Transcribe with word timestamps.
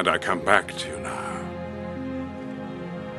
And 0.00 0.08
I 0.08 0.16
come 0.16 0.42
back 0.42 0.74
to 0.78 0.88
you 0.88 0.98
now. 1.00 1.42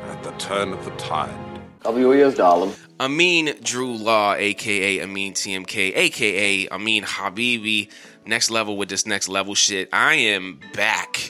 At 0.10 0.24
the 0.24 0.32
turn 0.40 0.74
of 0.74 0.84
the 0.84 0.90
tide. 0.98 1.62
Cover 1.82 2.00
your 2.00 2.16
ears, 2.16 2.34
darling. 2.34 2.74
Amin 3.00 3.56
Drew 3.62 3.96
Law, 3.96 4.34
aka 4.34 5.00
Amin 5.04 5.34
TMK, 5.34 5.96
aka 5.96 6.68
Amin 6.70 7.04
Habibi. 7.04 7.92
Next 8.26 8.50
level 8.50 8.78
with 8.78 8.90
this 8.90 9.06
next 9.06 9.30
level 9.30 9.54
shit. 9.54 9.90
I 9.94 10.16
am 10.16 10.60
back. 10.74 11.30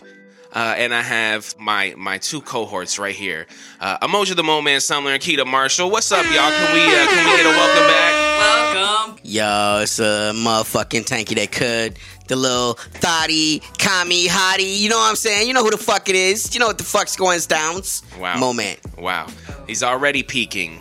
Uh, 0.54 0.74
and 0.78 0.94
I 0.94 1.02
have 1.02 1.54
my 1.60 1.96
my 1.97 2.18
two 2.18 2.40
cohorts 2.40 2.97
right 2.97 3.13
here. 3.13 3.46
Uh, 3.81 4.08
Emoji 4.08 4.38
the 4.38 4.44
Mo 4.44 4.62
Man 4.62 4.79
Sumler 4.79 5.13
and 5.13 5.22
Keita 5.22 5.46
Marshall. 5.46 5.92
What's 5.92 6.13
up, 6.13 6.24
y'all? 6.28 6.49
Can 6.49 6.74
we 6.74 6.86
uh, 6.86 7.08
can 7.08 7.29
we 7.29 7.36
get 7.36 7.46
a 7.46 7.49
welcome 7.49 7.88
back? 7.88 8.21
Welcome. 8.42 9.19
Yo, 9.23 9.79
it's 9.83 9.99
a 9.99 10.31
motherfucking 10.33 11.05
tanky 11.05 11.35
that 11.35 11.51
could. 11.51 11.97
The 12.28 12.35
little 12.35 12.74
thotty, 12.74 13.60
kami, 13.78 14.28
hottie. 14.28 14.79
You 14.79 14.89
know 14.89 14.97
what 14.97 15.10
I'm 15.10 15.15
saying? 15.15 15.47
You 15.47 15.53
know 15.53 15.63
who 15.63 15.71
the 15.71 15.78
fuck 15.78 16.09
it 16.09 16.16
is. 16.16 16.53
You 16.53 16.59
know 16.59 16.67
what 16.67 16.77
the 16.77 16.84
fuck's 16.84 17.16
going 17.16 17.39
down. 17.47 17.81
Wow. 18.19 18.38
Moment. 18.39 18.80
Wow. 18.97 19.27
He's 19.67 19.83
already 19.83 20.23
peaking, 20.23 20.80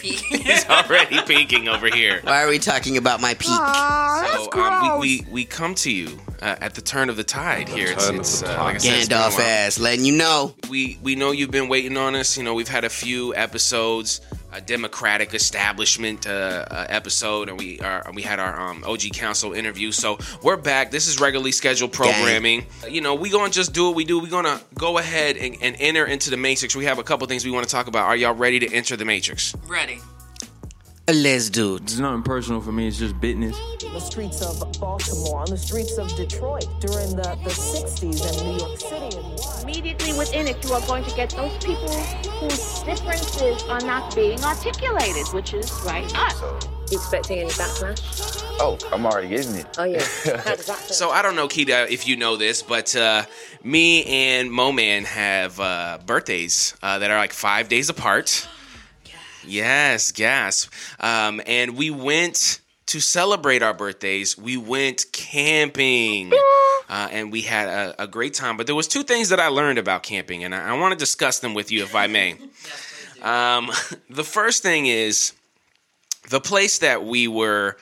Keita. 0.00 0.42
He's 0.42 0.68
already 0.68 1.20
peaking 1.26 1.68
over 1.68 1.88
here. 1.88 2.20
Why 2.22 2.42
are 2.42 2.48
we 2.48 2.58
talking 2.58 2.96
about 2.96 3.20
my 3.20 3.34
peak? 3.34 3.46
So 3.48 4.48
um, 4.60 5.00
we, 5.00 5.20
we 5.22 5.32
we 5.32 5.44
come 5.44 5.74
to 5.76 5.90
you 5.92 6.18
uh, 6.42 6.56
at 6.60 6.74
the 6.74 6.80
turn 6.80 7.08
of 7.10 7.16
the 7.16 7.24
tide 7.24 7.68
here. 7.68 7.92
It's, 7.92 8.08
of 8.08 8.14
it's, 8.16 8.40
the 8.40 8.58
uh, 8.60 8.64
like 8.64 8.76
I 8.76 8.78
said, 8.78 8.98
it's 8.98 9.08
been 9.08 9.18
a 9.18 9.20
Gandalf 9.20 9.38
ass, 9.38 9.78
letting 9.78 10.04
you 10.04 10.16
know. 10.16 10.54
we 10.68 10.98
we 11.02 11.14
know 11.14 11.30
you've 11.32 11.50
been 11.50 11.68
waiting 11.68 11.96
on 11.96 12.14
us. 12.14 12.36
You 12.36 12.42
know, 12.44 12.54
we've 12.54 12.68
had 12.68 12.84
a 12.84 12.88
few 12.88 13.34
episodes, 13.34 14.20
a 14.52 14.60
Democratic 14.60 15.34
establishment 15.34 16.26
uh, 16.26 16.64
uh, 16.70 16.86
episode, 16.88 17.48
and 17.48 17.58
we 17.58 17.80
are 17.80 18.04
we 18.14 18.22
had 18.22 18.38
our 18.40 18.58
um, 18.60 18.82
OG 18.86 19.10
Council 19.12 19.52
interview. 19.52 19.92
So 19.92 20.18
we're 20.42 20.56
back. 20.56 20.90
This 20.90 21.06
is 21.08 21.20
regularly 21.20 21.52
scheduled 21.52 21.92
programming. 21.92 22.66
Uh, 22.84 22.88
You 22.88 23.00
know, 23.00 23.14
we 23.14 23.30
gonna 23.30 23.50
just 23.50 23.72
do 23.72 23.86
what 23.86 23.94
we 23.94 24.04
do. 24.04 24.18
We're 24.20 24.28
gonna 24.30 24.60
go 24.74 24.98
ahead 24.98 25.36
and, 25.36 25.56
and 25.60 25.76
enter 25.78 26.06
into 26.06 26.30
the 26.30 26.36
matrix. 26.36 26.74
We 26.74 26.84
have 26.86 26.98
a 26.98 27.02
couple 27.04 27.26
things 27.26 27.44
we 27.44 27.50
want 27.50 27.66
to 27.66 27.70
talk 27.70 27.86
about. 27.86 28.06
Are 28.06 28.16
y'all 28.16 28.34
ready 28.34 28.58
to 28.60 28.72
enter 28.72 28.96
the 28.96 29.04
matrix? 29.04 29.54
Ready. 29.66 29.89
Let's 31.08 31.50
do 31.50 31.74
it. 31.76 31.82
It's 31.82 31.98
nothing 31.98 32.22
personal 32.22 32.60
for 32.60 32.70
me. 32.70 32.86
It's 32.86 32.98
just 32.98 33.20
business. 33.20 33.58
the 33.80 33.98
streets 33.98 34.42
of 34.42 34.60
Baltimore, 34.78 35.40
on 35.40 35.50
the 35.50 35.58
streets 35.58 35.98
of 35.98 36.14
Detroit 36.14 36.66
during 36.80 37.16
the, 37.16 37.36
the 37.42 37.50
60s 37.50 38.22
and 38.28 38.46
New 38.46 38.58
York 38.64 38.78
City. 38.78 39.62
Immediately 39.64 40.12
within 40.16 40.46
it, 40.46 40.64
you 40.64 40.72
are 40.72 40.80
going 40.86 41.02
to 41.04 41.14
get 41.16 41.30
those 41.30 41.56
people 41.64 41.88
whose 42.38 42.82
differences 42.82 43.64
are 43.64 43.80
not 43.80 44.14
being 44.14 44.40
articulated, 44.44 45.26
which 45.32 45.52
is 45.52 45.72
right 45.84 46.06
us. 46.16 46.40
You 46.92 46.98
expecting 46.98 47.40
any 47.40 47.50
backlash? 47.50 48.44
Oh, 48.60 48.78
I'm 48.92 49.04
already 49.04 49.28
getting 49.28 49.56
it. 49.56 49.66
Oh 49.78 49.84
yeah. 49.84 49.98
How 49.98 50.54
does 50.54 50.66
that 50.66 50.76
feel? 50.76 50.94
So 50.94 51.10
I 51.10 51.22
don't 51.22 51.34
know, 51.34 51.48
Keita, 51.48 51.90
if 51.90 52.06
you 52.06 52.16
know 52.16 52.36
this, 52.36 52.62
but 52.62 52.94
uh, 52.94 53.24
me 53.64 54.04
and 54.04 54.50
Moman 54.50 55.04
have 55.06 55.58
uh, 55.58 55.98
birthdays 56.06 56.76
uh, 56.82 57.00
that 57.00 57.10
are 57.10 57.18
like 57.18 57.32
five 57.32 57.68
days 57.68 57.88
apart. 57.88 58.46
Yes, 59.46 60.12
gasp. 60.12 60.72
Um, 61.00 61.40
and 61.46 61.76
we 61.76 61.90
went 61.90 62.60
to 62.86 63.00
celebrate 63.00 63.62
our 63.62 63.74
birthdays. 63.74 64.36
We 64.36 64.56
went 64.56 65.04
camping, 65.12 66.32
uh, 66.88 67.08
and 67.10 67.30
we 67.30 67.42
had 67.42 67.68
a, 67.68 68.02
a 68.02 68.06
great 68.06 68.34
time. 68.34 68.56
But 68.56 68.66
there 68.66 68.74
was 68.74 68.88
two 68.88 69.02
things 69.04 69.28
that 69.28 69.38
I 69.38 69.48
learned 69.48 69.78
about 69.78 70.02
camping, 70.02 70.44
and 70.44 70.54
I, 70.54 70.70
I 70.70 70.78
want 70.78 70.92
to 70.92 70.98
discuss 70.98 71.38
them 71.38 71.54
with 71.54 71.70
you, 71.70 71.82
if 71.82 71.94
I 71.94 72.06
may. 72.06 72.36
Um, 73.22 73.70
the 74.08 74.24
first 74.24 74.62
thing 74.62 74.86
is 74.86 75.34
the 76.30 76.40
place 76.40 76.78
that 76.78 77.04
we 77.04 77.28
were 77.28 77.76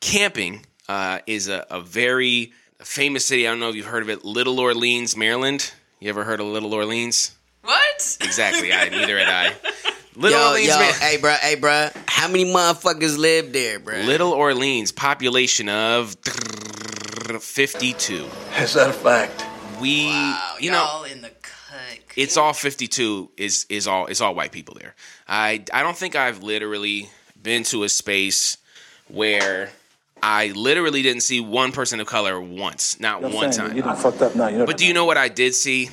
camping 0.00 0.64
uh, 0.88 1.18
is 1.26 1.48
a, 1.48 1.66
a 1.68 1.80
very 1.80 2.52
famous 2.78 3.24
city. 3.24 3.46
I 3.46 3.50
don't 3.50 3.60
know 3.60 3.70
if 3.70 3.74
you've 3.74 3.86
heard 3.86 4.02
of 4.02 4.08
it, 4.08 4.24
Little 4.24 4.60
Orleans, 4.60 5.16
Maryland. 5.16 5.72
You 5.98 6.10
ever 6.10 6.22
heard 6.22 6.38
of 6.40 6.46
Little 6.46 6.72
Orleans? 6.74 7.34
What? 7.62 8.18
Exactly. 8.20 8.72
I 8.72 8.88
neither 8.88 9.18
had 9.18 9.28
I. 9.28 9.52
Little 10.16 10.38
Yo, 10.38 10.46
Orleans, 10.48 10.68
yo, 10.68 10.78
Ma- 10.78 10.92
hey, 10.92 11.16
bro. 11.16 11.32
hey, 11.40 11.54
bro. 11.56 11.88
How 12.06 12.28
many 12.28 12.44
motherfuckers 12.44 13.18
live 13.18 13.52
there, 13.52 13.80
bro? 13.80 13.96
Little 13.98 14.32
Orleans, 14.32 14.92
population 14.92 15.68
of 15.68 16.14
52. 17.40 18.26
Is 18.58 18.74
that 18.74 18.90
a 18.90 18.92
fact? 18.92 19.44
We, 19.80 20.06
Wow, 20.06 20.54
you 20.60 20.70
know, 20.70 20.84
y'all 20.84 21.04
in 21.04 21.20
the 21.20 21.30
cut. 21.30 21.98
it's 22.16 22.36
all 22.36 22.52
52 22.52 23.30
is 23.36 23.66
is 23.68 23.88
all 23.88 24.06
it's 24.06 24.20
all 24.20 24.34
white 24.34 24.52
people 24.52 24.76
there. 24.80 24.94
I 25.26 25.64
I 25.72 25.82
don't 25.82 25.96
think 25.96 26.14
I've 26.14 26.44
literally 26.44 27.08
been 27.42 27.64
to 27.64 27.82
a 27.82 27.88
space 27.88 28.56
where 29.08 29.70
I 30.22 30.52
literally 30.52 31.02
didn't 31.02 31.22
see 31.22 31.40
one 31.40 31.72
person 31.72 31.98
of 31.98 32.06
color 32.06 32.40
once, 32.40 33.00
not 33.00 33.20
one 33.20 33.50
time. 33.50 33.76
You 33.76 33.82
done 33.82 33.96
fucked 33.96 34.22
up 34.22 34.36
now. 34.36 34.46
You 34.46 34.58
know. 34.58 34.66
But 34.66 34.76
do 34.78 34.86
you 34.86 34.94
know 34.94 35.06
what 35.06 35.16
I 35.16 35.28
did 35.28 35.54
see? 35.56 35.90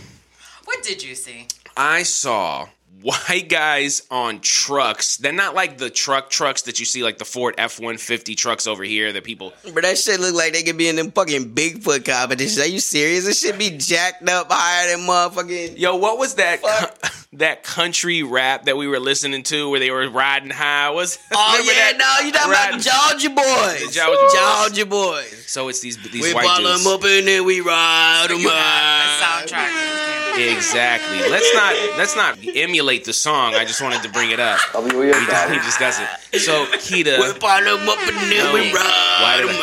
What 0.66 0.84
did 0.84 1.02
you 1.04 1.16
see? 1.16 1.48
I 1.76 2.04
saw 2.04 2.68
white 3.02 3.50
guys 3.50 4.04
on 4.12 4.40
trucks. 4.42 5.18
They're 5.18 5.32
not 5.34 5.56
like 5.56 5.78
the 5.78 5.90
truck 5.90 6.30
trucks 6.30 6.64
that 6.64 6.80
you 6.80 6.86
see, 6.86 7.04
like 7.04 7.18
the 7.18 7.26
Ford 7.26 7.56
F 7.58 7.80
one 7.80 7.98
fifty 7.98 8.36
trucks 8.36 8.68
over 8.68 8.84
here 8.84 9.12
that 9.14 9.24
people. 9.24 9.54
But 9.74 9.84
that 9.84 9.98
shit 9.98 10.20
look 10.20 10.36
like 10.36 10.54
they 10.54 10.64
could 10.64 10.78
be 10.78 10.88
in 10.88 10.96
them 10.96 11.12
fucking 11.12 11.54
Bigfoot 11.54 12.06
competitions. 12.06 12.60
Are 12.60 12.68
you 12.70 12.80
serious? 12.80 13.26
This 13.26 13.40
shit 13.42 13.58
be 13.58 13.78
jacked 13.78 14.28
up 14.30 14.48
higher 14.50 14.96
than 14.96 15.06
motherfucking. 15.08 15.78
Yo, 15.78 15.96
what 15.96 16.18
was 16.18 16.36
that? 16.36 16.62
Co- 16.62 17.10
that 17.38 17.64
country 17.64 18.24
rap 18.24 18.66
that 18.66 18.76
we 18.78 18.88
were 18.88 19.00
listening 19.00 19.44
to 19.44 19.70
where 19.70 19.80
they 19.80 19.90
were 19.92 20.10
riding 20.10 20.50
high? 20.50 20.90
Was 20.90 21.18
Oh 21.32 21.62
yeah, 21.66 21.74
that? 21.74 21.98
no, 22.22 22.26
you 22.26 22.32
talking 22.34 22.52
Riding- 22.52 22.82
about 22.82 23.20
Georgia 23.20 23.30
boys? 23.30 23.88
The 23.88 24.00
Georgia 24.00 24.22
boys. 24.22 24.34
Georgia 24.34 24.86
boys. 24.86 25.44
So 25.48 25.68
it's 25.70 25.80
these 25.80 25.98
these 26.12 26.22
We 26.24 26.34
white 26.34 26.46
ball 26.46 26.58
dudes. 26.58 26.84
them 26.84 26.94
up 26.94 27.04
and 27.04 27.28
then 27.28 27.46
we 27.46 27.62
ride 27.62 28.26
So 28.28 28.34
them 28.34 28.42
you 28.42 28.50
had 28.50 28.58
a 28.58 29.24
out. 29.24 29.48
soundtrack 29.48 29.68
to 29.68 29.80
this 29.80 30.36
campaign. 30.36 30.56
Exactly. 30.58 31.30
Let's 31.30 31.54
not 31.54 31.76
let's 31.98 32.16
not 32.16 32.38
emulate 32.56 32.91
the 33.00 33.14
song. 33.14 33.56
I 33.56 33.66
just 33.66 33.82
wanted 33.82 34.04
to 34.04 34.10
bring 34.10 34.32
it 34.32 34.40
up. 34.40 34.60
Oh, 34.70 34.82
Cover 34.82 34.94
your 34.94 35.06
ears, 35.06 35.18
He, 35.20 35.26
just- 35.26 35.32
he 35.32 35.48
darling. 35.48 35.60
just 35.64 35.80
doesn't. 35.80 36.08
So 36.42 36.66
Keita, 36.78 37.20
We 37.34 37.40
ball 37.40 37.64
them 37.64 37.90
up 37.90 37.98
and 38.00 38.32
then 38.32 38.54
we 38.54 38.74
ride 38.74 39.42
did 39.42 39.56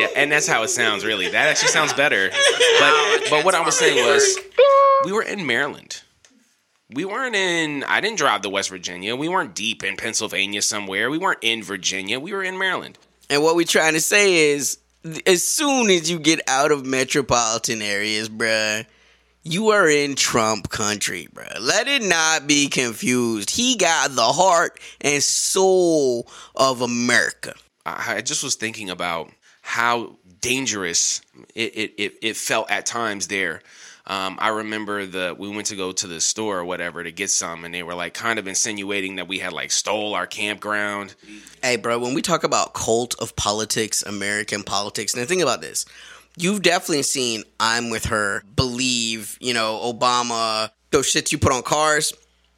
yeah, 0.00 0.08
and 0.16 0.30
that's 0.30 0.46
how 0.46 0.62
it 0.62 0.68
sounds. 0.68 1.04
Really, 1.04 1.28
that 1.28 1.48
actually 1.48 1.68
sounds 1.68 1.92
better. 1.94 2.30
But 2.78 3.30
but 3.30 3.44
what 3.44 3.54
I 3.54 3.60
was 3.64 3.76
saying 3.78 4.04
was, 4.06 4.38
we 5.04 5.12
were 5.12 5.22
in 5.22 5.46
Maryland. 5.46 6.02
We 6.90 7.04
weren't 7.04 7.34
in. 7.34 7.84
I 7.84 8.00
didn't 8.00 8.18
drive 8.18 8.42
to 8.42 8.48
West 8.50 8.68
Virginia. 8.70 9.16
We 9.16 9.28
weren't 9.28 9.54
deep 9.54 9.82
in 9.84 9.96
Pennsylvania 9.96 10.62
somewhere. 10.62 11.10
We 11.10 11.18
weren't 11.18 11.40
in 11.42 11.62
Virginia. 11.62 12.20
We 12.20 12.32
were 12.32 12.42
in 12.42 12.58
Maryland. 12.58 12.98
And 13.30 13.42
what 13.42 13.56
we're 13.56 13.66
trying 13.66 13.94
to 13.94 14.00
say 14.00 14.50
is, 14.52 14.78
as 15.26 15.42
soon 15.42 15.90
as 15.90 16.10
you 16.10 16.18
get 16.18 16.40
out 16.48 16.70
of 16.72 16.84
metropolitan 16.86 17.82
areas, 17.82 18.28
bruh, 18.28 18.86
you 19.42 19.70
are 19.70 19.88
in 19.88 20.14
Trump 20.14 20.68
country, 20.68 21.28
bro. 21.32 21.46
Let 21.60 21.88
it 21.88 22.02
not 22.02 22.46
be 22.46 22.68
confused. 22.68 23.50
He 23.50 23.76
got 23.76 24.10
the 24.10 24.22
heart 24.22 24.80
and 25.00 25.22
soul 25.22 26.28
of 26.54 26.82
America. 26.82 27.54
I, 27.86 28.20
just 28.20 28.44
was 28.44 28.54
thinking 28.54 28.90
about 28.90 29.30
how 29.62 30.16
dangerous 30.40 31.22
it, 31.54 31.76
it, 31.76 31.94
it, 31.96 32.18
it 32.20 32.36
felt 32.36 32.70
at 32.70 32.84
times 32.84 33.28
there. 33.28 33.62
Um, 34.06 34.38
I 34.40 34.48
remember 34.48 35.04
the 35.04 35.36
we 35.38 35.50
went 35.50 35.66
to 35.66 35.76
go 35.76 35.92
to 35.92 36.06
the 36.06 36.20
store 36.20 36.58
or 36.58 36.64
whatever 36.64 37.04
to 37.04 37.12
get 37.12 37.28
some, 37.28 37.66
and 37.66 37.74
they 37.74 37.82
were 37.82 37.94
like 37.94 38.14
kind 38.14 38.38
of 38.38 38.48
insinuating 38.48 39.16
that 39.16 39.28
we 39.28 39.38
had 39.38 39.52
like 39.52 39.70
stole 39.70 40.14
our 40.14 40.26
campground. 40.26 41.14
Hey, 41.62 41.76
bro, 41.76 41.98
when 41.98 42.14
we 42.14 42.22
talk 42.22 42.42
about 42.42 42.72
cult 42.72 43.14
of 43.20 43.36
politics, 43.36 44.02
American 44.02 44.62
politics, 44.62 45.14
now 45.14 45.26
think 45.26 45.42
about 45.42 45.60
this. 45.60 45.84
You've 46.40 46.62
definitely 46.62 47.02
seen 47.02 47.42
I'm 47.58 47.90
with 47.90 48.06
her, 48.06 48.42
believe, 48.56 49.36
you 49.40 49.54
know, 49.54 49.78
Obama, 49.92 50.70
those 50.90 51.06
shits 51.12 51.32
you 51.32 51.38
put 51.38 51.52
on 51.52 51.62
cars, 51.62 52.12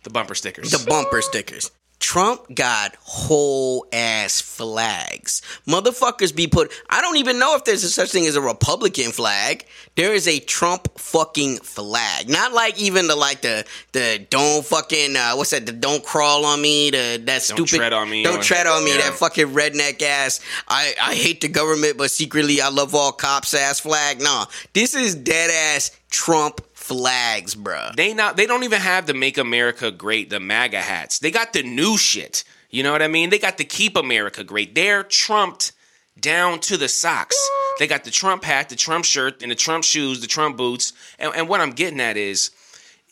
The 0.05 0.11
bumper 0.11 0.35
stickers. 0.35 0.71
the 0.71 0.85
bumper 0.89 1.23
stickers. 1.23 1.71
Trump 2.01 2.55
got 2.55 2.97
whole 3.03 3.87
ass 3.93 4.41
flags. 4.41 5.43
Motherfuckers 5.69 6.35
be 6.35 6.47
put. 6.47 6.73
I 6.89 7.03
don't 7.03 7.19
even 7.19 7.39
know 7.39 7.55
if 7.57 7.65
there's 7.65 7.85
a 7.85 7.91
such 7.91 8.11
thing 8.11 8.27
as 8.27 8.37
a 8.37 8.41
Republican 8.41 9.13
flag. 9.13 9.67
There 9.97 10.15
is 10.15 10.27
a 10.27 10.41
Trump 10.41 10.99
fucking 10.99 11.59
flag. 11.59 12.29
Not 12.29 12.53
like 12.53 12.81
even 12.81 13.07
the 13.07 13.17
like 13.17 13.43
the 13.43 13.67
the 13.93 14.27
don't 14.31 14.65
fucking 14.65 15.15
uh, 15.15 15.35
what's 15.35 15.51
that? 15.51 15.67
The 15.67 15.73
don't 15.73 16.03
crawl 16.03 16.47
on 16.47 16.63
me. 16.63 16.91
The 16.91 17.23
that 17.27 17.43
stupid. 17.43 17.59
Don't 17.59 17.79
tread 17.79 17.93
on 17.93 18.09
me 18.11 18.23
Don't 18.23 18.43
tread 18.43 18.67
on 18.67 18.83
me. 18.83 18.93
Yeah. 18.93 19.03
That 19.03 19.15
fucking 19.15 19.49
redneck 19.49 20.01
ass. 20.03 20.41
I 20.67 20.95
I 21.01 21.15
hate 21.15 21.43
the 21.43 21.49
government, 21.49 21.99
but 21.99 22.11
secretly 22.11 22.63
I 22.63 22.71
love 22.71 22.95
all 22.95 23.13
cops 23.13 23.53
ass 23.53 23.81
flag. 23.81 24.23
Nah, 24.23 24.47
this 24.73 24.95
is 24.95 25.15
dead 25.15 25.51
ass 25.77 25.91
Trump 26.11 26.63
flags, 26.81 27.55
bruh. 27.55 27.95
they 27.95 28.15
not 28.15 28.37
they 28.37 28.47
don't 28.47 28.65
even 28.65 28.81
have 28.81 29.07
the 29.07 29.15
make 29.15 29.37
america 29.37 29.91
great 29.91 30.31
the 30.31 30.41
maga 30.41 30.81
hats. 30.81 31.19
They 31.19 31.31
got 31.31 31.53
the 31.53 31.63
new 31.63 31.99
shit. 31.99 32.43
You 32.71 32.83
know 32.83 32.91
what 32.91 33.03
i 33.03 33.07
mean? 33.07 33.31
They 33.31 33.39
got 33.39 33.59
the 33.59 33.65
keep 33.65 33.97
america 33.97 34.43
great. 34.43 34.75
They're 34.75 35.03
trumped 35.03 35.73
down 36.19 36.59
to 36.61 36.77
the 36.77 36.89
socks. 36.89 37.37
They 37.79 37.87
got 37.87 38.05
the 38.05 38.11
trump 38.11 38.45
hat 38.45 38.71
the 38.71 38.77
trump 38.77 39.05
shirt 39.05 39.43
and 39.43 39.53
the 39.53 39.57
trump 39.57 39.85
shoes 39.85 40.21
the 40.21 40.27
trump 40.27 40.57
boots. 40.57 40.95
And, 41.19 41.33
and 41.37 41.49
what 41.49 41.61
i'm 41.61 41.73
getting 41.73 42.01
at 42.01 42.17
is 42.17 42.51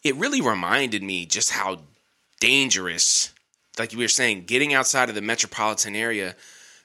it 0.02 0.16
really 0.16 0.40
reminded 0.40 1.02
me 1.02 1.26
just 1.26 1.50
how 1.50 1.82
dangerous 2.40 3.32
like 3.78 3.92
you 3.92 3.98
were 3.98 4.08
saying 4.08 4.44
getting 4.44 4.72
outside 4.72 5.10
of 5.10 5.14
the 5.14 5.20
metropolitan 5.22 5.94
area 5.94 6.34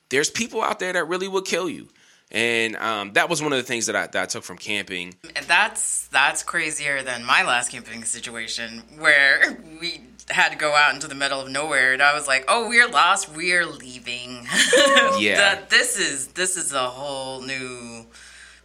there's 0.10 0.30
people 0.30 0.62
out 0.62 0.80
there 0.80 0.94
that 0.94 1.08
really 1.08 1.30
will 1.30 1.42
kill 1.42 1.70
you 1.70 1.88
And 2.34 2.76
um, 2.78 3.14
that 3.14 3.30
was 3.30 3.42
one 3.44 3.54
of 3.54 3.58
the 3.58 3.64
things 3.64 3.86
that 3.86 3.96
I, 3.96 4.08
that 4.08 4.24
I 4.24 4.26
took 4.26 4.44
from 4.44 4.58
camping. 4.58 5.14
And 5.36 5.46
that's 5.46 6.08
that's 6.08 6.42
crazier 6.44 7.04
than 7.04 7.24
my 7.24 7.44
last 7.44 7.72
camping 7.72 8.04
situation 8.06 8.82
where 8.98 9.58
we 9.80 10.02
had 10.30 10.50
to 10.52 10.58
go 10.58 10.74
out 10.74 10.94
into 10.96 11.08
the 11.08 11.14
middle 11.16 11.40
of 11.42 11.50
nowhere 11.50 11.94
and 11.94 12.02
I 12.02 12.14
was 12.16 12.28
like, 12.28 12.46
"Oh, 12.48 12.68
we're 12.70 12.88
lost. 12.90 13.30
We're 13.36 13.66
leaving." 13.66 14.48
Yeah. 15.20 15.36
That- 15.38 15.70
this 15.70 16.00
is 16.00 16.28
this 16.30 16.58
is 16.58 16.74
a 16.74 16.88
whole 16.90 17.42
new 17.42 18.08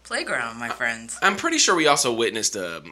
playground, 0.02 0.58
my 0.58 0.70
friends. 0.70 1.18
I'm 1.22 1.36
pretty 1.36 1.58
sure 1.58 1.74
we 1.76 1.86
also 1.86 2.12
witnessed 2.14 2.56
a, 2.56 2.82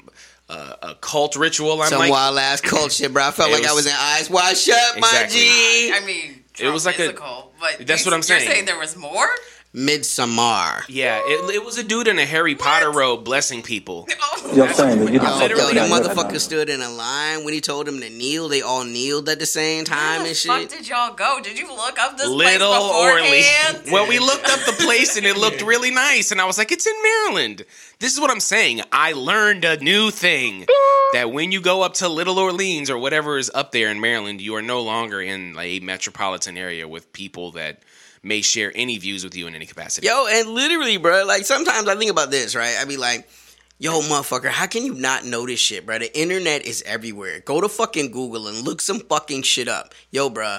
a, 0.50 0.52
a 0.82 0.94
cult 1.00 1.36
ritual. 1.36 1.80
I'm 1.80 1.88
Some 1.88 2.00
like, 2.00 2.10
wild 2.10 2.38
ass 2.38 2.60
cult 2.60 2.92
shit, 2.92 3.12
bro. 3.14 3.26
I 3.26 3.30
felt 3.30 3.48
It 3.50 3.54
like 3.54 3.64
I 3.64 3.72
was- 3.72 3.84
was 3.84 3.86
in 3.86 3.98
Eyes 3.98 4.28
Wide 4.28 4.56
Shut, 4.58 4.76
my 5.00 5.06
Exactly. 5.08 5.38
G. 5.40 5.92
I 5.94 6.00
mean, 6.04 6.44
It 6.58 6.68
was 6.68 6.84
like 6.84 6.96
a- 6.96 6.98
physical, 6.98 7.52
but 7.58 7.86
That's 7.86 8.04
you- 8.04 8.10
what 8.10 8.14
I'm 8.14 8.22
saying. 8.22 8.44
You're 8.44 8.52
saying 8.52 8.64
there 8.66 8.78
was 8.78 8.94
more? 8.96 9.28
Midsommar. 9.76 10.84
yeah, 10.88 11.20
it, 11.24 11.54
it 11.54 11.64
was 11.64 11.76
a 11.78 11.84
dude 11.84 12.08
in 12.08 12.18
a 12.18 12.24
Harry 12.24 12.54
Potter 12.54 12.90
robe 12.90 13.24
blessing 13.24 13.62
people. 13.62 14.08
Oh. 14.48 14.54
You're 14.54 14.72
saying 14.72 15.00
that 15.00 15.12
you 15.12 15.18
Yo, 15.18 15.24
don't 15.24 15.38
Literally. 15.40 15.62
yo, 15.62 15.68
Yeah, 15.82 15.88
that 15.88 16.04
yeah, 16.04 16.14
motherfucker 16.14 16.38
stood 16.38 16.68
in 16.68 16.80
a 16.82 16.88
line 16.88 17.44
when 17.44 17.52
he 17.52 17.60
told 17.60 17.86
them 17.86 18.00
to 18.00 18.08
kneel. 18.08 18.48
They 18.48 18.62
all 18.62 18.84
kneeled 18.84 19.28
at 19.28 19.38
the 19.40 19.46
same 19.46 19.84
time 19.84 20.20
Where 20.22 20.26
and 20.26 20.26
the 20.26 20.34
fuck 20.34 20.60
shit. 20.60 20.70
did 20.70 20.88
y'all 20.88 21.12
go? 21.14 21.40
Did 21.42 21.58
you 21.58 21.68
look 21.68 21.98
up 21.98 22.16
this 22.16 22.28
Little 22.28 22.68
place 22.68 22.94
Orly. 22.94 23.22
beforehand? 23.40 23.82
Well, 23.90 24.08
we 24.08 24.18
looked 24.20 24.48
up 24.48 24.60
the 24.66 24.84
place 24.84 25.16
and 25.16 25.26
it 25.26 25.36
looked 25.36 25.62
really 25.62 25.90
nice, 25.90 26.30
and 26.30 26.40
I 26.40 26.44
was 26.44 26.58
like, 26.58 26.70
"It's 26.70 26.86
in 26.86 26.94
Maryland." 27.02 27.64
This 27.98 28.12
is 28.14 28.20
what 28.20 28.30
I'm 28.30 28.40
saying. 28.40 28.82
I 28.92 29.12
learned 29.14 29.64
a 29.64 29.78
new 29.78 30.10
thing 30.10 30.66
that 31.12 31.32
when 31.32 31.50
you 31.50 31.60
go 31.60 31.82
up 31.82 31.94
to 31.94 32.08
Little 32.08 32.38
Orleans 32.38 32.88
or 32.88 32.98
whatever 32.98 33.38
is 33.38 33.50
up 33.54 33.72
there 33.72 33.90
in 33.90 34.00
Maryland, 34.00 34.40
you 34.40 34.54
are 34.54 34.62
no 34.62 34.80
longer 34.80 35.20
in 35.20 35.56
a 35.58 35.80
metropolitan 35.80 36.56
area 36.56 36.86
with 36.86 37.12
people 37.12 37.50
that 37.52 37.80
may 38.26 38.42
share 38.42 38.72
any 38.74 38.98
views 38.98 39.24
with 39.24 39.36
you 39.36 39.46
in 39.46 39.54
any 39.54 39.66
capacity. 39.66 40.06
Yo, 40.06 40.26
and 40.28 40.48
literally, 40.48 40.96
bro, 40.96 41.24
like 41.24 41.44
sometimes 41.46 41.88
I 41.88 41.94
think 41.96 42.10
about 42.10 42.30
this, 42.30 42.54
right? 42.54 42.76
I 42.78 42.84
be 42.84 42.96
like, 42.96 43.28
yo, 43.78 44.00
motherfucker, 44.00 44.48
how 44.48 44.66
can 44.66 44.84
you 44.84 44.94
not 44.94 45.24
know 45.24 45.46
this 45.46 45.60
shit, 45.60 45.86
bro? 45.86 45.98
The 45.98 46.18
internet 46.18 46.66
is 46.66 46.82
everywhere. 46.84 47.40
Go 47.40 47.60
to 47.60 47.68
fucking 47.68 48.10
Google 48.10 48.48
and 48.48 48.62
look 48.62 48.80
some 48.80 49.00
fucking 49.00 49.42
shit 49.42 49.68
up. 49.68 49.94
Yo, 50.10 50.28
bro. 50.28 50.58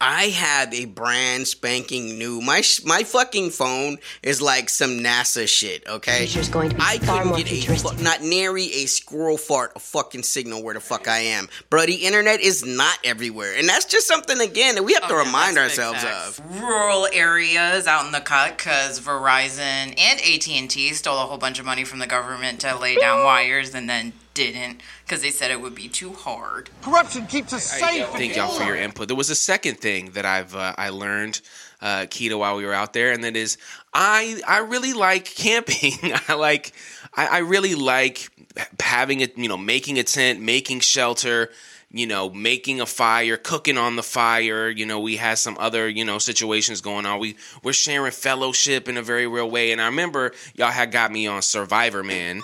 I 0.00 0.24
have 0.24 0.74
a 0.74 0.84
brand 0.84 1.48
spanking 1.48 2.18
new. 2.18 2.42
My 2.42 2.62
my 2.84 3.02
fucking 3.02 3.50
phone 3.50 3.96
is 4.22 4.42
like 4.42 4.68
some 4.68 4.98
NASA 4.98 5.48
shit. 5.48 5.88
Okay, 5.88 6.26
future's 6.26 6.50
going 6.50 6.68
to 6.68 6.76
be 6.76 6.82
I 6.84 6.98
far 6.98 7.22
couldn't 7.22 7.28
more 7.28 7.38
get 7.38 7.50
a 7.50 7.76
fu- 7.78 8.02
not 8.02 8.20
nary 8.20 8.64
a 8.64 8.86
squirrel 8.86 9.38
fart 9.38 9.72
a 9.74 9.78
fucking 9.78 10.22
signal 10.22 10.62
where 10.62 10.74
the 10.74 10.80
fuck 10.80 11.08
I 11.08 11.20
am, 11.20 11.48
bro. 11.70 11.86
The 11.86 11.94
internet 11.94 12.40
is 12.40 12.62
not 12.62 12.98
everywhere, 13.04 13.54
and 13.56 13.66
that's 13.66 13.86
just 13.86 14.06
something 14.06 14.38
again 14.38 14.74
that 14.74 14.82
we 14.82 14.92
have 14.92 15.04
oh, 15.04 15.08
to 15.08 15.14
Oh, 15.14 15.18
yeah, 15.18 15.24
remind 15.24 15.56
ourselves 15.56 16.04
of. 16.04 16.60
Rural 16.60 17.08
areas 17.12 17.86
out 17.86 18.04
in 18.04 18.12
the 18.12 18.20
cut 18.20 18.58
because 18.58 19.00
Verizon 19.00 19.98
and 19.98 20.20
AT 20.20 20.46
and 20.48 20.68
T 20.68 20.92
stole 20.92 21.16
a 21.16 21.26
whole 21.26 21.38
bunch 21.38 21.58
of 21.58 21.64
money 21.64 21.84
from 21.84 22.00
the 22.00 22.06
government 22.06 22.60
to 22.60 22.78
lay 22.78 22.96
down 22.96 23.24
wires 23.24 23.74
and 23.74 23.88
then 23.88 24.12
didn't 24.36 24.82
because 25.04 25.22
they 25.22 25.30
said 25.30 25.50
it 25.50 25.60
would 25.60 25.74
be 25.74 25.88
too 25.88 26.12
hard. 26.12 26.68
Corruption 26.82 27.26
keeps 27.26 27.52
us 27.52 27.64
safe. 27.64 28.06
Thank 28.10 28.36
y'all 28.36 28.50
for 28.50 28.64
your 28.64 28.76
input. 28.76 29.08
There 29.08 29.16
was 29.16 29.30
a 29.30 29.34
second 29.34 29.80
thing 29.80 30.10
that 30.10 30.26
I've 30.26 30.54
uh, 30.54 30.74
I 30.76 30.90
learned, 30.90 31.40
uh, 31.80 32.06
Keita, 32.08 32.38
while 32.38 32.56
we 32.56 32.66
were 32.66 32.74
out 32.74 32.92
there, 32.92 33.12
and 33.12 33.24
that 33.24 33.34
is 33.34 33.56
I 33.92 34.40
I 34.46 34.58
really 34.58 34.92
like 34.92 35.24
camping. 35.24 35.94
I 36.28 36.34
like 36.34 36.72
I, 37.14 37.26
I 37.26 37.38
really 37.38 37.74
like 37.74 38.30
having 38.78 39.20
it, 39.20 39.36
you 39.36 39.48
know, 39.48 39.56
making 39.56 39.98
a 39.98 40.04
tent, 40.04 40.40
making 40.40 40.80
shelter. 40.80 41.50
You 41.92 42.06
know, 42.06 42.28
making 42.30 42.80
a 42.80 42.86
fire, 42.86 43.36
cooking 43.36 43.78
on 43.78 43.96
the 43.96 44.02
fire. 44.02 44.68
You 44.68 44.84
know, 44.86 45.00
we 45.00 45.16
had 45.16 45.38
some 45.38 45.56
other, 45.58 45.88
you 45.88 46.04
know, 46.04 46.18
situations 46.18 46.80
going 46.80 47.06
on. 47.06 47.20
We 47.20 47.36
we're 47.62 47.72
sharing 47.72 48.10
fellowship 48.12 48.88
in 48.88 48.96
a 48.96 49.02
very 49.02 49.26
real 49.26 49.48
way. 49.48 49.72
And 49.72 49.80
I 49.80 49.86
remember 49.86 50.32
y'all 50.54 50.70
had 50.70 50.90
got 50.90 51.12
me 51.12 51.26
on 51.26 51.40
Survivorman, 51.40 52.42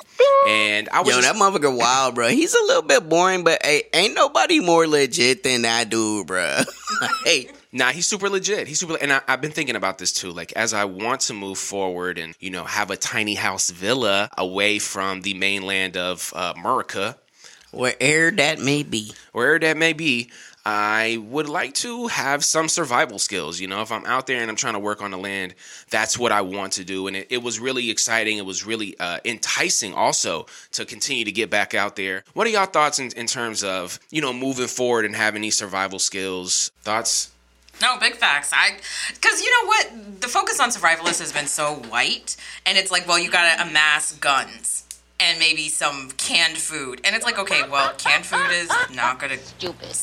and 0.48 0.88
I 0.90 1.00
was 1.00 1.14
Yo, 1.14 1.20
just- 1.20 1.32
that 1.32 1.36
motherfucker 1.36 1.76
wild, 1.76 2.14
bro. 2.14 2.28
He's 2.28 2.54
a 2.54 2.62
little 2.66 2.82
bit 2.82 3.08
boring, 3.08 3.42
but 3.44 3.58
hey, 3.64 3.82
ain't 3.92 4.14
nobody 4.14 4.60
more 4.60 4.86
legit 4.86 5.42
than 5.42 5.62
that 5.62 5.90
dude, 5.90 6.26
bro. 6.28 6.60
hey, 7.24 7.48
Nah, 7.74 7.88
he's 7.88 8.06
super 8.06 8.28
legit. 8.28 8.68
He's 8.68 8.80
super, 8.80 8.98
and 9.00 9.10
I, 9.10 9.22
I've 9.26 9.40
been 9.40 9.50
thinking 9.50 9.76
about 9.76 9.96
this 9.96 10.12
too. 10.12 10.30
Like, 10.30 10.52
as 10.52 10.74
I 10.74 10.84
want 10.84 11.22
to 11.22 11.32
move 11.32 11.56
forward 11.56 12.18
and 12.18 12.34
you 12.38 12.50
know 12.50 12.64
have 12.64 12.90
a 12.90 12.98
tiny 12.98 13.34
house 13.34 13.70
villa 13.70 14.28
away 14.36 14.78
from 14.78 15.22
the 15.22 15.32
mainland 15.32 15.96
of 15.96 16.34
uh, 16.36 16.52
America, 16.54 17.16
wherever 17.72 18.30
that 18.36 18.60
may 18.60 18.82
be. 18.82 19.12
wherever 19.32 19.58
that 19.58 19.76
may 19.76 19.92
be, 19.92 20.30
I 20.64 21.18
would 21.20 21.48
like 21.48 21.74
to 21.76 22.06
have 22.06 22.44
some 22.44 22.68
survival 22.68 23.18
skills. 23.18 23.58
You 23.58 23.66
know, 23.66 23.82
if 23.82 23.90
I'm 23.90 24.06
out 24.06 24.28
there 24.28 24.40
and 24.40 24.48
I'm 24.48 24.56
trying 24.56 24.74
to 24.74 24.78
work 24.78 25.02
on 25.02 25.10
the 25.10 25.18
land, 25.18 25.54
that's 25.90 26.16
what 26.16 26.30
I 26.30 26.42
want 26.42 26.74
to 26.74 26.84
do. 26.84 27.08
And 27.08 27.16
it, 27.16 27.26
it 27.30 27.42
was 27.42 27.58
really 27.58 27.90
exciting. 27.90 28.38
It 28.38 28.46
was 28.46 28.64
really 28.64 28.96
uh, 29.00 29.18
enticing 29.24 29.92
also 29.92 30.46
to 30.72 30.84
continue 30.84 31.24
to 31.24 31.32
get 31.32 31.50
back 31.50 31.74
out 31.74 31.96
there. 31.96 32.22
What 32.34 32.46
are 32.46 32.50
y'all 32.50 32.66
thoughts 32.66 33.00
in, 33.00 33.10
in 33.16 33.26
terms 33.26 33.64
of, 33.64 33.98
you 34.10 34.22
know, 34.22 34.32
moving 34.32 34.68
forward 34.68 35.04
and 35.04 35.16
having 35.16 35.42
these 35.42 35.56
survival 35.56 35.98
skills? 35.98 36.70
Thoughts? 36.82 37.32
No, 37.80 37.98
big 37.98 38.14
facts. 38.14 38.52
I, 38.54 38.76
because 39.14 39.42
you 39.42 39.50
know 39.50 39.66
what, 39.66 40.20
the 40.20 40.28
focus 40.28 40.60
on 40.60 40.70
survivalists 40.70 41.18
has 41.18 41.32
been 41.32 41.48
so 41.48 41.74
white, 41.88 42.36
and 42.64 42.78
it's 42.78 42.92
like, 42.92 43.08
well, 43.08 43.18
you 43.18 43.30
gotta 43.30 43.60
amass 43.60 44.12
guns 44.12 44.84
and 45.20 45.38
maybe 45.38 45.68
some 45.68 46.10
canned 46.12 46.58
food, 46.58 47.00
and 47.04 47.14
it's 47.14 47.24
like, 47.24 47.38
okay, 47.38 47.62
well, 47.68 47.92
canned 47.94 48.26
food 48.26 48.50
is 48.50 48.70
not 48.94 49.18
gonna 49.18 49.38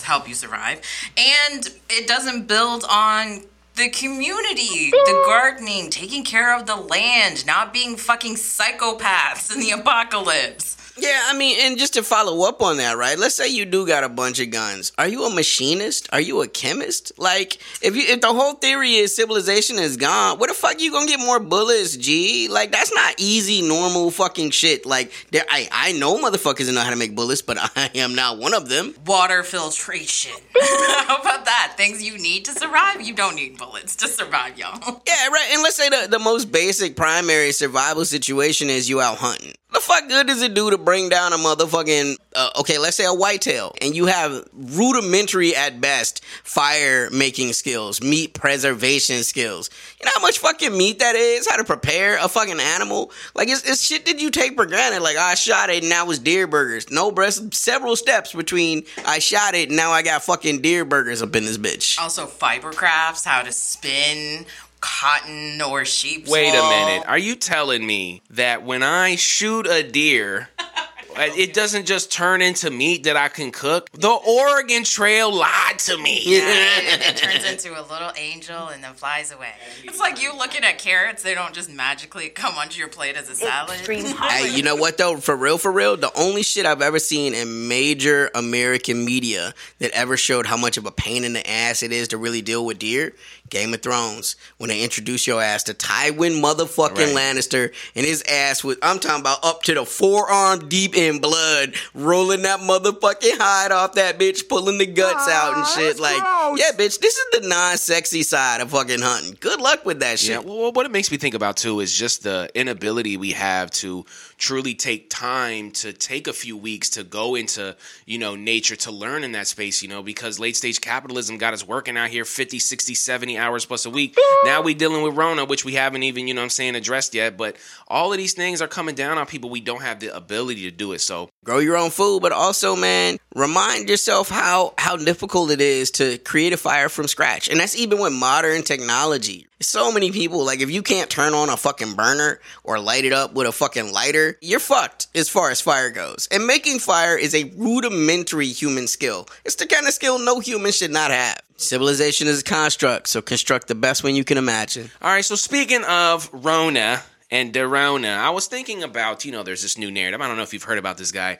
help 0.03 0.27
you 0.27 0.33
survive, 0.35 0.81
and 1.17 1.69
it 1.89 2.07
doesn't 2.07 2.47
build 2.47 2.85
on 2.89 3.41
the 3.75 3.89
community, 3.89 4.89
the 4.91 5.23
gardening, 5.25 5.89
taking 5.89 6.23
care 6.23 6.57
of 6.57 6.65
the 6.65 6.75
land, 6.75 7.45
not 7.45 7.71
being 7.71 7.95
fucking 7.95 8.35
psychopaths 8.35 9.53
in 9.53 9.61
the 9.61 9.71
apocalypse. 9.71 10.75
Yeah, 11.01 11.22
I 11.28 11.38
mean, 11.38 11.57
and 11.62 11.78
just 11.78 11.94
to 11.94 12.04
follow 12.04 12.48
up 12.48 12.62
on 12.62 12.78
that, 12.78 12.98
right? 12.98 13.18
Let's 13.18 13.36
say 13.36 13.48
you 13.48 13.66
do 13.66 13.88
got 13.88 14.04
a 14.04 14.10
bunch 14.10 14.40
of 14.40 14.51
guns. 14.51 14.92
Are 14.98 15.07
you 15.07 15.25
a 15.25 15.30
machinist? 15.34 16.10
Are 16.12 16.22
you 16.22 16.42
a 16.42 16.48
chemist? 16.48 17.12
Like, 17.18 17.57
if 17.81 17.96
you 17.96 18.04
if 18.07 18.22
the 18.22 18.34
whole 18.34 18.54
theory 18.54 18.96
is 18.96 19.16
civilization 19.16 19.78
is 19.78 19.98
gone, 19.98 20.40
where 20.40 20.48
the 20.48 20.54
fuck 20.54 20.81
you 20.81 20.92
gonna 20.92 21.07
get 21.07 21.19
more 21.19 21.40
bullets, 21.40 21.96
G? 21.98 22.48
Like, 22.50 22.72
that's 22.72 22.94
not 22.94 23.16
easy, 23.18 23.62
normal 23.62 24.12
fucking 24.12 24.51
shit. 24.51 24.86
Like, 24.86 25.12
there, 25.31 25.46
I 25.50 25.68
I 25.72 25.92
know 25.94 26.18
motherfuckers 26.18 26.66
that 26.66 26.74
know 26.74 26.81
how 26.81 26.90
to 26.90 26.96
make 26.96 27.16
bullets, 27.16 27.42
but 27.42 27.57
I 27.75 27.90
am 27.95 28.16
not 28.16 28.38
one 28.38 28.54
of 28.54 28.69
them. 28.69 28.94
Water 29.06 29.44
filtration. 29.44 30.31
How 30.62 31.18
about 31.22 31.45
that? 31.45 31.74
Things 31.78 32.04
you 32.04 32.18
need 32.18 32.45
to 32.45 32.52
survive. 32.52 33.02
You 33.02 33.13
don't 33.13 33.36
need 33.36 33.57
bullets 33.57 33.95
to 33.98 34.07
survive, 34.07 34.57
y'all. 34.57 35.02
Yeah, 35.07 35.28
right. 35.30 35.50
And 35.54 35.63
let's 35.63 35.75
say 35.75 35.90
the, 35.90 36.07
the 36.10 36.19
most 36.19 36.52
basic 36.52 36.95
primary 36.95 37.52
survival 37.52 38.06
situation 38.06 38.69
is 38.69 38.88
you 38.90 39.02
out 39.02 39.18
hunting. 39.18 39.54
The 39.71 39.80
fuck 39.80 40.07
good 40.07 40.27
does 40.27 40.42
it 40.42 40.54
do 40.54 40.71
to 40.71 40.77
bring 40.77 41.10
down 41.10 41.33
a 41.33 41.38
motherfucking 41.38 42.18
uh, 42.36 42.50
okay, 42.60 42.78
let's 42.78 42.95
say 42.95 43.06
a 43.06 43.14
whitetail, 43.14 43.73
and 43.81 43.95
you 43.95 44.06
have 44.06 44.47
rudimentary 44.54 45.56
at 45.56 45.81
best 45.81 46.23
fire 46.44 47.09
making 47.09 47.54
skills, 47.54 48.02
meat 48.02 48.33
preservation 48.33 49.23
skills. 49.23 49.69
You 49.99 50.06
know 50.06 50.11
how 50.16 50.21
much 50.21 50.40
fucking 50.40 50.78
meat 50.78 50.99
that 50.99 51.16
is? 51.16 51.47
How 51.49 51.57
to 51.57 51.64
prepare 51.64 52.18
a 52.18 52.28
fucking 52.28 52.59
animal? 52.59 53.11
Like 53.33 53.49
it's, 53.49 53.68
it's 53.68 53.81
shit 53.81 54.06
that 54.06 54.19
you 54.19 54.30
take 54.30 54.56
for 54.56 54.66
granted. 54.66 55.02
Like 55.02 55.18
I 55.18 55.33
shot 55.33 55.69
it 55.69 55.83
and 55.83 55.90
now 55.90 56.09
it's 56.09 56.19
deer 56.19 56.47
burgers. 56.47 56.90
No, 56.92 57.09
it's 57.18 57.57
several 57.57 57.95
steps 57.95 58.33
between 58.33 58.83
I 59.06 59.19
shot 59.19 59.56
it 59.56 59.69
and 59.69 59.78
now 59.78 59.92
I 59.92 60.04
got 60.04 60.23
fucking 60.23 60.61
deer 60.61 60.85
burgers 60.85 61.21
up 61.21 61.35
in 61.35 61.45
this 61.45 61.57
bitch. 61.57 61.99
Also, 61.99 62.26
fiber 62.26 62.71
crafts, 62.71 63.26
how 63.26 63.42
to 63.42 63.52
spin 63.52 64.45
cotton 64.81 65.62
or 65.62 65.86
sheep's 65.86 66.30
Wait 66.30 66.50
a 66.50 66.62
minute. 66.62 67.07
Are 67.07 67.18
you 67.18 67.36
telling 67.36 67.86
me 67.86 68.21
that 68.31 68.64
when 68.64 68.83
I 68.83 69.16
shoot 69.16 69.68
a 69.68 69.83
deer, 69.83 70.50
uh, 70.59 71.30
it 71.36 71.54
doesn't 71.54 71.86
just 71.86 72.12
turn 72.12 72.42
into 72.42 72.69
meat 72.69 73.04
that 73.04 73.18
I 73.18 73.28
can 73.28 73.52
cook? 73.52 73.90
The 73.92 74.09
Oregon 74.09 74.83
Trail 74.83 75.33
lied 75.33 75.80
to 75.80 75.98
me. 75.98 76.21
Yeah, 76.24 76.42
and 76.42 77.02
it 77.02 77.18
turns 77.18 77.45
into 77.45 77.80
a 77.80 77.83
little 77.83 78.12
angel 78.18 78.68
and 78.68 78.83
then 78.83 78.94
flies 78.94 79.31
away. 79.31 79.54
It's 79.83 80.00
like 80.00 80.21
you 80.21 80.36
looking 80.38 80.64
at 80.64 80.78
carrots; 80.78 81.24
they 81.24 81.33
don't 81.36 81.54
just 81.54 81.69
magically 81.69 82.30
come 82.30 82.56
onto 82.57 82.80
your 82.80 82.88
plate 82.90 83.16
as 83.16 83.30
a 83.30 83.36
salad. 83.36 83.80
Hey, 84.30 84.56
you 84.56 84.64
know 84.64 84.76
what 84.76 84.98
though? 84.98 85.18
For 85.18 85.36
real, 85.36 85.57
for 85.57 85.71
real, 85.71 85.98
the 85.98 86.12
only 86.18 86.44
shit 86.44 86.66
I've 86.66 86.81
ever 86.81 87.00
seen 87.00 87.33
in 87.33 87.68
major 87.68 88.30
American 88.36 89.04
media 89.04 89.54
that 89.80 89.92
ever 89.92 90.16
showed 90.16 90.45
how 90.45 90.57
much 90.57 90.78
of 90.78 90.86
a 90.86 90.92
pain 90.92 91.24
in 91.24 91.33
the 91.33 91.50
ass 91.50 91.83
it 91.83 91.92
is 91.92 92.09
to 92.09 92.18
really 92.18 92.42
deal 92.42 92.66
with 92.66 92.80
deer, 92.80 93.14
Game 93.49 93.73
of 93.73 93.81
Thrones, 93.81 94.35
when 94.57 94.69
they 94.69 94.83
introduce 94.83 95.27
your 95.27 95.41
ass 95.41 95.63
to 95.63 95.73
Tywin 95.73 96.41
motherfucking 96.41 96.89
Right. 96.89 97.15
Lannister 97.15 97.73
and 97.95 98.06
his 98.06 98.23
ass 98.23 98.63
with 98.63 98.77
I'm 98.81 98.99
talking 98.99 99.21
about 99.21 99.44
up 99.44 99.63
to 99.63 99.73
the 99.73 99.85
forearm 99.85 100.69
deep 100.69 100.95
in 100.95 101.19
blood, 101.19 101.73
rolling 101.94 102.44
that 102.44 102.59
motherfucking 102.59 103.37
hide 103.37 103.71
off 103.71 103.94
that 103.94 104.19
bitch, 104.19 104.47
pulling 104.47 104.77
the 104.77 104.85
guts 104.85 105.27
out 105.29 105.57
and 105.57 105.68
shit. 105.68 105.99
Like, 105.99 106.18
yeah, 106.57 106.71
bitch, 106.71 106.99
this 106.99 107.18
is 107.18 107.25
the 107.41 107.47
non-sexy 107.47 108.23
side 108.23 108.61
of 108.61 108.71
fucking 108.71 109.01
hunting. 109.01 109.37
Good 109.39 109.61
luck 109.61 109.85
with 109.85 109.99
that 110.01 110.19
shit. 110.19 110.29
Yeah, 110.29 110.39
well, 110.39 110.71
what 110.71 110.85
it 110.85 110.91
makes 110.91 111.11
me 111.11 111.18
think 111.18 111.35
about 111.35 111.57
too 111.57 111.79
is 111.79 111.95
just 111.95 112.23
the 112.23 112.49
inability 112.56 113.18
we 113.18 113.31
have 113.31 113.71
to 113.71 114.06
truly 114.40 114.74
take 114.74 115.10
time 115.10 115.69
to 115.69 115.94
take 115.94 116.28
a 116.28 116.34
few 116.34 116.58
weeks 116.58 116.90
to 116.90 117.04
go 117.04 117.36
into, 117.36 117.76
you 118.06 118.18
know, 118.18 118.36
nature 118.36 118.78
to 118.78 118.92
learn 118.92 119.24
in 119.24 119.34
that 119.34 119.48
space, 119.48 119.84
you 119.84 119.90
know, 119.90 120.02
because 120.02 120.40
late 120.40 120.56
stage 120.56 120.81
capitalism 120.81 121.38
got 121.38 121.54
us 121.54 121.68
working 121.68 121.98
out 121.98 122.10
here 122.10 122.26
50, 122.26 122.58
60, 122.58 122.96
70 122.96 123.38
hours 123.38 123.66
plus 123.66 123.86
a 123.86 123.90
week. 123.90 124.18
Now 124.46 124.62
we 124.62 124.74
dealing 124.74 125.04
with 125.04 125.16
Rona, 125.16 125.44
which 125.44 125.66
we 125.66 125.74
haven't 125.74 126.04
even, 126.04 126.28
you 126.28 126.34
know 126.34 126.42
I'm 126.42 126.50
saying, 126.50 126.76
addressed 126.76 127.14
yet. 127.14 127.38
But 127.38 127.58
all 127.88 128.12
of 128.12 128.18
these 128.18 128.34
things 128.34 128.62
are 128.62 128.68
coming 128.68 128.96
down 128.96 129.18
on 129.18 129.26
people. 129.26 129.50
We 129.50 129.62
don't 129.62 129.81
have 129.81 130.00
the 130.00 130.16
ability 130.16 130.64
to 130.64 130.72
do 130.72 130.94
it. 130.94 131.02
So 131.02 131.30
grow 131.44 131.60
your 131.60 131.76
own 131.76 131.92
food, 131.92 132.22
but 132.22 132.31
also, 132.31 132.76
man, 132.76 133.18
remind 133.36 133.90
yourself 133.90 134.30
how 134.30 134.74
how 134.78 134.96
difficult 134.96 135.52
it 135.52 135.62
is 135.62 135.92
to 135.92 136.18
create 136.19 136.54
a 136.54 136.58
fire 136.58 136.88
from 136.88 137.08
scratch, 137.08 137.50
and 137.50 137.60
that's 137.60 137.76
even 137.76 138.00
with 138.00 138.14
modern 138.14 138.64
technology. 138.64 139.48
So 139.61 139.92
many 139.92 140.11
people, 140.11 140.45
like 140.45 140.61
if 140.61 140.71
you 140.71 140.81
can't 140.81 141.09
turn 141.09 141.33
on 141.33 141.49
a 141.49 141.57
fucking 141.57 141.95
burner 141.95 142.39
or 142.63 142.80
light 142.80 143.04
it 143.04 143.11
up 143.11 143.33
with 143.33 143.45
a 143.45 143.51
fucking 143.51 143.92
lighter, 143.92 144.37
you're 144.39 144.61
fucked 144.61 145.07
as 145.13 145.28
far 145.28 145.51
as 145.51 145.59
fire 145.59 145.89
goes. 145.89 146.30
And 146.31 146.47
making 146.47 146.80
fire 146.80 147.18
is 147.18 147.35
a 147.35 147.51
rudimentary 147.57 148.47
human 148.47 148.87
skill. 148.87 149.28
It's 149.44 149.56
the 149.56 149.68
kind 149.68 149.85
of 149.85 149.94
skill 149.94 150.18
no 150.18 150.39
human 150.39 150.71
should 150.71 150.92
not 150.92 151.11
have. 151.11 151.42
Civilization 151.57 152.30
is 152.30 152.39
a 152.39 152.44
construct, 152.45 153.09
so 153.09 153.21
construct 153.21 153.68
the 153.68 153.75
best 153.75 154.01
one 154.01 154.16
you 154.16 154.23
can 154.23 154.37
imagine. 154.37 154.92
All 155.01 155.11
right, 155.11 155.25
so 155.25 155.35
speaking 155.35 155.83
of 155.83 156.30
Rona 156.31 157.01
and 157.30 157.51
Derona, 157.54 158.18
I 158.18 158.30
was 158.30 158.47
thinking 158.47 158.81
about, 158.81 159.25
you 159.25 159.33
know, 159.33 159.44
there's 159.44 159.61
this 159.61 159.78
new 159.78 159.92
narrative. 159.92 160.21
I 160.21 160.28
don't 160.30 160.37
know 160.37 160.44
if 160.44 160.54
you've 160.54 160.63
heard 160.63 160.78
about 160.78 160.97
this 160.97 161.11
guy. 161.11 161.37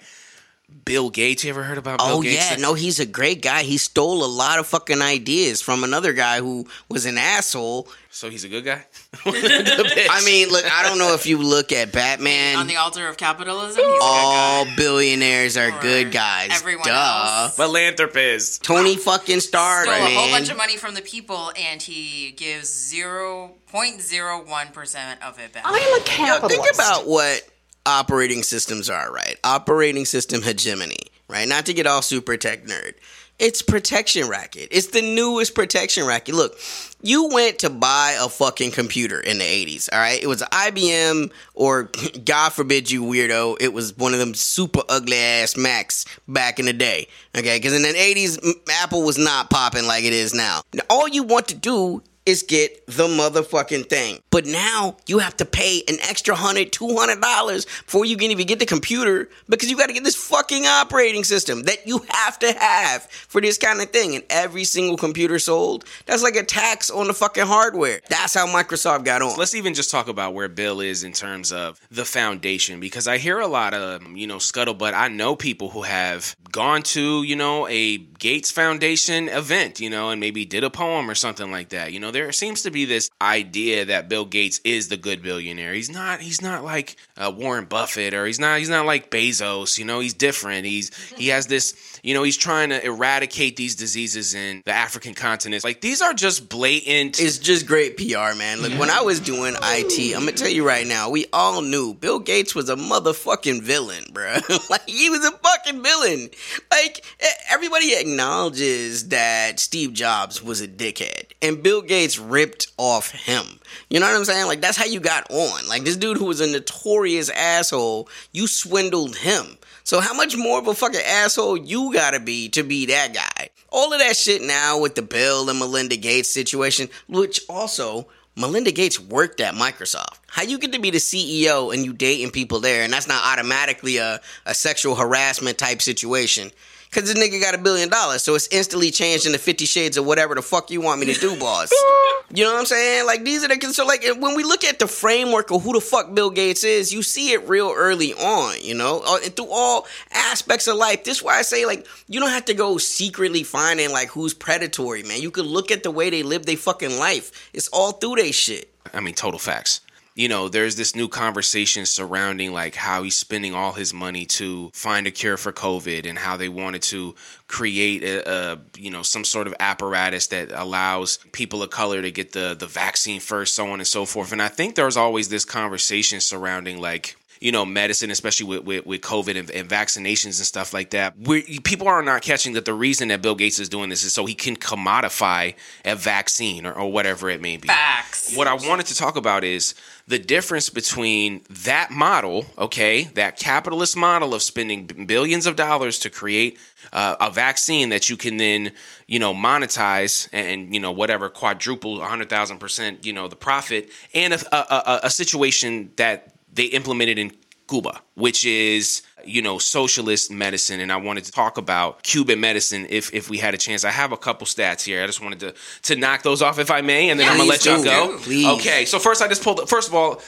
Bill 0.86 1.12
Gates, 1.12 1.44
you 1.44 1.52
ever 1.52 1.62
heard 1.62 1.78
about 1.78 2.00
Bill 2.00 2.08
oh 2.18 2.22
Gates? 2.24 2.50
yeah, 2.50 2.58
no, 2.58 2.74
he's 2.74 3.00
a 3.00 3.06
great 3.06 3.44
guy. 3.44 3.62
He 3.62 3.78
stole 3.78 4.24
a 4.24 4.26
lot 4.26 4.58
of 4.58 4.66
fucking 4.66 5.04
ideas 5.04 5.62
from 5.62 5.84
another 5.84 6.14
guy 6.14 6.40
who 6.40 6.66
was 6.90 7.06
an 7.06 7.16
asshole. 7.18 7.88
So 8.10 8.30
he's 8.32 8.44
a 8.44 8.50
good 8.50 8.66
guy. 8.66 8.84
I 9.26 10.24
mean, 10.26 10.50
look, 10.50 10.66
I 10.66 10.82
don't 10.88 10.98
know 10.98 11.14
if 11.14 11.28
you 11.28 11.38
look 11.38 11.72
at 11.72 11.92
Batman. 11.92 12.58
On 12.58 12.66
the 12.66 12.78
altar 12.78 13.08
of 13.08 13.18
capitalism, 13.18 13.84
he's 13.86 14.00
all 14.02 14.64
a 14.64 14.66
good 14.66 14.70
guy. 14.72 14.76
billionaires 14.78 15.58
are 15.58 15.80
good 15.80 16.12
guys. 16.12 16.50
everyone 16.54 16.88
Duh. 16.88 17.44
else. 17.44 17.56
Philanthropist. 17.56 18.64
Tony 18.64 18.96
fucking 18.98 19.42
Stark, 19.42 19.86
Stole 19.86 19.94
a 19.96 20.10
whole 20.16 20.30
bunch 20.30 20.50
of 20.50 20.58
money 20.58 20.78
from 20.78 20.96
the 20.96 21.02
people, 21.04 21.52
and 21.56 21.82
he 21.82 22.32
gives 22.32 22.68
zero 22.68 23.52
point 23.68 24.02
zero 24.02 24.44
one 24.44 24.70
percent 24.70 25.22
of 25.24 25.38
it 25.40 25.54
back. 25.54 25.64
I 25.66 25.78
am 25.78 25.78
a 25.78 25.98
Yo, 26.00 26.04
capitalist. 26.04 26.64
think 26.64 26.74
about 26.76 27.08
what 27.08 27.48
operating 27.90 28.44
systems 28.44 28.90
are, 28.90 29.12
right? 29.12 29.38
Operating 29.44 30.06
system 30.06 30.42
hegemony, 30.42 30.98
right? 31.28 31.48
Not 31.48 31.66
to 31.66 31.74
get 31.74 31.88
all 31.88 32.02
super 32.02 32.38
tech 32.38 32.66
nerd. 32.66 32.94
It's 33.40 33.62
protection 33.62 34.28
racket. 34.28 34.68
It's 34.70 34.88
the 34.88 35.02
newest 35.02 35.56
protection 35.56 36.06
racket. 36.06 36.36
Look, 36.36 36.60
you 37.02 37.30
went 37.30 37.60
to 37.60 37.70
buy 37.70 38.18
a 38.20 38.28
fucking 38.28 38.72
computer 38.72 39.20
in 39.20 39.38
the 39.38 39.46
80s, 39.46 39.88
all 39.94 39.98
right? 39.98 40.22
It 40.22 40.28
was 40.28 40.42
IBM 40.42 41.32
or 41.54 41.90
God 42.26 42.50
forbid 42.50 42.92
you 42.92 43.02
weirdo, 43.04 43.58
it 43.62 43.74
was 43.74 43.98
one 43.98 44.14
of 44.14 44.20
them 44.20 44.34
super 44.34 44.82
ugly 44.90 45.18
ass 45.18 45.56
Macs 45.56 46.06
back 46.28 46.60
in 46.60 46.66
the 46.66 46.74
day. 46.74 47.08
Okay? 47.36 47.60
Cuz 47.62 47.74
in 47.74 47.82
the 47.82 47.88
80s 47.88 48.38
Apple 48.84 49.04
was 49.04 49.18
not 49.18 49.50
popping 49.50 49.88
like 49.88 50.04
it 50.04 50.14
is 50.14 50.34
now. 50.34 50.62
Now, 50.74 50.84
All 50.90 51.08
you 51.08 51.24
want 51.24 51.48
to 51.48 51.56
do 51.56 52.04
is 52.26 52.44
get 52.44 52.86
the 52.88 53.08
motherfucking 53.08 53.88
thing. 53.90 54.20
But 54.30 54.46
now 54.46 54.98
you 55.08 55.20
have 55.20 55.36
to 55.38 55.46
pay 55.46 55.82
an 55.88 55.98
extra 56.02 56.36
hundred, 56.36 56.72
two 56.72 56.96
hundred 56.96 57.22
dollars 57.22 57.66
before 57.66 58.06
you 58.06 58.18
can 58.18 58.32
even 58.32 58.46
get 58.46 58.60
the 58.60 58.66
computer 58.66 59.30
because 59.48 59.70
you 59.70 59.78
got 59.78 59.88
to 59.88 59.94
get 59.94 60.04
this 60.04 60.16
fucking 60.16 60.66
operating 60.66 61.24
system 61.24 61.64
that 61.64 61.88
you 61.88 62.06
have 62.10 62.38
to 62.40 62.52
have 62.54 63.04
for 63.04 63.42
this 63.42 63.58
kind 63.58 63.82
of 63.82 63.90
thing. 63.90 64.16
And 64.16 64.24
every 64.30 64.64
single 64.64 64.98
computer 64.98 65.40
sold, 65.40 65.86
that's 66.06 66.24
like 66.24 66.36
a 66.36 66.44
tax 66.44 66.90
on 66.90 67.08
the 67.08 67.14
fucking 67.14 67.46
hardware. 67.46 68.02
That's 68.10 68.34
how 68.34 68.48
Microsoft 68.48 69.06
got 69.06 69.22
on. 69.22 69.38
Let's 69.38 69.56
even 69.56 69.74
just 69.74 69.92
talk 69.92 70.08
about 70.08 70.34
where 70.34 70.48
Bill 70.48 70.82
is 70.82 71.04
in 71.04 71.14
terms 71.14 71.52
of 71.52 71.80
the 71.90 72.06
foundation 72.06 72.80
because 72.80 73.08
I 73.08 73.18
hear 73.18 73.40
a 73.40 73.48
lot 73.48 73.74
of, 73.74 74.02
um, 74.04 74.16
you 74.16 74.28
know, 74.28 74.38
scuttlebutt. 74.38 74.94
I 74.94 75.08
know 75.08 75.36
people 75.36 75.70
who 75.70 75.84
have 75.84 76.36
gone 76.52 76.84
to, 76.84 77.24
you 77.24 77.36
know, 77.36 77.68
a 77.68 77.98
Gates 77.98 78.52
Foundation 78.52 79.30
event, 79.30 79.80
you 79.80 79.90
know, 79.90 80.10
and 80.10 80.20
maybe 80.20 80.46
did 80.46 80.64
a 80.64 80.70
poem 80.70 81.10
or 81.10 81.16
something 81.16 81.52
like 81.52 81.70
that. 81.70 81.94
You 81.94 82.00
know, 82.00 82.09
there 82.12 82.32
seems 82.32 82.64
to 82.64 82.72
be 82.72 82.86
this 82.86 83.10
idea 83.22 83.86
that 83.86 84.10
Bill 84.10 84.26
Gates 84.26 84.60
is 84.64 84.88
the 84.88 84.98
good 84.98 85.22
billionaire. 85.22 85.74
He's 85.74 85.90
not 85.90 86.22
he's 86.22 86.42
not 86.42 86.64
like 86.64 86.96
uh, 87.18 87.32
Warren 87.36 87.66
Buffett 87.66 88.14
or 88.14 88.26
he's 88.26 88.40
not 88.40 88.60
he's 88.60 88.70
not 88.70 88.86
like 88.86 89.10
Bezos, 89.12 89.78
you 89.78 89.86
know, 89.86 90.00
he's 90.00 90.14
different. 90.14 90.66
He's 90.66 90.96
he 91.16 91.28
has 91.30 91.48
this, 91.48 92.00
you 92.04 92.14
know, 92.14 92.24
he's 92.24 92.38
trying 92.38 92.70
to 92.70 92.84
eradicate 92.86 93.56
these 93.56 93.76
diseases 93.76 94.34
in 94.34 94.62
the 94.66 94.74
African 94.74 95.14
continent. 95.14 95.64
Like 95.64 95.82
these 95.82 96.02
are 96.02 96.14
just 96.14 96.50
blatant 96.50 97.20
It's 97.20 97.38
just 97.38 97.66
great 97.68 97.98
PR, 97.98 98.36
man. 98.38 98.62
Look, 98.62 98.74
when 98.80 98.90
I 98.90 99.02
was 99.02 99.20
doing 99.20 99.56
IT, 99.62 100.16
I'm 100.16 100.22
gonna 100.22 100.32
tell 100.34 100.50
you 100.50 100.66
right 100.68 100.88
now, 100.88 101.10
we 101.10 101.26
all 101.34 101.62
knew 101.62 101.94
Bill 101.94 102.20
Gates 102.20 102.56
was 102.56 102.70
a 102.70 102.76
motherfucking 102.76 103.62
villain, 103.62 104.04
bro. 104.14 104.38
like 104.70 104.88
he 104.88 105.10
was 105.10 105.26
a 105.26 105.32
fucking 105.32 105.84
villain. 105.84 106.30
Like 106.72 107.04
everybody 107.50 107.94
acknowledges 107.96 109.10
that 109.10 109.60
Steve 109.60 109.94
Jobs 109.94 110.42
was 110.44 110.62
a 110.62 110.68
dickhead, 110.68 111.29
and 111.42 111.64
Bill 111.64 111.82
Gates 111.82 112.20
ripped 112.20 112.72
off 112.78 113.12
him. 113.12 113.60
You 113.90 114.00
know 114.00 114.08
what 114.08 114.16
I'm 114.16 114.26
saying? 114.26 114.48
Like 114.48 114.62
that's 114.62 114.78
how 114.78 114.86
you 114.86 115.00
got 115.00 115.30
on. 115.32 115.68
Like 115.68 115.84
this 115.84 115.98
dude 115.98 116.18
who 116.18 116.26
was 116.26 116.42
a 116.42 116.48
notorious 116.48 117.30
asshole, 117.30 118.10
you 118.32 118.48
swindled 118.48 119.16
him. 119.16 119.58
So 119.84 120.00
how 120.00 120.14
much 120.14 120.38
more 120.38 120.60
of 120.60 120.68
a 120.68 120.74
fucking 120.74 121.02
asshole 121.04 121.58
you 121.58 121.94
gotta 121.94 122.20
be 122.20 122.50
to 122.50 122.64
be 122.64 122.88
that 122.88 123.14
guy? 123.14 123.50
All 123.72 123.94
of 123.94 124.00
that 124.00 124.16
shit 124.16 124.42
now 124.42 124.80
with 124.80 124.96
the 124.96 125.02
Bill 125.02 125.50
and 125.50 125.60
Melinda 125.60 125.98
Gates 125.98 126.30
situation, 126.30 126.90
which 127.08 127.42
also 127.50 128.08
Melinda 128.36 128.72
Gates 128.72 129.00
worked 129.00 129.42
at 129.42 129.54
Microsoft. 129.54 130.20
How 130.28 130.44
you 130.44 130.60
get 130.60 130.74
to 130.74 130.80
be 130.80 130.92
the 130.92 130.98
CEO 130.98 131.74
and 131.74 131.84
you 131.84 131.94
dating 131.94 132.32
people 132.32 132.60
there, 132.60 132.84
and 132.84 132.94
that's 132.94 133.08
not 133.08 133.24
automatically 133.26 133.98
a, 133.98 134.22
a 134.46 134.54
sexual 134.54 134.96
harassment 134.96 135.58
type 135.58 135.82
situation. 135.82 136.52
Cause 136.92 137.04
this 137.04 137.14
nigga 137.14 137.40
got 137.40 137.54
a 137.54 137.60
billion 137.60 137.88
dollars, 137.88 138.24
so 138.24 138.34
it's 138.34 138.48
instantly 138.52 138.90
changed 138.90 139.28
into 139.28 139.38
Fifty 139.38 139.66
Shades 139.66 139.96
of 139.98 140.06
whatever 140.06 140.34
the 140.34 140.42
fuck 140.42 140.72
you 140.72 140.82
want 140.82 141.00
me 141.00 141.14
to 141.14 141.20
do, 141.20 141.38
boss. 141.40 141.72
You 142.32 142.44
know 142.44 142.54
what 142.54 142.60
I'm 142.60 142.66
saying? 142.68 143.08
Like 143.08 143.24
these 143.24 143.44
are 143.44 143.48
the 143.48 143.74
so 143.74 143.88
like 143.88 144.06
when 144.20 144.36
we 144.36 144.44
look 144.44 144.64
at 144.64 144.78
the 144.78 144.86
framework 144.86 145.50
of 145.50 145.64
who 145.64 145.74
the 145.74 145.82
fuck 145.82 146.14
Bill 146.14 146.30
Gates 146.30 146.64
is, 146.64 146.94
you 146.94 147.02
see 147.02 147.32
it 147.32 147.48
real 147.50 147.74
early 147.76 148.14
on. 148.14 148.62
You 148.62 148.76
know, 148.76 149.02
Uh, 149.04 149.18
and 149.24 149.36
through 149.36 149.50
all 149.50 149.88
aspects 150.12 150.68
of 150.68 150.76
life. 150.78 151.04
This 151.04 151.18
is 151.18 151.24
why 151.24 151.40
I 151.40 151.42
say 151.42 151.66
like 151.66 151.88
you 152.08 152.20
don't 152.20 152.30
have 152.30 152.46
to 152.46 152.54
go 152.54 152.78
secretly 152.78 153.42
finding 153.42 153.92
like 153.92 154.10
who's 154.10 154.36
predatory, 154.36 155.02
man. 155.02 155.22
You 155.22 155.32
could 155.32 155.48
look 155.48 155.72
at 155.72 155.82
the 155.82 155.90
way 155.90 156.12
they 156.12 156.22
live 156.22 156.46
their 156.46 156.56
fucking 156.56 157.00
life. 157.00 157.50
It's 157.52 157.68
all 157.70 157.94
through 157.94 158.18
they 158.18 158.32
shit. 158.32 158.72
I 158.94 159.00
mean, 159.00 159.16
total 159.16 159.40
facts. 159.40 159.82
You 160.20 160.28
know, 160.28 160.50
there's 160.50 160.76
this 160.76 160.98
new 160.98 161.08
conversation 161.08 161.86
surrounding 161.86 162.52
like 162.52 162.76
how 162.76 163.04
he's 163.04 163.16
spending 163.16 163.56
all 163.56 163.72
his 163.72 163.94
money 163.94 164.26
to 164.26 164.70
find 164.74 165.08
a 165.08 165.12
cure 165.12 165.38
for 165.38 165.54
COVID 165.54 166.06
and 166.06 166.20
how 166.20 166.36
they 166.36 166.50
wanted 166.50 166.82
to 166.82 167.16
create 167.48 168.04
a, 168.04 168.30
a 168.30 168.60
you 168.78 168.92
know 168.92 169.02
some 169.02 169.24
sort 169.24 169.48
of 169.48 169.56
apparatus 169.62 170.28
that 170.28 170.52
allows 170.52 171.20
people 171.32 171.64
of 171.64 171.70
color 171.70 172.02
to 172.02 172.12
get 172.12 172.34
the 172.34 172.54
the 172.54 172.68
vaccine 172.68 173.22
first, 173.22 173.56
so 173.56 173.70
on 173.72 173.80
and 173.80 173.88
so 173.88 174.04
forth. 174.04 174.34
And 174.34 174.42
I 174.42 174.50
think 174.50 174.76
there's 174.76 174.98
always 174.98 175.30
this 175.30 175.46
conversation 175.46 176.20
surrounding 176.20 176.82
like 176.82 177.16
you 177.40 177.52
know, 177.52 177.66
medicine, 177.66 178.12
especially 178.12 178.46
with, 178.46 178.64
with, 178.66 178.86
with 178.86 179.02
COVID 179.02 179.40
and, 179.40 179.50
and 179.52 179.70
vaccinations 179.70 180.26
and 180.26 180.46
stuff 180.46 180.74
like 180.74 180.90
that. 180.92 181.18
we 181.18 181.60
people 181.60 181.88
are 181.88 182.02
not 182.02 182.22
catching 182.22 182.54
that 182.54 182.66
the 182.66 182.74
reason 182.74 183.08
that 183.10 183.22
Bill 183.22 183.36
Gates 183.36 183.60
is 183.60 183.70
doing 183.70 183.90
this 183.90 184.04
is 184.04 184.14
so 184.14 184.26
he 184.26 184.36
can 184.36 184.56
commodify 184.56 185.56
a 185.86 185.96
vaccine 185.96 186.66
or, 186.66 186.74
or 186.74 186.92
whatever 186.92 187.30
it 187.30 187.42
may 187.42 187.58
be. 187.58 187.68
Facts. 187.68 188.36
What 188.36 188.48
I 188.48 188.54
wanted 188.54 188.88
to 188.88 188.96
talk 188.96 189.16
about 189.16 189.44
is 189.44 189.74
the 190.08 190.20
difference 190.20 190.70
between 190.70 191.42
that 191.50 191.92
model, 191.92 192.46
okay, 192.58 193.04
that 193.14 193.38
capitalist 193.38 193.96
model 193.96 194.34
of 194.34 194.42
spending 194.42 194.86
billions 194.86 195.46
of 195.46 195.56
dollars 195.56 196.00
to 196.00 196.10
create 196.10 196.58
uh, 196.92 197.16
a 197.22 197.30
vaccine 197.30 197.90
that 197.90 198.10
you 198.10 198.18
can 198.18 198.38
then, 198.38 198.72
you 199.08 199.20
know, 199.20 199.34
monetize 199.34 200.28
and, 200.34 200.74
you 200.74 200.80
know, 200.80 200.92
whatever, 200.92 201.30
quadruple, 201.30 202.00
100,000%, 202.00 203.06
you 203.06 203.14
know, 203.14 203.28
the 203.28 203.36
profit, 203.36 203.90
and 204.14 204.34
a, 204.34 204.56
a, 204.56 204.76
a, 204.76 205.00
a 205.04 205.10
situation 205.10 205.92
that 205.98 206.39
they 206.54 206.66
implemented 206.66 207.20
in 207.20 207.32
Cuba, 207.70 208.02
which 208.16 208.46
is 208.46 209.04
you 209.26 209.42
know 209.42 209.60
socialist 209.60 210.32
medicine, 210.32 210.80
and 210.80 210.92
I 210.92 210.98
wanted 210.98 211.26
to 211.26 211.32
talk 211.32 211.58
about 211.58 212.04
Cuban 212.04 212.40
medicine 212.40 212.88
if 212.90 213.14
if 213.14 213.30
we 213.30 213.38
had 213.38 213.54
a 213.54 213.58
chance. 213.58 213.86
I 213.86 213.92
have 213.92 214.12
a 214.12 214.18
couple 214.18 214.48
stats 214.48 214.84
here. 214.84 215.04
I 215.04 215.06
just 215.06 215.22
wanted 215.22 215.40
to 215.42 215.54
to 215.84 215.96
knock 215.96 216.24
those 216.24 216.42
off 216.42 216.60
if 216.60 216.72
I 216.72 216.82
may, 216.82 217.10
and 217.10 217.20
then 217.20 217.30
I'm 217.30 217.38
gonna 217.38 217.50
let 217.50 217.66
y'all 217.66 217.84
go. 217.84 218.18
Please. 218.20 218.48
Okay, 218.48 218.86
so 218.86 219.00
first 219.00 219.22
I 219.22 219.28
just 219.28 219.44
pulled. 219.44 219.70
First 219.70 219.88
of 219.88 219.96
all. 219.96 220.22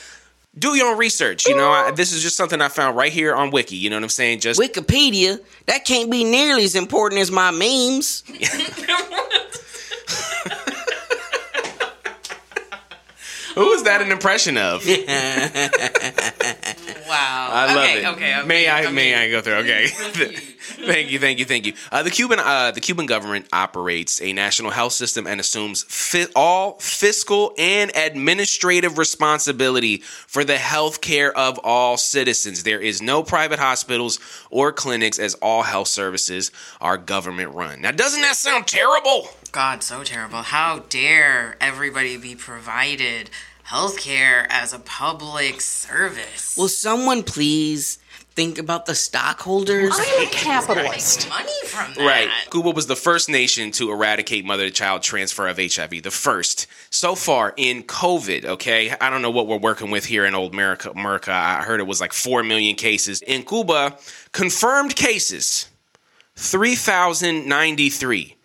Do 0.60 0.76
your 0.76 0.92
own 0.92 0.98
research. 0.98 1.48
You 1.48 1.56
know, 1.56 1.72
I, 1.72 1.92
this 1.92 2.12
is 2.12 2.22
just 2.22 2.36
something 2.36 2.60
I 2.60 2.68
found 2.68 2.98
right 2.98 3.14
here 3.14 3.34
on 3.34 3.52
Wiki. 3.52 3.78
You 3.78 3.90
know 3.90 3.96
what 3.96 4.04
I'm 4.04 4.10
saying? 4.10 4.42
Just 4.42 4.60
Wikipedia, 4.60 5.40
that 5.68 5.86
can't 5.86 6.12
be 6.12 6.26
nearly 6.26 6.66
as 6.66 6.76
important 6.76 7.22
as 7.22 7.32
my 7.32 7.52
memes. 7.52 8.26
who 13.56 13.72
is 13.74 13.84
that 13.84 14.02
an 14.02 14.12
impression 14.12 14.58
of? 14.58 14.86
Wow. 17.12 17.50
I 17.52 17.66
love 17.66 17.84
okay, 17.84 17.98
it. 17.98 18.06
Okay, 18.06 18.38
okay. 18.38 18.48
May 18.48 18.68
I? 18.70 18.84
okay. 18.86 18.92
May 18.94 19.16
I 19.16 19.30
go 19.30 19.42
through? 19.42 19.56
Okay. 19.56 19.88
thank 19.88 21.12
you. 21.12 21.20
Thank 21.20 21.40
you. 21.40 21.46
Thank 21.46 21.66
you. 21.66 21.74
Uh, 21.92 22.04
the 22.04 22.10
Cuban 22.10 22.40
uh, 22.40 22.72
the 22.72 22.80
Cuban 22.80 23.06
government 23.06 23.48
operates 23.52 24.22
a 24.22 24.32
national 24.32 24.72
health 24.72 24.94
system 24.94 25.28
and 25.28 25.42
assumes 25.42 25.84
fi- 25.84 26.28
all 26.38 26.80
fiscal 26.80 27.54
and 27.58 27.92
administrative 27.98 28.98
responsibility 28.98 29.98
for 29.98 30.46
the 30.46 30.58
health 30.58 31.02
care 31.02 31.38
of 31.38 31.60
all 31.66 31.98
citizens. 31.98 32.64
There 32.64 32.80
is 32.80 33.02
no 33.02 33.24
private 33.24 33.60
hospitals 33.60 34.18
or 34.50 34.72
clinics, 34.72 35.20
as 35.20 35.34
all 35.36 35.64
health 35.64 35.90
services 35.90 36.50
are 36.80 36.98
government 36.98 37.54
run. 37.54 37.82
Now, 37.82 37.92
doesn't 37.92 38.22
that 38.22 38.38
sound 38.38 38.68
terrible? 38.68 39.28
God, 39.52 39.84
so 39.84 40.06
terrible. 40.06 40.44
How 40.44 40.80
dare 40.88 41.58
everybody 41.60 42.16
be 42.16 42.36
provided 42.36 43.30
healthcare 43.72 44.46
as 44.50 44.74
a 44.74 44.80
public 44.80 45.62
service? 45.62 46.58
Will 46.58 46.68
someone 46.68 47.24
please 47.24 48.00
think 48.32 48.58
about 48.58 48.86
the 48.86 48.94
stockholders? 48.94 49.94
I'm 49.96 50.28
a 50.28 50.30
capitalist. 50.30 51.30
Money 51.30 51.54
from 51.66 51.94
that. 51.94 52.06
Right. 52.06 52.28
Cuba 52.52 52.72
was 52.72 52.88
the 52.88 52.98
first 52.98 53.30
nation 53.30 53.72
to 53.72 53.90
eradicate 53.92 54.44
mother 54.44 54.66
to 54.66 54.72
child 54.72 55.04
transfer 55.04 55.48
of 55.48 55.58
HIV. 55.58 56.04
The 56.04 56.12
first. 56.12 56.68
So 56.90 57.16
far 57.16 57.54
in 57.56 57.84
COVID, 57.84 58.44
okay? 58.44 58.94
I 59.00 59.10
don't 59.10 59.22
know 59.22 59.32
what 59.32 59.48
we're 59.48 59.58
working 59.58 59.90
with 59.90 60.04
here 60.04 60.26
in 60.26 60.36
old 60.36 60.52
America. 60.52 60.92
America. 60.92 61.32
I 61.32 61.62
heard 61.62 61.80
it 61.80 61.88
was 61.88 62.02
like 62.02 62.12
4 62.12 62.44
million 62.44 62.76
cases. 62.76 63.22
In 63.22 63.44
Cuba, 63.44 63.98
confirmed 64.34 64.98
cases 64.98 65.70
3,093. 66.36 68.36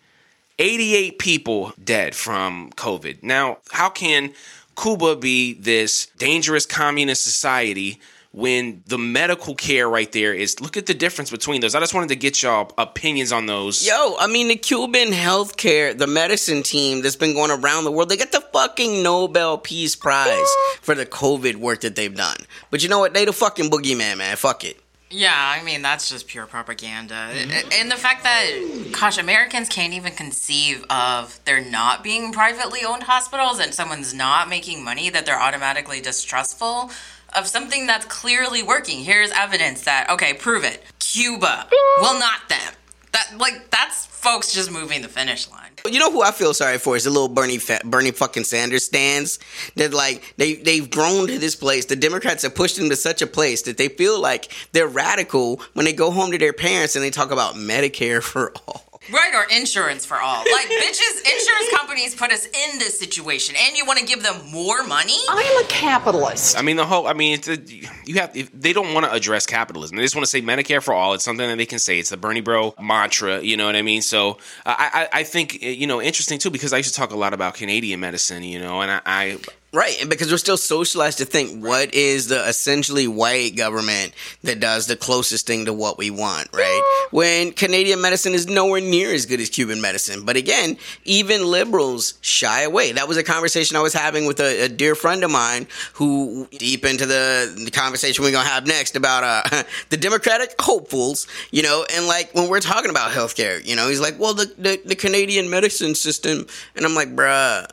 88 0.59 1.19
people 1.19 1.71
dead 1.83 2.15
from 2.15 2.71
COVID. 2.71 3.21
Now, 3.21 3.57
how 3.71 3.89
can 3.89 4.33
Cuba 4.81 5.15
be 5.15 5.53
this 5.53 6.07
dangerous 6.17 6.65
communist 6.65 7.23
society 7.23 7.99
when 8.31 8.83
the 8.85 8.99
medical 8.99 9.55
care 9.55 9.89
right 9.89 10.11
there 10.11 10.33
is 10.33 10.61
look 10.61 10.77
at 10.77 10.85
the 10.85 10.93
difference 10.93 11.31
between 11.31 11.59
those. 11.59 11.73
I 11.73 11.79
just 11.79 11.95
wanted 11.95 12.09
to 12.09 12.15
get 12.15 12.43
y'all 12.43 12.71
opinions 12.77 13.31
on 13.31 13.47
those. 13.47 13.87
Yo, 13.87 14.15
I 14.19 14.27
mean, 14.27 14.49
the 14.49 14.55
Cuban 14.55 15.09
healthcare, 15.09 15.97
the 15.97 16.05
medicine 16.05 16.61
team 16.61 17.01
that's 17.01 17.15
been 17.15 17.33
going 17.33 17.49
around 17.49 17.85
the 17.85 17.91
world, 17.91 18.09
they 18.09 18.17
get 18.17 18.31
the 18.31 18.41
fucking 18.53 19.01
Nobel 19.01 19.57
Peace 19.57 19.95
Prize 19.95 20.47
for 20.81 20.93
the 20.93 21.05
COVID 21.05 21.55
work 21.55 21.81
that 21.81 21.95
they've 21.95 22.15
done. 22.15 22.37
But 22.69 22.83
you 22.83 22.89
know 22.89 22.99
what? 22.99 23.15
They 23.15 23.25
the 23.25 23.33
fucking 23.33 23.71
boogeyman, 23.71 24.19
man. 24.19 24.37
Fuck 24.37 24.63
it. 24.65 24.79
Yeah, 25.09 25.33
I 25.33 25.63
mean 25.63 25.81
that's 25.81 26.09
just 26.09 26.27
pure 26.27 26.45
propaganda, 26.45 27.29
mm-hmm. 27.31 27.69
and 27.71 27.89
the 27.89 27.95
fact 27.95 28.23
that, 28.23 28.91
gosh, 28.91 29.17
Americans 29.17 29.69
can't 29.69 29.93
even 29.93 30.11
conceive 30.13 30.83
of 30.89 31.39
there 31.45 31.63
not 31.63 32.03
being 32.03 32.33
privately 32.33 32.81
owned 32.85 33.03
hospitals 33.03 33.59
and 33.59 33.73
someone's 33.73 34.13
not 34.13 34.49
making 34.49 34.83
money 34.83 35.09
that 35.09 35.25
they're 35.25 35.39
automatically 35.39 36.01
distrustful 36.01 36.91
of 37.35 37.47
something 37.47 37.87
that's 37.87 38.05
clearly 38.05 38.61
working. 38.61 39.05
Here's 39.05 39.31
evidence 39.31 39.83
that 39.83 40.09
okay, 40.09 40.33
prove 40.33 40.65
it. 40.65 40.83
Cuba, 40.99 41.67
well, 42.01 42.19
not 42.19 42.49
them. 42.49 42.73
That 43.17 43.39
like 43.39 43.71
that's 43.71 44.05
folks 44.05 44.53
just 44.53 44.69
moving 44.69 45.01
the 45.01 45.07
finish 45.07 45.49
line. 45.49 45.71
You 45.89 45.97
know 45.97 46.11
who 46.11 46.21
I 46.21 46.29
feel 46.31 46.53
sorry 46.53 46.77
for 46.77 46.95
is 46.95 47.05
the 47.05 47.09
little 47.09 47.29
Bernie 47.29 47.59
Bernie 47.83 48.11
fucking 48.11 48.43
Sanders 48.43 48.85
stands 48.85 49.39
that 49.75 49.91
like 49.91 50.35
they 50.37 50.53
they've 50.53 50.87
grown 50.87 51.25
to 51.25 51.39
this 51.39 51.55
place. 51.55 51.85
The 51.85 51.95
Democrats 51.95 52.43
have 52.43 52.53
pushed 52.53 52.77
them 52.77 52.89
to 52.89 52.95
such 52.95 53.23
a 53.23 53.27
place 53.27 53.63
that 53.63 53.77
they 53.77 53.87
feel 53.87 54.21
like 54.21 54.51
they're 54.71 54.87
radical 54.87 55.63
when 55.73 55.85
they 55.85 55.93
go 55.93 56.11
home 56.11 56.29
to 56.29 56.37
their 56.37 56.53
parents 56.53 56.95
and 56.95 57.03
they 57.03 57.09
talk 57.09 57.31
about 57.31 57.55
Medicare 57.55 58.21
for 58.21 58.53
all. 58.67 58.86
Right, 59.11 59.33
or 59.33 59.45
insurance 59.55 60.05
for 60.05 60.19
all. 60.19 60.39
Like, 60.39 60.67
bitches, 60.67 61.19
insurance 61.19 61.69
companies 61.75 62.15
put 62.15 62.31
us 62.31 62.45
in 62.45 62.79
this 62.79 62.99
situation, 62.99 63.55
and 63.57 63.77
you 63.77 63.85
want 63.85 63.99
to 63.99 64.05
give 64.05 64.23
them 64.23 64.35
more 64.51 64.83
money? 64.85 65.17
I'm 65.29 65.65
a 65.65 65.67
capitalist. 65.67 66.57
I 66.57 66.61
mean, 66.61 66.75
the 66.75 66.85
whole. 66.85 67.07
I 67.07 67.13
mean, 67.13 67.33
it's 67.33 67.47
a, 67.47 67.57
you 68.05 68.15
have. 68.15 68.33
They 68.59 68.73
don't 68.73 68.93
want 68.93 69.05
to 69.05 69.11
address 69.13 69.45
capitalism. 69.45 69.97
They 69.97 70.03
just 70.03 70.15
want 70.15 70.25
to 70.25 70.29
say 70.29 70.41
Medicare 70.41 70.81
for 70.81 70.93
all. 70.93 71.13
It's 71.13 71.23
something 71.23 71.47
that 71.47 71.57
they 71.57 71.65
can 71.65 71.79
say. 71.79 71.99
It's 71.99 72.09
the 72.09 72.17
Bernie 72.17 72.41
Bro 72.41 72.75
mantra. 72.79 73.41
You 73.41 73.57
know 73.57 73.65
what 73.65 73.75
I 73.75 73.81
mean? 73.81 74.01
So 74.01 74.31
uh, 74.65 74.75
I, 74.77 74.89
I, 75.13 75.19
I 75.19 75.23
think 75.23 75.61
you 75.61 75.87
know 75.87 76.01
interesting 76.01 76.39
too 76.39 76.49
because 76.49 76.73
I 76.73 76.77
used 76.77 76.93
to 76.93 76.99
talk 76.99 77.11
a 77.11 77.17
lot 77.17 77.33
about 77.33 77.53
Canadian 77.53 77.99
medicine. 77.99 78.43
You 78.43 78.59
know, 78.59 78.81
and 78.81 78.91
I, 78.91 79.01
I 79.05 79.37
Right, 79.73 79.99
and 79.99 80.09
because 80.09 80.31
we're 80.31 80.37
still 80.37 80.55
socialized 80.55 81.17
to 81.17 81.25
think 81.25 81.61
what 81.61 81.93
is 81.93 82.29
the 82.29 82.47
essentially 82.47 83.05
white 83.05 83.57
government 83.57 84.13
that 84.43 84.61
does 84.61 84.87
the 84.87 84.95
closest 84.95 85.45
thing 85.45 85.65
to 85.65 85.73
what 85.73 85.97
we 85.97 86.09
want, 86.09 86.47
right? 86.53 87.07
When 87.11 87.51
Canadian 87.51 87.99
medicine 87.99 88.33
is 88.33 88.47
nowhere 88.47 88.79
near 88.79 89.13
as 89.13 89.25
good 89.25 89.41
as 89.41 89.49
Cuban 89.49 89.81
medicine. 89.81 90.23
But 90.23 90.37
again, 90.37 90.77
even 91.03 91.45
liberals 91.45 92.13
shy 92.21 92.61
away. 92.61 92.93
That 92.93 93.09
was 93.09 93.17
a 93.17 93.23
conversation 93.23 93.75
I 93.75 93.81
was 93.81 93.93
having 93.93 94.25
with 94.25 94.39
a, 94.39 94.63
a 94.63 94.69
dear 94.69 94.95
friend 94.95 95.21
of 95.25 95.31
mine 95.31 95.67
who 95.95 96.47
deep 96.51 96.85
into 96.85 97.05
the, 97.05 97.53
the 97.65 97.71
conversation 97.71 98.23
we're 98.23 98.31
gonna 98.31 98.47
have 98.47 98.65
next 98.65 98.95
about 98.95 99.25
uh, 99.25 99.63
the 99.89 99.97
Democratic 99.97 100.55
hopefuls, 100.61 101.27
you 101.51 101.61
know, 101.61 101.85
and 101.93 102.07
like 102.07 102.33
when 102.33 102.49
we're 102.49 102.61
talking 102.61 102.89
about 102.89 103.11
healthcare, 103.11 103.63
you 103.65 103.75
know, 103.75 103.89
he's 103.89 103.99
like, 103.99 104.17
well, 104.17 104.33
the, 104.33 104.45
the, 104.57 104.81
the 104.85 104.95
Canadian 104.95 105.49
medicine 105.49 105.93
system, 105.93 106.47
and 106.77 106.85
I'm 106.85 106.95
like, 106.95 107.13
bruh. 107.13 107.67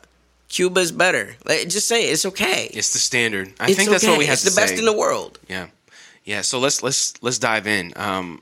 Cuba's 0.55 0.93
better. 0.93 1.35
Like, 1.43 1.67
just 1.67 1.85
say 1.85 2.07
it. 2.07 2.13
it's 2.13 2.25
okay. 2.25 2.69
it's 2.73 2.93
the 2.93 2.99
standard. 2.99 3.53
I 3.59 3.67
It's 3.67 3.75
think 3.75 3.89
that's 3.89 4.07
what 4.07 4.17
we 4.17 4.25
have 4.25 4.35
It's 4.35 4.43
to 4.43 4.51
the 4.51 4.55
best 4.55 4.75
in 4.75 4.85
the 4.85 4.93
world. 4.93 5.37
Yeah, 5.49 5.67
yeah. 6.23 6.41
So 6.41 6.59
let's 6.59 6.81
let's 6.81 7.21
let's 7.21 7.39
dive 7.39 7.67
in. 7.67 7.91
Um, 7.97 8.41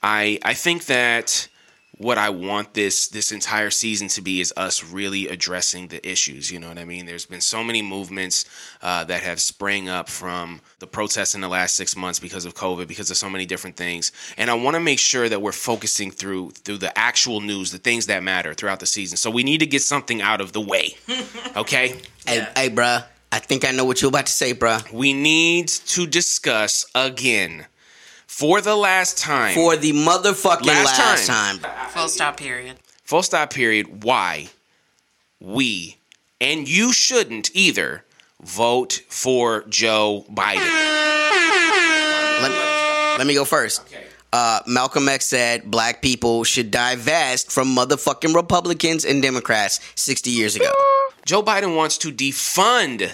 I 0.00 0.38
I 0.44 0.54
think 0.54 0.86
that 0.86 1.48
what 1.98 2.16
I 2.16 2.30
want 2.30 2.74
this 2.74 3.08
this 3.08 3.32
entire 3.32 3.70
season 3.70 4.08
to 4.08 4.22
be 4.22 4.40
is 4.40 4.54
us 4.56 4.84
really 4.84 5.28
addressing 5.28 5.88
the 5.88 6.06
issues. 6.08 6.50
You 6.50 6.60
know 6.60 6.68
what 6.68 6.78
I 6.78 6.84
mean? 6.84 7.06
There's 7.06 7.26
been 7.26 7.40
so 7.40 7.62
many 7.62 7.82
movements 7.82 8.44
uh, 8.80 9.04
that 9.04 9.22
have 9.22 9.40
sprang 9.40 9.88
up 9.88 10.08
from 10.08 10.60
the 10.78 10.86
protests 10.86 11.34
in 11.34 11.40
the 11.40 11.48
last 11.48 11.74
six 11.74 11.96
months 11.96 12.20
because 12.20 12.44
of 12.44 12.54
COVID, 12.54 12.86
because 12.86 13.10
of 13.10 13.16
so 13.16 13.28
many 13.28 13.44
different 13.46 13.76
things, 13.76 14.12
and 14.36 14.48
I 14.50 14.54
want 14.54 14.74
to 14.74 14.80
make 14.80 15.00
sure 15.00 15.28
that 15.28 15.42
we're 15.42 15.52
focusing 15.52 16.10
through 16.10 16.50
through 16.52 16.78
the 16.78 16.96
actual 16.96 17.40
news, 17.40 17.72
the 17.72 17.78
things 17.78 18.06
that 18.06 18.22
matter 18.22 18.54
throughout 18.54 18.80
the 18.80 18.86
season. 18.86 19.16
So 19.16 19.30
we 19.30 19.42
need 19.42 19.58
to 19.58 19.66
get 19.66 19.82
something 19.82 20.22
out 20.22 20.40
of 20.40 20.52
the 20.52 20.60
way. 20.60 20.96
Okay. 21.56 22.00
Hey, 22.26 22.46
hey, 22.56 22.70
bruh. 22.70 23.04
I 23.32 23.38
think 23.40 23.64
I 23.66 23.72
know 23.72 23.84
what 23.84 24.00
you're 24.00 24.10
about 24.10 24.26
to 24.26 24.32
say, 24.32 24.54
bruh. 24.54 24.92
we 24.92 25.12
need 25.12 25.68
to 25.68 26.06
discuss 26.06 26.86
again 26.94 27.66
for 28.38 28.60
the 28.60 28.76
last 28.76 29.18
time 29.18 29.52
For 29.54 29.76
the 29.76 29.92
motherfucking 29.92 30.66
Last 30.66 30.98
last, 30.98 31.26
time. 31.26 31.58
time. 31.58 31.88
Full 31.90 32.08
stop, 32.08 32.36
period. 32.36 32.76
full 33.04 33.22
stop 33.24 33.52
period 33.52 34.04
why 34.04 34.48
we 35.40 35.96
and 36.40 36.68
you 36.68 36.92
shouldn't 36.92 37.50
either 37.54 38.04
vote 38.40 39.02
for 39.08 39.64
joe 39.68 40.24
biden 40.30 40.68
Let, 42.42 43.18
let 43.18 43.26
me 43.26 43.34
go 43.34 43.44
first. 43.44 43.82
Uh, 44.32 44.60
Malcolm 44.66 45.08
X 45.08 45.26
said 45.26 45.68
black 45.70 46.00
people 46.02 46.44
should 46.44 46.70
divest 46.70 47.50
from 47.50 47.74
motherfucking 47.74 48.34
Republicans 48.34 49.04
and 49.04 49.20
Democrats 49.22 49.80
60 49.96 50.30
years 50.30 50.54
ago. 50.54 50.70
joe 51.26 51.42
biden 51.42 51.74
wants 51.76 51.98
to 51.98 52.12
defund 52.12 53.12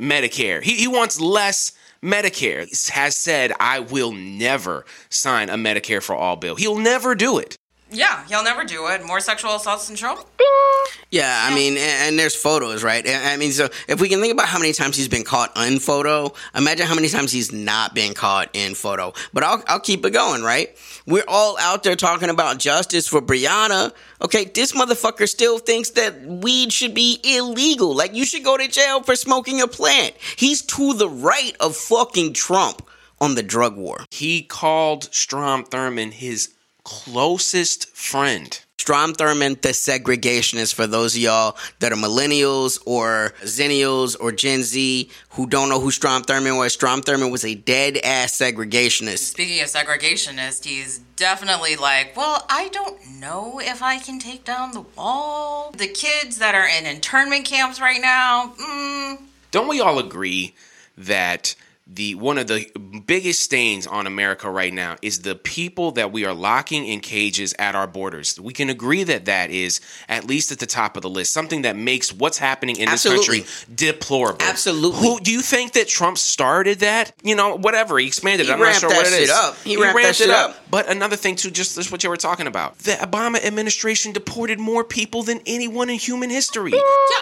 medicare 0.00 0.62
he, 0.62 0.74
he 0.76 0.88
wants 0.88 1.20
less 1.20 1.72
medicare 2.02 2.66
has 2.90 3.16
said 3.16 3.52
i 3.60 3.80
will 3.80 4.12
never 4.12 4.84
sign 5.10 5.48
a 5.48 5.54
medicare 5.54 6.02
for 6.02 6.14
all 6.14 6.36
bill. 6.36 6.56
He'll 6.56 6.78
never 6.78 7.14
do 7.14 7.38
it 7.38 7.56
Yeah, 7.92 8.24
he'll 8.26 8.44
never 8.44 8.64
do 8.64 8.86
it. 8.88 9.04
More 9.04 9.20
sexual 9.20 9.56
assaults 9.56 9.90
in 9.90 9.96
trouble. 9.96 10.26
Yeah, 11.10 11.46
I 11.48 11.54
mean, 11.54 11.72
and, 11.72 11.80
and 12.08 12.18
there's 12.18 12.36
photos, 12.36 12.84
right? 12.84 13.04
And- 13.04 13.26
I 13.28 13.36
mean, 13.36 13.50
so 13.52 13.68
if 13.88 14.00
we 14.00 14.08
can 14.08 14.20
think 14.20 14.32
about 14.32 14.46
how 14.46 14.58
many 14.58 14.72
times 14.72 14.96
he's 14.96 15.08
been 15.08 15.24
caught 15.24 15.56
in 15.56 15.80
photo, 15.80 16.32
imagine 16.54 16.86
how 16.86 16.94
many 16.94 17.08
times 17.08 17.32
he's 17.32 17.52
not 17.52 17.94
been 17.94 18.14
caught 18.14 18.48
in 18.52 18.74
photo. 18.74 19.12
But 19.32 19.42
I'll, 19.42 19.62
I'll 19.66 19.80
keep 19.80 20.04
it 20.06 20.10
going, 20.10 20.42
right? 20.42 20.76
We're 21.06 21.24
all 21.26 21.58
out 21.58 21.82
there 21.82 21.96
talking 21.96 22.30
about 22.30 22.58
justice 22.58 23.08
for 23.08 23.20
Breonna. 23.20 23.92
Okay, 24.22 24.44
this 24.44 24.72
motherfucker 24.72 25.28
still 25.28 25.58
thinks 25.58 25.90
that 25.90 26.22
weed 26.24 26.72
should 26.72 26.94
be 26.94 27.18
illegal. 27.24 27.94
Like, 27.94 28.14
you 28.14 28.24
should 28.24 28.44
go 28.44 28.56
to 28.56 28.68
jail 28.68 29.02
for 29.02 29.16
smoking 29.16 29.60
a 29.60 29.66
plant. 29.66 30.14
He's 30.36 30.62
to 30.62 30.94
the 30.94 31.08
right 31.08 31.56
of 31.58 31.74
fucking 31.76 32.34
Trump 32.34 32.86
on 33.20 33.34
the 33.34 33.42
drug 33.42 33.76
war. 33.76 34.04
he 34.10 34.42
called 34.42 35.12
strom 35.12 35.62
thurmond 35.64 36.12
his 36.12 36.54
closest 36.84 37.88
friend 37.96 38.60
Strom 38.80 39.12
Thurmond, 39.12 39.60
the 39.60 39.68
segregationist, 39.68 40.74
for 40.74 40.86
those 40.86 41.14
of 41.14 41.20
y'all 41.20 41.56
that 41.80 41.92
are 41.92 41.96
millennials 41.96 42.80
or 42.86 43.34
zennials 43.42 44.16
or 44.18 44.32
Gen 44.32 44.62
Z 44.62 45.10
who 45.32 45.46
don't 45.46 45.68
know 45.68 45.78
who 45.78 45.90
Strom 45.90 46.22
Thurmond 46.22 46.56
was. 46.56 46.72
Strom 46.72 47.02
Thurmond 47.02 47.30
was 47.30 47.44
a 47.44 47.54
dead 47.54 47.98
ass 47.98 48.38
segregationist. 48.38 49.18
Speaking 49.18 49.60
of 49.60 49.66
segregationist, 49.66 50.64
he's 50.64 51.00
definitely 51.16 51.76
like, 51.76 52.16
well, 52.16 52.46
I 52.48 52.68
don't 52.68 53.20
know 53.20 53.60
if 53.62 53.82
I 53.82 53.98
can 53.98 54.18
take 54.18 54.46
down 54.46 54.72
the 54.72 54.80
wall. 54.80 55.72
The 55.76 55.86
kids 55.86 56.38
that 56.38 56.54
are 56.54 56.66
in 56.66 56.86
internment 56.86 57.44
camps 57.44 57.82
right 57.82 58.00
now, 58.00 58.54
mm, 58.58 59.18
don't 59.50 59.68
we 59.68 59.82
all 59.82 59.98
agree 59.98 60.54
that 60.96 61.54
the 61.92 62.14
one 62.14 62.38
of 62.38 62.46
the 62.46 62.70
biggest 63.06 63.42
stains 63.42 63.86
on 63.86 64.06
America 64.06 64.48
right 64.48 64.72
now 64.72 64.96
is 65.02 65.22
the 65.22 65.34
people 65.34 65.90
that 65.92 66.12
we 66.12 66.24
are 66.24 66.32
locking 66.32 66.86
in 66.86 67.00
cages 67.00 67.52
at 67.58 67.74
our 67.74 67.88
borders. 67.88 68.38
We 68.40 68.52
can 68.52 68.70
agree 68.70 69.02
that 69.04 69.24
that 69.24 69.50
is 69.50 69.80
at 70.08 70.24
least 70.24 70.52
at 70.52 70.60
the 70.60 70.66
top 70.66 70.96
of 70.96 71.02
the 71.02 71.10
list, 71.10 71.32
something 71.32 71.62
that 71.62 71.76
makes 71.76 72.12
what's 72.12 72.38
happening 72.38 72.76
in 72.76 72.88
Absolutely. 72.88 73.40
this 73.40 73.54
country 73.54 73.74
deplorable. 73.74 74.38
Absolutely. 74.40 75.00
Who 75.00 75.20
do 75.20 75.32
you 75.32 75.40
think 75.42 75.72
that 75.72 75.88
Trump 75.88 76.16
started 76.18 76.80
that? 76.80 77.12
You 77.24 77.34
know, 77.34 77.56
whatever 77.56 77.98
he 77.98 78.06
expanded. 78.06 78.46
He 78.46 78.52
it. 78.52 78.54
I'm 78.54 78.60
not 78.60 78.66
ramped 78.66 78.80
sure 78.80 78.90
that 78.90 78.96
what 78.96 79.06
it 79.06 79.10
shit 79.10 79.22
is. 79.22 79.30
up. 79.30 79.56
He 79.58 79.76
ramped 79.76 80.02
that 80.02 80.16
shit 80.16 80.30
up. 80.30 80.56
But 80.70 80.88
another 80.88 81.16
thing 81.16 81.34
too, 81.34 81.50
just 81.50 81.74
this 81.74 81.90
what 81.90 82.04
you 82.04 82.10
were 82.10 82.16
talking 82.16 82.46
about. 82.46 82.78
The 82.78 82.92
Obama 82.92 83.44
administration 83.44 84.12
deported 84.12 84.60
more 84.60 84.84
people 84.84 85.24
than 85.24 85.40
anyone 85.44 85.90
in 85.90 85.96
human 85.96 86.30
history. 86.30 86.70
Yeah, 86.70 86.78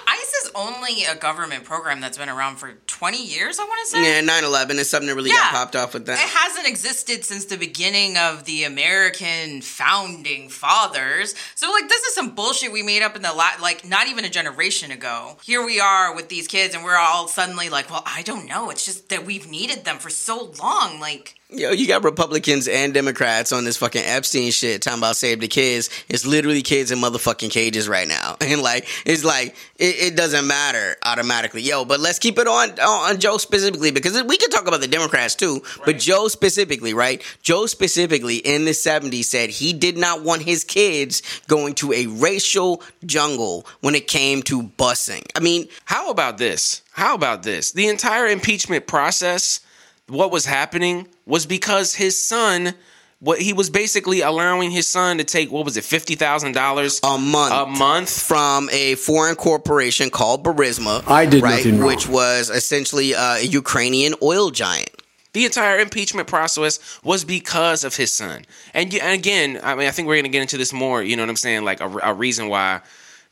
ICE 0.07 0.35
is 0.45 0.51
only 0.55 1.05
a 1.05 1.15
government 1.17 1.65
program 1.65 2.01
that's 2.01 2.19
been 2.19 2.29
around 2.29 2.57
for 2.57 2.73
20 2.87 3.25
years, 3.25 3.59
I 3.59 3.65
want 3.65 3.81
to 3.87 3.91
say. 3.93 4.23
Yeah, 4.23 4.41
9-11 4.41 4.58
is 4.67 4.91
something 4.91 5.09
that 5.09 5.15
really 5.15 5.31
got 5.31 5.53
popped 5.53 5.77
off 5.77 5.95
with 5.95 6.07
that. 6.07 6.19
It 6.19 6.29
hasn't 6.29 6.67
existed 6.67 7.25
since 7.25 7.47
the 7.47 7.57
beginning 7.57 8.17
of 8.17 8.45
the 8.45 8.65
American 8.65 9.61
founding 9.61 10.49
fathers. 10.49 11.35
So, 11.55 11.71
like, 11.71 11.89
this 11.89 12.03
is 12.03 12.15
some 12.15 12.31
bullshit 12.31 12.73
we 12.73 12.83
made 12.83 13.03
up 13.03 13.17
in 13.17 13.23
the 13.23 13.33
la- 13.33 13.61
like 13.61 13.87
not 13.87 14.09
even 14.09 14.25
a 14.25 14.29
generation 14.31 14.91
ago. 14.91 15.37
Here 15.45 15.65
we 15.65 15.81
are 15.81 16.15
with 16.15 16.29
these 16.29 16.49
kids, 16.49 16.75
and 16.75 16.85
we're 16.85 16.97
all 16.97 17.29
suddenly 17.29 17.69
like, 17.69 17.91
well, 17.91 18.03
I 18.07 18.23
don't 18.23 18.47
know. 18.47 18.71
It's 18.71 18.85
just 18.85 19.09
that 19.11 19.25
we've 19.25 19.49
needed 19.49 19.85
them 19.85 19.99
for 19.99 20.11
so 20.11 20.53
long. 20.59 21.01
Like, 21.01 21.39
Yo, 21.51 21.71
you 21.71 21.89
got 21.89 22.05
Republicans 22.05 22.69
and 22.69 22.93
Democrats 22.93 23.53
on 23.53 23.65
this 23.65 23.79
fucking 23.79 24.03
Epstein 24.05 24.51
shit 24.51 24.83
talking 24.83 24.99
about 24.99 25.17
save 25.17 25.41
the 25.41 25.49
kids. 25.49 25.89
It's 26.07 26.27
literally 26.27 26.61
kids 26.61 26.91
in 26.91 26.99
motherfucking 26.99 27.51
cages 27.51 27.89
right 27.89 28.07
now. 28.07 28.37
And 28.49 28.63
like, 28.63 28.89
it's 29.05 29.25
like, 29.25 29.55
it, 29.77 30.13
it 30.13 30.17
doesn't 30.17 30.47
matter 30.47 30.97
automatically. 31.05 31.61
Yo, 31.61 31.85
but 31.85 32.01
let's 32.01 32.19
keep 32.19 32.39
it 32.39 32.47
on, 32.47 32.71
on 32.81 33.19
Joe 33.19 33.37
specifically 33.37 33.91
because 33.91 34.23
we 34.23 34.39
can 34.39 34.48
talk 34.49 34.67
about 34.67 34.81
the 34.81 34.89
Democrats 34.89 35.35
too. 35.35 35.63
But 35.85 35.99
Joe 35.99 36.29
specifically, 36.29 36.95
right? 36.95 37.23
Joe 37.43 37.67
specifically 37.67 38.37
in 38.37 38.65
the 38.65 38.73
70s 38.73 39.25
said 39.25 39.51
he 39.51 39.73
did 39.73 39.97
not 39.97 40.23
want 40.23 40.43
his 40.43 40.65
kids 40.65 41.23
going 41.49 41.75
to 41.77 41.93
a 41.93 42.07
racial 42.07 42.83
jungle 43.07 43.67
when 43.81 43.95
it 43.95 44.07
came 44.07 44.43
to 44.45 44.63
busing. 44.63 45.25
I 45.35 45.41
mean, 45.41 45.69
How 45.85 46.11
about 46.11 46.39
this? 46.39 46.83
How 46.93 47.15
about 47.15 47.43
this? 47.43 47.73
The 47.73 47.89
entire 47.89 48.27
impeachment 48.27 48.87
process, 48.87 49.61
what 50.09 50.31
was 50.31 50.47
happening 50.47 51.07
was 51.27 51.47
because 51.47 51.95
his 51.95 52.21
son, 52.23 52.75
what 53.21 53.41
he 53.41 53.53
was 53.53 53.69
basically 53.69 54.21
allowing 54.21 54.71
his 54.71 54.87
son 54.87 55.19
to 55.19 55.25
take 55.25 55.51
what 55.51 55.65
was 55.65 55.77
it, 55.77 55.85
fifty 55.85 56.15
thousand 56.15 56.53
dollars 56.53 57.01
a 57.03 57.19
month, 57.19 57.53
a 57.53 57.67
month 57.67 58.11
from 58.11 58.69
a 58.71 58.95
foreign 58.95 59.35
corporation 59.35 60.11
called 60.11 60.45
Burisma. 60.45 61.03
I 61.07 61.27
did 61.27 61.43
right, 61.43 61.57
nothing 61.57 61.79
wrong. 61.79 61.89
which 61.89 62.09
was 62.09 62.51
essentially 62.51 63.15
uh, 63.15 63.37
a 63.37 63.47
Ukrainian 63.47 64.15
oil 64.23 64.51
giant. 64.51 64.91
The 65.35 65.45
entire 65.45 65.79
impeachment 65.79 66.27
process 66.27 66.81
was 67.05 67.25
because 67.25 67.85
of 67.85 67.95
his 67.95 68.11
son. 68.11 68.47
And, 68.73 68.93
and 68.95 69.13
again, 69.13 69.61
I 69.63 69.75
mean, 69.75 69.87
I 69.87 69.91
think 69.91 70.09
we're 70.09 70.15
going 70.15 70.25
to 70.25 70.31
get 70.31 70.41
into 70.41 70.57
this 70.57 70.73
more. 70.73 71.03
You 71.03 71.17
know 71.17 71.23
what 71.23 71.29
I'm 71.29 71.37
saying? 71.37 71.65
Like 71.65 71.81
a, 71.81 71.87
a 71.99 72.15
reason 72.15 72.49
why 72.49 72.81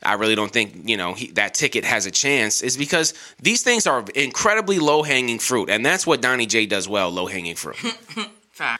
I 0.03 0.13
really 0.13 0.35
don't 0.35 0.51
think 0.51 0.87
you 0.87 0.97
know 0.97 1.13
he, 1.13 1.31
that 1.31 1.53
ticket 1.53 1.85
has 1.85 2.05
a 2.05 2.11
chance 2.11 2.61
is 2.61 2.77
because 2.77 3.13
these 3.41 3.63
things 3.63 3.87
are 3.87 4.05
incredibly 4.15 4.79
low 4.79 5.03
hanging 5.03 5.39
fruit, 5.39 5.69
and 5.69 5.85
that's 5.85 6.05
what 6.05 6.21
Donnie 6.21 6.45
J 6.45 6.65
does 6.65 6.87
well: 6.87 7.09
low 7.09 7.25
hanging 7.25 7.55
fruit. 7.55 7.77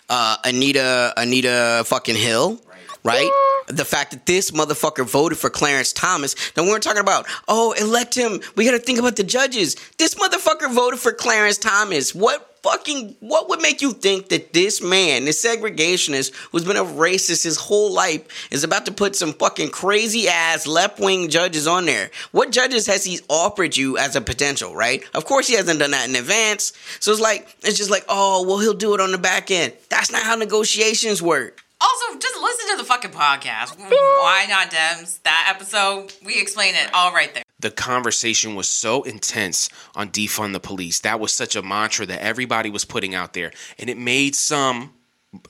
Uh, 0.09 0.37
Anita, 0.43 1.13
Anita 1.17 1.83
fucking 1.85 2.15
Hill, 2.15 2.59
right? 3.07 3.29
The 3.67 3.85
fact 3.85 4.11
that 4.11 4.25
this 4.25 4.51
motherfucker 4.51 5.05
voted 5.05 5.37
for 5.37 5.49
Clarence 5.49 5.93
Thomas. 5.93 6.35
Then 6.51 6.65
we 6.65 6.71
we're 6.71 6.79
talking 6.79 7.01
about, 7.01 7.25
oh, 7.47 7.71
elect 7.73 8.13
him. 8.15 8.41
We 8.55 8.65
got 8.65 8.71
to 8.71 8.79
think 8.79 8.99
about 8.99 9.15
the 9.15 9.23
judges. 9.23 9.75
This 9.97 10.15
motherfucker 10.15 10.73
voted 10.73 10.99
for 10.99 11.11
Clarence 11.11 11.57
Thomas. 11.57 12.13
What 12.13 12.57
fucking, 12.63 13.15
what 13.19 13.47
would 13.49 13.61
make 13.61 13.81
you 13.81 13.93
think 13.93 14.29
that 14.29 14.51
this 14.51 14.81
man, 14.81 15.25
this 15.25 15.43
segregationist 15.43 16.33
who's 16.51 16.65
been 16.65 16.75
a 16.75 16.83
racist 16.83 17.43
his 17.43 17.57
whole 17.57 17.93
life, 17.93 18.51
is 18.51 18.63
about 18.63 18.85
to 18.87 18.91
put 18.91 19.15
some 19.15 19.33
fucking 19.33 19.69
crazy 19.69 20.27
ass 20.27 20.67
left 20.67 20.99
wing 20.99 21.29
judges 21.29 21.67
on 21.67 21.85
there? 21.85 22.11
What 22.31 22.51
judges 22.51 22.87
has 22.87 23.05
he 23.05 23.19
offered 23.29 23.77
you 23.77 23.97
as 23.97 24.15
a 24.15 24.21
potential, 24.21 24.75
right? 24.75 25.03
Of 25.13 25.25
course, 25.25 25.47
he 25.47 25.55
hasn't 25.55 25.79
done 25.79 25.91
that 25.91 26.09
in 26.09 26.15
advance. 26.15 26.73
So 26.99 27.11
it's 27.11 27.21
like, 27.21 27.55
it's 27.63 27.77
just 27.77 27.91
like, 27.91 28.05
oh, 28.09 28.45
well, 28.45 28.59
he'll 28.59 28.73
do 28.73 28.93
it 28.93 29.01
on 29.01 29.11
the 29.11 29.17
back 29.17 29.49
end. 29.49 29.73
That's 29.89 30.11
not 30.11 30.23
how 30.23 30.35
negotiations 30.35 31.21
work. 31.21 31.63
Also, 31.79 32.19
just 32.19 32.35
listen 32.41 32.71
to 32.71 32.77
the 32.77 32.83
fucking 32.83 33.11
podcast. 33.11 33.77
Why 33.89 34.45
not 34.49 34.71
Dems? 34.71 35.21
That 35.23 35.51
episode, 35.55 36.13
we 36.25 36.39
explain 36.39 36.75
it 36.75 36.89
all 36.93 37.11
right 37.13 37.33
there. 37.33 37.43
the 37.59 37.71
conversation 37.71 38.55
was 38.55 38.67
so 38.69 39.03
intense 39.03 39.69
on 39.95 40.09
defund 40.09 40.53
the 40.53 40.59
police. 40.59 40.99
That 40.99 41.19
was 41.19 41.33
such 41.33 41.55
a 41.55 41.61
mantra 41.61 42.05
that 42.07 42.21
everybody 42.21 42.69
was 42.69 42.85
putting 42.85 43.15
out 43.15 43.33
there, 43.33 43.51
and 43.79 43.89
it 43.89 43.97
made 43.97 44.35
some 44.35 44.93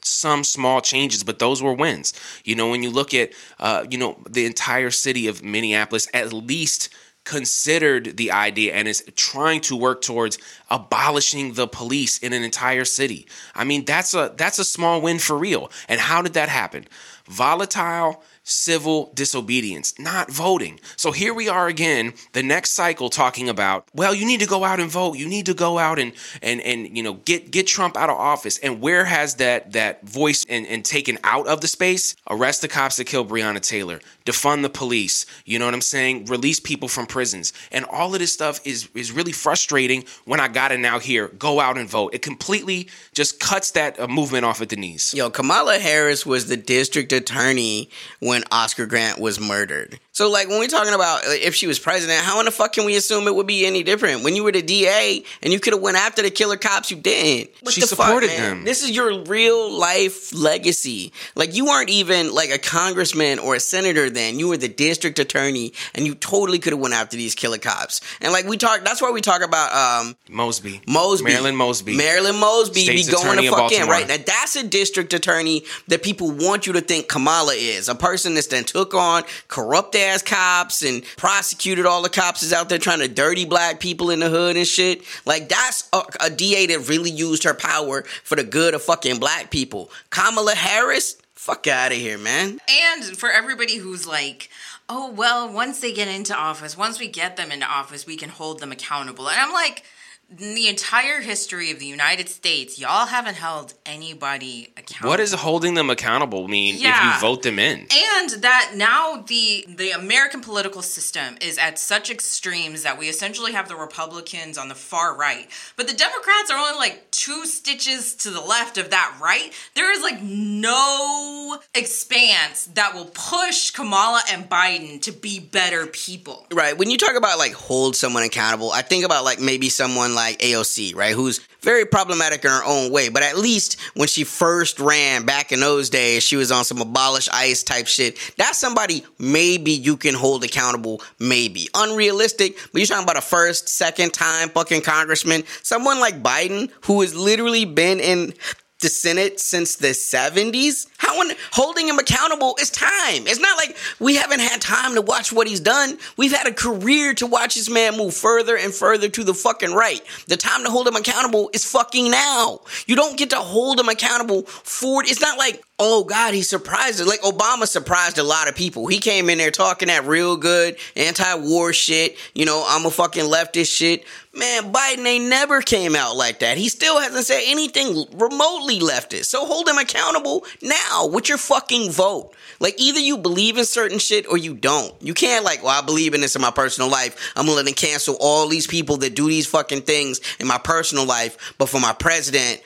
some 0.03 0.43
small 0.43 0.81
changes, 0.81 1.23
but 1.23 1.39
those 1.39 1.61
were 1.61 1.71
wins. 1.73 2.11
You 2.43 2.55
know, 2.55 2.69
when 2.69 2.81
you 2.83 2.89
look 2.89 3.13
at 3.13 3.31
uh, 3.59 3.85
you 3.89 3.97
know 3.97 4.17
the 4.29 4.45
entire 4.45 4.91
city 4.91 5.27
of 5.27 5.43
Minneapolis, 5.43 6.07
at 6.13 6.33
least 6.33 6.89
considered 7.27 8.15
the 8.15 8.31
idea 8.31 8.73
and 8.73 8.87
is 8.87 9.03
trying 9.17 9.59
to 9.59 9.75
work 9.75 10.01
towards 10.01 10.37
abolishing 10.69 11.53
the 11.55 11.67
police 11.67 12.17
in 12.19 12.31
an 12.31 12.41
entire 12.41 12.85
city. 12.85 13.27
I 13.53 13.65
mean, 13.65 13.83
that's 13.83 14.13
a 14.13 14.33
that's 14.37 14.59
a 14.59 14.63
small 14.63 15.01
win 15.01 15.19
for 15.19 15.37
real. 15.37 15.69
And 15.89 15.99
how 15.99 16.21
did 16.21 16.33
that 16.35 16.47
happen? 16.47 16.87
Volatile 17.25 18.23
civil 18.47 19.11
disobedience, 19.13 19.93
not 19.99 20.31
voting. 20.31 20.79
So 20.95 21.11
here 21.11 21.33
we 21.33 21.49
are 21.49 21.67
again, 21.67 22.13
the 22.31 22.41
next 22.41 22.71
cycle 22.71 23.09
talking 23.09 23.49
about, 23.49 23.87
well, 23.93 24.15
you 24.15 24.25
need 24.25 24.39
to 24.39 24.47
go 24.47 24.63
out 24.63 24.79
and 24.79 24.89
vote. 24.89 25.17
You 25.17 25.27
need 25.27 25.45
to 25.47 25.53
go 25.53 25.77
out 25.77 25.99
and 25.99 26.13
and 26.41 26.61
and 26.61 26.95
you 26.95 27.03
know 27.03 27.13
get 27.13 27.51
get 27.51 27.67
Trump 27.67 27.97
out 27.97 28.09
of 28.09 28.17
office. 28.17 28.57
And 28.59 28.81
where 28.81 29.05
has 29.05 29.35
that 29.35 29.73
that 29.73 30.07
voice 30.07 30.45
and, 30.47 30.65
and 30.67 30.83
taken 30.83 31.17
out 31.23 31.47
of 31.47 31.61
the 31.61 31.67
space? 31.67 32.15
Arrest 32.29 32.61
the 32.61 32.67
cops 32.67 32.95
that 32.95 33.05
killed 33.05 33.29
Breonna 33.29 33.61
Taylor, 33.61 33.99
defund 34.25 34.61
the 34.61 34.69
police, 34.69 35.25
you 35.45 35.59
know 35.59 35.65
what 35.65 35.73
I'm 35.73 35.81
saying? 35.81 36.25
Release 36.25 36.59
people 36.59 36.87
from 36.87 37.05
prisons. 37.05 37.53
And 37.71 37.85
all 37.85 38.13
of 38.13 38.19
this 38.19 38.31
stuff 38.31 38.65
is 38.65 38.87
is 38.95 39.11
really 39.11 39.33
frustrating 39.33 40.05
when 40.25 40.39
I 40.39 40.47
gotta 40.47 40.77
now 40.77 40.99
hear 40.99 41.27
go 41.27 41.59
out 41.59 41.77
and 41.77 41.89
vote. 41.89 42.13
It 42.13 42.21
completely 42.21 42.89
just 43.13 43.39
cuts 43.39 43.71
that 43.71 43.99
uh, 43.99 44.07
movement 44.07 44.45
off 44.45 44.61
at 44.61 44.69
the 44.69 44.77
knees. 44.77 45.13
Yo, 45.13 45.29
Kamala 45.29 45.79
Harris 45.79 46.25
was 46.25 46.47
the 46.47 46.57
district 46.57 47.11
attorney 47.11 47.89
when 48.19 48.36
Oscar 48.51 48.85
Grant 48.85 49.19
was 49.19 49.39
murdered. 49.39 49.99
So, 50.17 50.31
like, 50.31 50.49
when 50.49 50.57
we're 50.57 50.67
talking 50.67 50.95
about 50.95 51.21
if 51.25 51.53
she 51.53 51.67
was 51.67 51.77
president, 51.77 52.23
how 52.23 52.39
in 52.39 52.45
the 52.45 52.51
fuck 52.51 52.73
can 52.73 52.85
we 52.85 52.95
assume 52.95 53.27
it 53.27 53.35
would 53.35 53.45
be 53.45 53.67
any 53.67 53.83
different? 53.83 54.23
When 54.23 54.35
you 54.35 54.43
were 54.43 54.51
the 54.51 54.63
DA 54.63 55.23
and 55.43 55.53
you 55.53 55.59
could 55.59 55.73
have 55.73 55.81
went 55.83 55.95
after 55.95 56.23
the 56.23 56.31
killer 56.31 56.57
cops, 56.57 56.89
you 56.89 56.97
didn't. 56.97 57.51
What 57.61 57.75
She 57.75 57.81
the 57.81 57.85
supported 57.85 58.31
fuck, 58.31 58.39
them. 58.39 58.63
This 58.63 58.81
is 58.81 58.95
your 58.95 59.25
real 59.25 59.69
life 59.71 60.33
legacy. 60.33 61.13
Like, 61.35 61.55
you 61.55 61.65
weren't 61.65 61.91
even 61.91 62.33
like 62.33 62.49
a 62.49 62.57
congressman 62.57 63.37
or 63.37 63.53
a 63.53 63.59
senator 63.59 64.09
then. 64.09 64.39
You 64.39 64.47
were 64.47 64.57
the 64.57 64.67
district 64.67 65.19
attorney, 65.19 65.73
and 65.93 66.07
you 66.07 66.15
totally 66.15 66.57
could 66.57 66.73
have 66.73 66.79
went 66.79 66.95
after 66.95 67.15
these 67.15 67.35
killer 67.35 67.59
cops. 67.59 68.01
And 68.19 68.33
like 68.33 68.47
we 68.47 68.57
talk, 68.57 68.83
that's 68.83 69.03
why 69.03 69.11
we 69.11 69.21
talk 69.21 69.43
about 69.43 69.71
um 69.71 70.15
Mosby. 70.31 70.81
Mosby. 70.87 71.25
Marilyn 71.25 71.55
Mosby. 71.55 71.95
Marilyn 71.95 72.37
Mosby 72.37 72.79
State's 72.79 73.05
be 73.05 73.11
going 73.11 73.23
attorney 73.27 73.47
to 73.49 73.53
of 73.53 73.59
fuck 73.59 73.71
in, 73.71 73.85
Baltimore. 73.85 73.93
right? 73.93 74.07
Now 74.07 74.17
that's 74.25 74.55
a 74.55 74.67
district 74.67 75.13
attorney 75.13 75.63
that 75.89 76.01
people 76.01 76.31
want 76.31 76.65
you 76.65 76.73
to 76.73 76.81
think 76.81 77.07
Kamala 77.07 77.53
is. 77.53 77.87
A 77.87 77.93
person 77.93 78.33
that's 78.33 78.47
then 78.47 78.63
took 78.63 78.95
on 78.95 79.21
corrupt 79.47 79.93
ass 79.93 80.06
cops 80.25 80.83
and 80.83 81.03
prosecuted 81.17 81.85
all 81.85 82.01
the 82.01 82.09
cops 82.09 82.43
is 82.43 82.53
out 82.53 82.69
there 82.69 82.77
trying 82.77 82.99
to 82.99 83.07
dirty 83.07 83.45
black 83.45 83.79
people 83.79 84.09
in 84.09 84.19
the 84.19 84.29
hood 84.29 84.57
and 84.57 84.67
shit. 84.67 85.03
Like 85.25 85.49
that's 85.49 85.89
a, 85.93 86.01
a 86.21 86.29
DA 86.29 86.67
that 86.67 86.87
really 86.89 87.11
used 87.11 87.43
her 87.43 87.53
power 87.53 88.03
for 88.23 88.35
the 88.35 88.43
good 88.43 88.73
of 88.73 88.81
fucking 88.81 89.19
black 89.19 89.51
people. 89.51 89.91
Kamala 90.09 90.55
Harris, 90.55 91.17
fuck 91.33 91.67
out 91.67 91.91
of 91.91 91.97
here, 91.97 92.17
man. 92.17 92.59
And 92.69 93.03
for 93.17 93.29
everybody 93.29 93.77
who's 93.77 94.07
like, 94.07 94.49
oh, 94.89 95.11
well, 95.11 95.51
once 95.51 95.79
they 95.79 95.93
get 95.93 96.07
into 96.07 96.35
office, 96.35 96.77
once 96.77 96.99
we 96.99 97.07
get 97.07 97.37
them 97.37 97.51
into 97.51 97.65
office, 97.65 98.05
we 98.05 98.15
can 98.15 98.29
hold 98.29 98.59
them 98.59 98.71
accountable. 98.71 99.29
And 99.29 99.39
I'm 99.39 99.53
like, 99.53 99.83
in 100.29 100.55
the 100.55 100.67
entire 100.67 101.21
history 101.21 101.71
of 101.71 101.79
the 101.79 101.85
United 101.85 102.27
States, 102.27 102.77
y'all 102.77 103.05
haven't 103.05 103.35
held 103.35 103.73
anybody 103.85 104.73
accountable. 104.75 105.09
What 105.09 105.17
does 105.17 105.33
holding 105.33 105.75
them 105.75 105.89
accountable 105.89 106.47
mean 106.47 106.75
if 106.75 106.81
you 106.81 107.19
vote 107.21 107.43
them 107.43 107.59
in? 107.59 107.87
and 107.89 108.29
that 108.41 108.73
now 108.75 109.23
the 109.27 109.65
the 109.69 109.91
American 109.91 110.41
political 110.41 110.81
system 110.81 111.37
is 111.41 111.57
at 111.57 111.79
such 111.79 112.09
extremes 112.09 112.83
that 112.83 112.97
we 112.97 113.07
essentially 113.07 113.53
have 113.53 113.67
the 113.69 113.75
Republicans 113.75 114.57
on 114.57 114.67
the 114.67 114.75
far 114.75 115.15
right, 115.15 115.47
but 115.75 115.87
the 115.87 115.93
Democrats 115.93 116.51
are 116.51 116.57
only 116.57 116.77
like 116.77 117.09
two 117.11 117.45
stitches 117.45 118.15
to 118.15 118.29
the 118.29 118.41
left 118.41 118.77
of 118.77 118.89
that 118.89 119.17
right. 119.21 119.53
There 119.75 119.91
is 119.91 120.01
like 120.01 120.21
no 120.21 121.57
expanse 121.73 122.65
that 122.73 122.93
will 122.93 123.09
push 123.13 123.71
Kamala 123.71 124.21
and 124.29 124.49
Biden 124.49 125.01
to 125.03 125.11
be 125.11 125.39
better 125.39 125.87
people. 125.87 126.45
Right. 126.51 126.77
When 126.77 126.89
you 126.89 126.97
talk 126.97 127.15
about 127.15 127.37
like 127.37 127.53
hold 127.53 127.95
someone 127.95 128.23
accountable, 128.23 128.71
I 128.71 128.81
think 128.81 129.05
about 129.05 129.23
like 129.23 129.39
maybe 129.39 129.69
someone 129.69 130.16
like 130.17 130.39
AOC, 130.39 130.95
right? 130.95 131.13
Who's 131.13 131.39
very 131.61 131.85
problematic 131.85 132.43
in 132.43 132.49
her 132.49 132.63
own 132.65 132.91
way. 132.91 133.09
But 133.09 133.23
at 133.23 133.37
least 133.37 133.79
when 133.93 134.07
she 134.07 134.23
first 134.23 134.79
ran 134.79 135.25
back 135.25 135.51
in 135.51 135.59
those 135.59 135.89
days, 135.89 136.23
she 136.23 136.35
was 136.35 136.51
on 136.51 136.63
some 136.63 136.81
abolish 136.81 137.29
ICE 137.29 137.61
type 137.63 137.87
shit. 137.87 138.17
That's 138.37 138.57
somebody 138.57 139.03
maybe 139.19 139.71
you 139.71 139.97
can 139.97 140.15
hold 140.15 140.43
accountable, 140.43 141.01
maybe. 141.19 141.67
Unrealistic, 141.75 142.57
but 142.71 142.79
you're 142.79 142.87
talking 142.87 143.03
about 143.03 143.17
a 143.17 143.21
first, 143.21 143.69
second 143.69 144.13
time 144.13 144.49
fucking 144.49 144.81
congressman. 144.81 145.43
Someone 145.61 145.99
like 145.99 146.23
Biden, 146.23 146.71
who 146.85 147.01
has 147.01 147.13
literally 147.13 147.65
been 147.65 147.99
in 147.99 148.33
the 148.79 148.89
Senate 148.89 149.39
since 149.39 149.75
the 149.75 149.87
70s. 149.87 150.87
How 150.97 151.17
when 151.17 151.31
holding 151.51 151.87
him 151.87 151.97
accountable 151.97 152.55
is 152.59 152.69
time. 152.69 153.25
It's 153.27 153.39
not 153.39 153.57
like 153.57 153.75
we 153.99 154.15
haven't 154.15 154.39
had 154.39 154.61
time 154.61 154.95
to 154.95 155.01
watch 155.01 155.31
what 155.33 155.47
he's 155.47 155.59
done. 155.59 155.97
We've 156.15 156.35
had 156.35 156.47
a 156.47 156.53
career 156.53 157.13
to 157.15 157.25
watch 157.25 157.55
this 157.55 157.69
man 157.69 157.97
move 157.97 158.13
further 158.13 158.55
and 158.55 158.73
further 158.73 159.09
to 159.09 159.23
the 159.23 159.33
fucking 159.33 159.73
right. 159.73 160.01
The 160.27 160.37
time 160.37 160.63
to 160.63 160.69
hold 160.69 160.87
him 160.87 160.95
accountable 160.95 161.49
is 161.53 161.65
fucking 161.65 162.11
now. 162.11 162.59
You 162.85 162.95
don't 162.95 163.17
get 163.17 163.31
to 163.31 163.37
hold 163.37 163.79
him 163.79 163.89
accountable 163.89 164.43
for 164.43 165.03
it's 165.03 165.21
not 165.21 165.37
like, 165.37 165.63
oh 165.79 166.03
God, 166.03 166.33
he 166.33 166.41
surprised 166.41 167.01
us. 167.01 167.07
Like 167.07 167.21
Obama 167.21 167.67
surprised 167.67 168.17
a 168.17 168.23
lot 168.23 168.47
of 168.47 168.55
people. 168.55 168.87
He 168.87 168.99
came 168.99 169.29
in 169.29 169.37
there 169.37 169.51
talking 169.51 169.87
that 169.87 170.05
real 170.05 170.37
good 170.37 170.77
anti-war 170.95 171.73
shit. 171.73 172.17
You 172.35 172.45
know, 172.45 172.63
I'm 172.67 172.85
a 172.85 172.91
fucking 172.91 173.25
leftist 173.25 173.75
shit. 173.75 174.03
Man, 174.37 174.71
Biden 174.71 175.05
ain't 175.07 175.25
never 175.25 175.61
came 175.61 175.95
out 175.95 176.15
like 176.15 176.39
that. 176.39 176.57
He 176.57 176.69
still 176.69 176.99
hasn't 176.99 177.25
said 177.25 177.41
anything 177.45 178.05
remotely 178.13 178.79
leftist. 178.79 179.25
So 179.25 179.45
hold 179.45 179.67
him 179.67 179.79
accountable 179.79 180.45
now 180.61 181.07
with 181.07 181.27
your 181.27 181.39
fucking 181.39 181.91
vote. 181.91 182.35
Like 182.59 182.75
either 182.77 182.99
you 182.99 183.17
believe 183.17 183.57
in 183.57 183.65
certain 183.65 183.97
shit 183.97 184.27
or 184.27 184.37
you 184.37 184.53
don't. 184.53 184.93
You 185.01 185.15
can't 185.15 185.43
like, 185.43 185.63
well, 185.63 185.81
I 185.81 185.83
believe 185.83 186.13
in 186.13 186.21
this 186.21 186.35
in 186.35 186.41
my 186.43 186.51
personal 186.51 186.89
life. 186.89 187.33
I'm 187.35 187.45
gonna 187.45 187.55
let 187.55 187.65
them 187.65 187.73
cancel 187.73 188.15
all 188.19 188.47
these 188.47 188.67
people 188.67 188.97
that 188.97 189.15
do 189.15 189.27
these 189.27 189.47
fucking 189.47 189.81
things 189.81 190.21
in 190.39 190.45
my 190.45 190.59
personal 190.59 191.05
life, 191.05 191.55
but 191.57 191.67
for 191.69 191.79
my 191.79 191.93
president, 191.93 192.61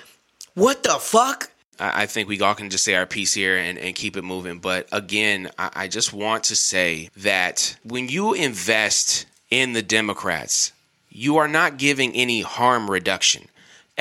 what 0.55 0.83
the 0.83 0.91
fuck? 0.99 1.51
I 1.79 2.05
think 2.05 2.27
we 2.27 2.39
all 2.41 2.53
can 2.53 2.69
just 2.69 2.83
say 2.83 2.93
our 2.95 3.07
piece 3.07 3.33
here 3.33 3.57
and, 3.57 3.79
and 3.79 3.95
keep 3.95 4.15
it 4.17 4.23
moving. 4.23 4.59
But 4.59 4.87
again, 4.91 5.49
I, 5.57 5.71
I 5.73 5.87
just 5.87 6.13
want 6.13 6.43
to 6.45 6.55
say 6.55 7.09
that 7.17 7.77
when 7.83 8.07
you 8.07 8.33
invest 8.33 9.25
in 9.49 9.73
the 9.73 9.81
Democrats, 9.81 10.73
you 11.11 11.37
are 11.37 11.47
not 11.47 11.77
giving 11.77 12.13
any 12.13 12.41
harm 12.41 12.89
reduction. 12.89 13.43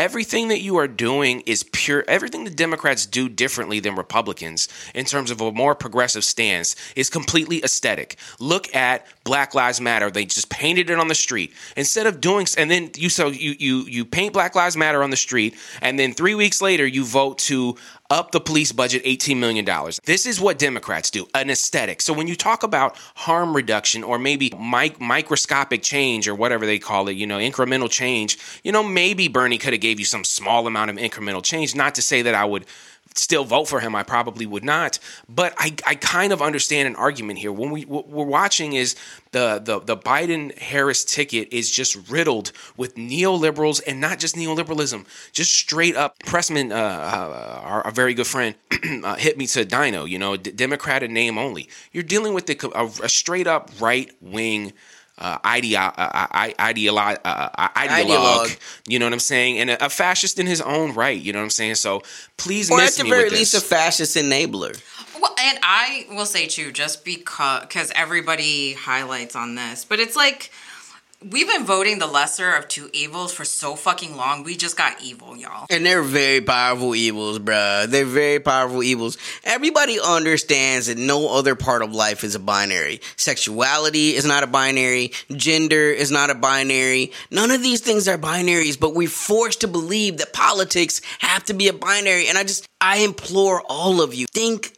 Everything 0.01 0.49
that 0.49 0.63
you 0.63 0.79
are 0.79 0.89
doing 0.89 1.43
is 1.43 1.63
pure. 1.63 2.07
Everything 2.09 2.45
the 2.45 2.51
Democrats 2.51 3.05
do 3.05 3.29
differently 3.29 3.81
than 3.81 3.97
Republicans 3.97 4.67
in 4.95 5.05
terms 5.05 5.31
of 5.31 5.43
a 5.43 5.53
more 5.53 5.75
progressive 5.75 6.25
stance 6.25 6.75
is 6.97 7.11
completely 7.11 7.63
aesthetic. 7.63 8.17
Look 8.39 8.75
at 8.75 9.07
Black 9.25 9.55
Lives 9.55 9.79
Matter. 9.79 10.11
They 10.11 10.25
just 10.25 10.49
painted 10.49 10.89
it 10.89 10.99
on 10.99 11.09
the 11.09 11.15
street 11.15 11.53
instead 11.77 12.07
of 12.07 12.19
doing. 12.19 12.47
And 12.57 12.71
then 12.71 12.93
you 12.97 13.11
so 13.11 13.27
you 13.29 13.55
you 13.59 13.81
you 13.89 14.07
paint 14.07 14.33
Black 14.33 14.55
Lives 14.55 14.75
Matter 14.75 15.03
on 15.03 15.11
the 15.11 15.19
street, 15.19 15.55
and 15.83 15.99
then 15.99 16.15
three 16.15 16.35
weeks 16.35 16.63
later 16.63 16.87
you 16.87 17.05
vote 17.05 17.37
to 17.51 17.77
up 18.11 18.33
the 18.33 18.41
police 18.41 18.73
budget 18.73 19.05
$18 19.05 19.37
million. 19.39 19.65
This 20.05 20.27
is 20.27 20.41
what 20.41 20.59
Democrats 20.59 21.11
do, 21.11 21.27
an 21.33 21.49
aesthetic. 21.49 22.03
So 22.03 22.13
when 22.13 22.27
you 22.27 22.35
talk 22.35 22.65
about 22.65 22.97
harm 23.15 23.55
reduction 23.55 24.03
or 24.03 24.19
maybe 24.19 24.53
mic- 24.61 25.01
microscopic 25.01 25.83
change 25.83 26.27
or 26.27 26.35
whatever 26.35 26.67
they 26.67 26.79
call 26.79 27.09
it, 27.09 27.13
you 27.13 27.27
know, 27.27 27.39
incremental 27.39 27.89
change, 27.89 28.37
you 28.65 28.73
know, 28.73 28.83
maybe 28.83 29.29
Bernie 29.29 29.59
could 29.59 29.73
have 29.73 29.81
gave 29.91 29.99
you 29.99 30.07
some 30.07 30.23
small 30.23 30.69
amount 30.69 30.89
of 30.89 30.97
incremental 30.97 31.43
change. 31.43 31.75
Not 31.75 31.97
to 31.97 32.03
say 32.03 32.23
that 32.23 32.35
I 32.35 32.45
would 32.45 32.65
still 33.17 33.43
vote 33.43 33.65
for 33.65 33.81
him. 33.81 33.97
I 33.97 34.05
probably 34.05 34.47
would 34.47 34.63
not, 34.63 35.01
but 35.29 35.53
I, 35.59 35.75
I 35.85 35.97
kind 35.97 36.33
of 36.33 36.41
understand 36.41 36.87
an 36.87 36.95
argument 36.95 37.41
here. 37.41 37.51
When 37.51 37.73
we 37.73 37.83
what 37.83 38.09
we're 38.09 38.25
watching 38.25 38.75
is 38.75 38.95
the 39.33 39.59
the 39.59 39.81
the 39.81 39.97
Biden 39.97 40.57
Harris 40.57 41.05
ticket 41.05 41.53
is 41.53 41.73
just 41.73 42.09
riddled 42.09 42.53
with 42.77 42.95
neoliberals 42.95 43.81
and 43.85 44.01
not 44.01 44.21
just 44.21 44.37
neoliberalism, 44.37 45.05
just 45.33 45.53
straight 45.53 45.97
up. 45.97 46.21
Pressman, 46.21 46.71
uh, 46.71 46.75
uh, 46.77 47.61
our, 47.65 47.83
our 47.87 47.91
very 47.91 48.15
good 48.15 48.29
friend, 48.29 48.55
uh, 49.03 49.17
hit 49.17 49.37
me 49.37 49.49
to 49.49 49.65
Dino. 49.65 50.05
You 50.05 50.21
know, 50.21 50.37
D- 50.37 50.53
Democrat 50.53 51.03
in 51.03 51.13
name 51.13 51.37
only. 51.37 51.69
You're 51.91 52.05
dealing 52.05 52.33
with 52.33 52.47
the 52.47 52.57
a, 52.77 52.85
a 53.05 53.09
straight 53.09 53.49
up 53.49 53.73
right 53.81 54.09
wing 54.21 54.73
uh, 55.21 55.39
ideo- 55.41 55.93
uh, 55.97 56.27
uh, 56.33 56.49
ideolo- 56.59 57.19
uh, 57.25 57.49
uh, 57.59 57.69
ideologue, 57.77 58.47
Ideologue. 58.47 58.59
you 58.89 58.99
know 58.99 59.07
what 59.07 59.13
I'm 59.13 59.19
saying, 59.21 59.59
and 59.59 59.71
a, 59.71 59.87
a 59.87 59.89
fascist 59.89 60.39
in 60.39 60.47
his 60.47 60.61
own 60.61 60.95
right, 60.95 61.21
you 61.21 61.33
know 61.33 61.39
what 61.41 61.45
I'm 61.45 61.51
saying. 61.51 61.75
So 61.77 62.03
please 62.37 62.71
Or 62.71 62.79
at 62.79 62.85
miss 62.85 62.97
the 62.97 63.05
me 63.05 63.11
very 63.11 63.25
with 63.25 63.33
least, 63.35 63.55
a 63.55 63.61
fascist 63.61 64.17
enabler. 64.17 64.81
Well, 65.21 65.35
and 65.39 65.59
I 65.63 66.07
will 66.11 66.25
say 66.27 66.47
too, 66.47 66.73
just 66.73 67.05
because 67.05 67.61
because 67.63 67.93
everybody 67.95 68.73
highlights 68.73 69.37
on 69.37 69.55
this, 69.55 69.85
but 69.85 70.01
it's 70.01 70.17
like 70.17 70.51
we've 71.29 71.47
been 71.47 71.65
voting 71.65 71.99
the 71.99 72.07
lesser 72.07 72.51
of 72.53 72.67
two 72.69 72.89
evils 72.93 73.33
for 73.33 73.45
so 73.45 73.77
fucking 73.77 74.17
long. 74.17 74.43
We 74.43 74.57
just 74.57 74.77
got 74.77 75.03
evil, 75.03 75.37
y'all. 75.37 75.67
And 75.69 75.85
they're 75.85 76.03
very 76.03 76.41
powerful 76.41 76.95
evils, 76.95 77.39
bruh. 77.39 77.87
They're 77.87 78.05
very 78.05 78.41
powerful 78.41 78.83
evils. 78.83 79.19
Everybody 79.45 79.99
understands 80.01 80.87
that 80.87 80.99
no 80.99 81.37
other 81.37 81.55
part 81.55 81.83
of 81.83 81.95
life 81.95 82.25
is 82.25 82.35
a 82.35 82.39
binary. 82.39 83.01
Sexuality 83.17 84.15
is 84.15 84.25
not 84.25 84.43
a 84.43 84.47
binary. 84.47 85.13
Gender 85.31 85.91
is 85.91 86.11
not 86.11 86.31
a 86.31 86.35
binary. 86.35 87.13
None 87.31 87.51
of 87.51 87.63
these 87.63 87.81
things 87.81 88.09
are 88.09 88.19
binaries, 88.19 88.79
but 88.79 88.95
we're 88.95 89.09
forced 89.09 89.61
to 89.61 89.69
believe 89.69 90.19
that 90.19 90.33
politics 90.33 91.01
have 91.19 91.45
to 91.45 91.55
be 91.55 91.69
a 91.69 91.73
binary. 91.73 92.29
And 92.29 92.39
I 92.39 92.45
just, 92.45 92.67
I 92.81 92.99
implore 92.99 93.63
all 93.69 94.01
of 94.01 94.15
you, 94.15 94.27
think 94.33 94.75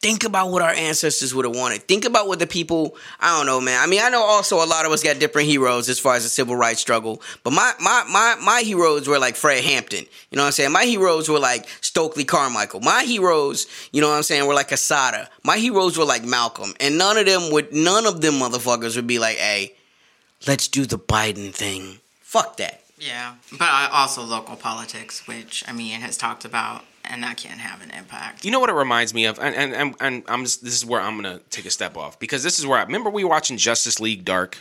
think 0.00 0.24
about 0.24 0.50
what 0.50 0.62
our 0.62 0.70
ancestors 0.70 1.34
would 1.34 1.44
have 1.44 1.56
wanted. 1.56 1.82
Think 1.88 2.04
about 2.04 2.28
what 2.28 2.38
the 2.38 2.46
people, 2.46 2.96
I 3.20 3.36
don't 3.36 3.46
know, 3.46 3.60
man. 3.60 3.82
I 3.82 3.86
mean, 3.86 4.00
I 4.02 4.08
know 4.10 4.22
also 4.22 4.62
a 4.62 4.66
lot 4.66 4.86
of 4.86 4.92
us 4.92 5.02
got 5.02 5.18
different 5.18 5.48
heroes 5.48 5.88
as 5.88 5.98
far 5.98 6.14
as 6.14 6.22
the 6.22 6.28
civil 6.28 6.56
rights 6.56 6.80
struggle, 6.80 7.20
but 7.42 7.52
my 7.52 7.72
my 7.80 8.04
my 8.10 8.36
my 8.42 8.60
heroes 8.60 9.08
were 9.08 9.18
like 9.18 9.36
Fred 9.36 9.64
Hampton. 9.64 10.04
You 10.30 10.36
know 10.36 10.42
what 10.42 10.46
I'm 10.46 10.52
saying? 10.52 10.72
My 10.72 10.84
heroes 10.84 11.28
were 11.28 11.38
like 11.38 11.68
Stokely 11.80 12.24
Carmichael. 12.24 12.80
My 12.80 13.02
heroes, 13.02 13.66
you 13.92 14.00
know 14.00 14.08
what 14.08 14.16
I'm 14.16 14.22
saying, 14.22 14.46
were 14.46 14.54
like 14.54 14.72
Assata. 14.72 15.28
My 15.42 15.58
heroes 15.58 15.98
were 15.98 16.04
like 16.04 16.24
Malcolm. 16.24 16.74
And 16.80 16.98
none 16.98 17.16
of 17.16 17.26
them 17.26 17.50
would 17.52 17.72
none 17.72 18.06
of 18.06 18.20
them 18.20 18.34
motherfuckers 18.34 18.96
would 18.96 19.06
be 19.06 19.18
like, 19.18 19.36
"Hey, 19.36 19.74
let's 20.46 20.68
do 20.68 20.86
the 20.86 20.98
Biden 20.98 21.52
thing." 21.52 21.98
Fuck 22.20 22.58
that. 22.58 22.82
Yeah, 23.00 23.34
but 23.58 23.68
also 23.92 24.22
local 24.22 24.56
politics, 24.56 25.26
which 25.26 25.64
I 25.66 25.72
mean 25.72 26.00
has 26.00 26.16
talked 26.16 26.44
about, 26.44 26.84
and 27.04 27.22
that 27.22 27.36
can 27.36 27.58
have 27.58 27.82
an 27.82 27.90
impact. 27.90 28.44
You 28.44 28.50
know 28.50 28.60
what 28.60 28.70
it 28.70 28.74
reminds 28.74 29.14
me 29.14 29.26
of, 29.26 29.38
and 29.38 29.54
and, 29.54 29.72
and, 29.74 29.94
and 30.00 30.22
I'm 30.28 30.44
just, 30.44 30.64
this 30.64 30.74
is 30.74 30.84
where 30.84 31.00
I'm 31.00 31.16
gonna 31.16 31.40
take 31.50 31.64
a 31.66 31.70
step 31.70 31.96
off 31.96 32.18
because 32.18 32.42
this 32.42 32.58
is 32.58 32.66
where 32.66 32.78
I 32.78 32.82
remember 32.82 33.10
we 33.10 33.24
were 33.24 33.30
watching 33.30 33.56
Justice 33.56 34.00
League 34.00 34.24
Dark. 34.24 34.58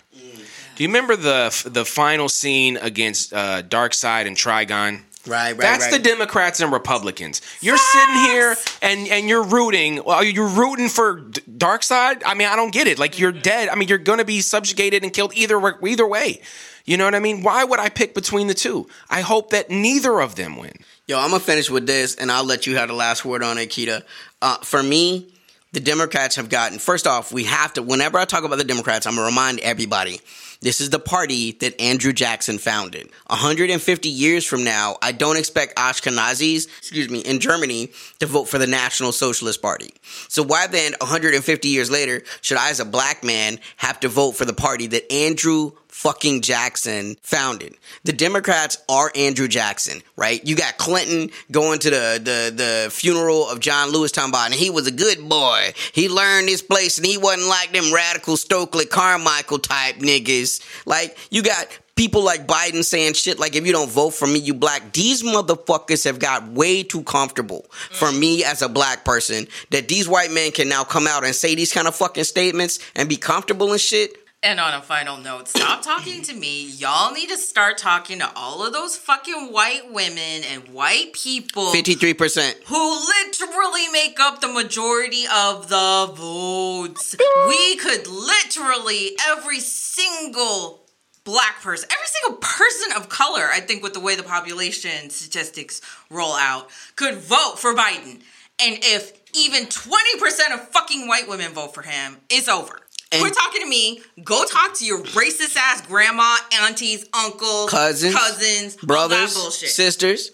Do 0.76 0.84
you 0.84 0.89
remember 0.89 1.15
the 1.15 1.69
the 1.71 1.86
final 1.86 2.30
scene 2.30 2.78
against 2.78 3.34
uh, 3.34 3.63
Darkseid 3.63 4.28
and 4.28 4.38
Trigon? 4.38 5.02
Right, 5.28 5.52
right, 5.52 5.60
That's 5.60 5.86
right. 5.86 5.94
the 5.94 6.00
Democrats 6.00 6.60
and 6.60 6.72
Republicans. 6.72 7.42
You're 7.62 7.78
sitting 7.78 8.16
here 8.16 8.56
and 8.82 9.08
and 9.08 9.28
you're 9.28 9.44
rooting. 9.44 10.04
Well, 10.04 10.24
you're 10.24 10.48
rooting 10.48 10.90
for 10.90 11.20
D- 11.20 11.42
Darkseid. 11.42 12.24
I 12.26 12.34
mean, 12.34 12.48
I 12.48 12.56
don't 12.56 12.72
get 12.72 12.88
it. 12.88 12.98
Like 13.00 13.20
you're 13.20 13.32
dead. 13.32 13.70
I 13.70 13.76
mean, 13.76 13.88
you're 13.88 13.98
going 13.98 14.20
to 14.20 14.26
be 14.26 14.42
subjugated 14.42 15.04
and 15.04 15.12
killed 15.13 15.34
either 15.36 15.60
either 15.86 16.08
way. 16.08 16.42
You 16.86 16.96
know 16.96 17.04
what 17.04 17.16
I 17.16 17.20
mean? 17.20 17.44
Why 17.44 17.66
would 17.66 17.80
I 17.82 17.90
pick 17.90 18.13
between 18.16 18.48
the 18.48 18.54
two? 18.54 18.88
I 19.10 19.20
hope 19.20 19.50
that 19.50 19.70
neither 19.70 20.22
of 20.22 20.36
them 20.36 20.56
win. 20.56 20.72
Yo, 21.06 21.20
I'm 21.20 21.32
gonna 21.32 21.42
finish 21.42 21.70
with 21.70 21.86
this, 21.86 22.16
and 22.16 22.32
I'll 22.32 22.46
let 22.46 22.66
you 22.66 22.78
have 22.78 22.88
the 22.88 22.94
last 22.96 23.26
word 23.26 23.44
on 23.44 23.58
it, 23.58 23.70
Keita. 23.70 24.04
Uh, 24.42 24.58
for 24.60 24.82
me, 24.82 25.28
the 25.74 25.82
Democrats 25.82 26.38
have 26.38 26.48
gotten. 26.50 26.80
First 26.80 27.06
off, 27.06 27.32
we 27.32 27.44
have 27.44 27.74
to. 27.74 27.84
Whenever 27.84 28.18
I 28.18 28.26
talk 28.26 28.46
about 28.46 28.58
the 28.58 28.63
Democrats, 28.63 29.06
I'm 29.06 29.16
gonna 29.16 29.28
remind 29.28 29.60
everybody. 29.60 30.22
This 30.62 30.82
is 30.82 30.89
the 30.89 31.00
party 31.00 31.52
that 31.54 31.80
Andrew 31.80 32.13
Jackson 32.13 32.58
founded. 32.58 33.10
150 33.28 34.10
years 34.10 34.46
from 34.46 34.63
now, 34.63 34.98
I 35.02 35.12
don't 35.12 35.38
expect 35.38 35.78
Ashkenazis, 35.78 36.67
excuse 36.80 37.10
me, 37.10 37.20
in 37.20 37.39
Germany 37.39 37.91
to 38.20 38.26
vote 38.26 38.46
for 38.46 38.58
the 38.58 38.67
National 38.67 39.12
Socialist 39.12 39.62
Party. 39.62 39.93
So 40.30 40.41
why 40.43 40.67
then, 40.67 40.93
150 41.00 41.67
years 41.67 41.91
later, 41.91 42.24
should 42.41 42.58
I, 42.58 42.70
as 42.70 42.80
a 42.80 42.86
black 42.86 43.24
man, 43.24 43.60
have 43.78 44.00
to 44.00 44.10
vote 44.10 44.32
for 44.32 44.46
the 44.46 44.54
party 44.54 44.88
that 44.88 45.12
Andrew 45.12 45.74
fucking 45.97 46.41
Jackson 46.41 47.15
founded. 47.23 47.75
The 48.03 48.13
Democrats 48.13 48.77
are 48.88 49.12
Andrew 49.15 49.47
Jackson, 49.47 50.03
right? 50.15 50.45
You 50.45 50.55
got 50.55 50.77
Clinton 50.77 51.31
going 51.51 51.79
to 51.79 51.89
the 51.89 52.21
the, 52.23 52.53
the 52.55 52.91
funeral 52.91 53.49
of 53.49 53.60
John 53.60 53.91
Lewis 53.91 54.12
talking 54.12 54.29
about, 54.29 54.45
and 54.45 54.55
he 54.55 54.69
was 54.69 54.86
a 54.86 54.91
good 54.91 55.27
boy. 55.27 55.73
He 55.93 56.07
learned 56.07 56.49
his 56.49 56.62
place, 56.62 56.97
and 56.97 57.05
he 57.05 57.17
wasn't 57.17 57.47
like 57.47 57.73
them 57.73 57.91
radical 57.91 58.38
Stokely 58.38 58.86
Carmichael 58.86 59.57
type 59.57 59.95
niggas. 59.95 60.62
Like 60.86 61.17
you 61.31 61.41
got 61.41 61.67
people 61.95 62.23
like 62.23 62.45
Biden 62.45 62.83
saying 62.83 63.13
shit 63.13 63.39
like, 63.39 63.55
if 63.55 63.65
you 63.65 63.73
don't 63.73 63.89
vote 63.89 64.12
for 64.12 64.27
me, 64.27 64.38
you 64.38 64.53
black. 64.53 64.93
These 64.93 65.23
motherfuckers 65.23 66.05
have 66.05 66.19
got 66.19 66.47
way 66.49 66.83
too 66.83 67.01
comfortable 67.01 67.65
for 67.71 68.12
me 68.12 68.43
as 68.43 68.62
a 68.62 68.69
black 68.69 69.03
person 69.03 69.47
that 69.71 69.88
these 69.88 70.07
white 70.07 70.31
men 70.31 70.51
can 70.51 70.69
now 70.69 70.83
come 70.83 71.07
out 71.07 71.25
and 71.25 71.33
say 71.33 71.55
these 71.55 71.73
kind 71.73 71.88
of 71.88 71.95
fucking 71.95 72.25
statements 72.25 72.77
and 72.95 73.10
be 73.10 73.17
comfortable 73.17 73.71
and 73.71 73.81
shit. 73.81 74.15
And 74.43 74.60
on 74.60 74.76
a 74.76 74.82
final 74.84 75.17
note, 75.17 75.47
stop 75.47 75.82
talking 75.82 76.21
to 76.21 76.34
me. 76.34 76.69
Y'all 76.69 77.12
need 77.12 77.30
to 77.30 77.38
start 77.38 77.80
talking 77.80 78.19
to 78.19 78.32
all 78.36 78.65
of 78.65 78.71
those 78.71 78.95
fucking 78.95 79.52
white 79.52 79.91
women 79.91 80.43
and 80.52 80.69
white 80.69 81.13
people 81.13 81.73
53%. 81.73 82.63
who 82.67 83.00
literally 83.00 83.88
make 83.91 84.19
up 84.19 84.39
the 84.39 84.47
majority 84.47 85.23
of 85.34 85.69
the 85.69 86.13
votes. 86.15 87.15
We 87.47 87.78
could 87.78 88.06
literally, 88.06 89.17
every 89.28 89.60
single 89.60 90.86
black 91.23 91.62
person, 91.63 91.89
every 91.91 92.06
single 92.06 92.38
person 92.38 92.91
of 92.95 93.10
color, 93.10 93.50
I 93.52 93.60
think, 93.60 93.82
with 93.82 93.93
the 93.93 94.00
way 94.00 94.15
the 94.15 94.23
population 94.23 95.10
statistics 95.10 95.82
roll 96.12 96.34
out, 96.34 96.69
could 96.95 97.15
vote 97.15 97.56
for 97.58 97.73
Biden. 97.73 98.21
And 98.60 98.80
if 98.84 99.13
even 99.36 99.65
20% 99.65 100.54
of 100.54 100.67
fucking 100.69 101.08
white 101.08 101.28
women 101.28 101.52
vote 101.54 101.73
for 101.73 101.82
him, 101.82 102.17
it's 102.30 102.47
over. 102.47 102.82
And- 103.12 103.22
Quit 103.22 103.34
talking 103.36 103.62
to 103.62 103.67
me. 103.67 104.02
Go 104.24 104.46
talk 104.46 104.74
to 104.76 104.86
your 104.86 105.02
racist 105.04 105.56
ass 105.56 105.82
grandma, 105.86 106.38
aunties, 106.62 107.06
uncles, 107.13 107.70
Cousins, 107.70 108.15
cousins, 108.15 108.76
brothers, 108.78 109.34
sisters. 109.72 110.32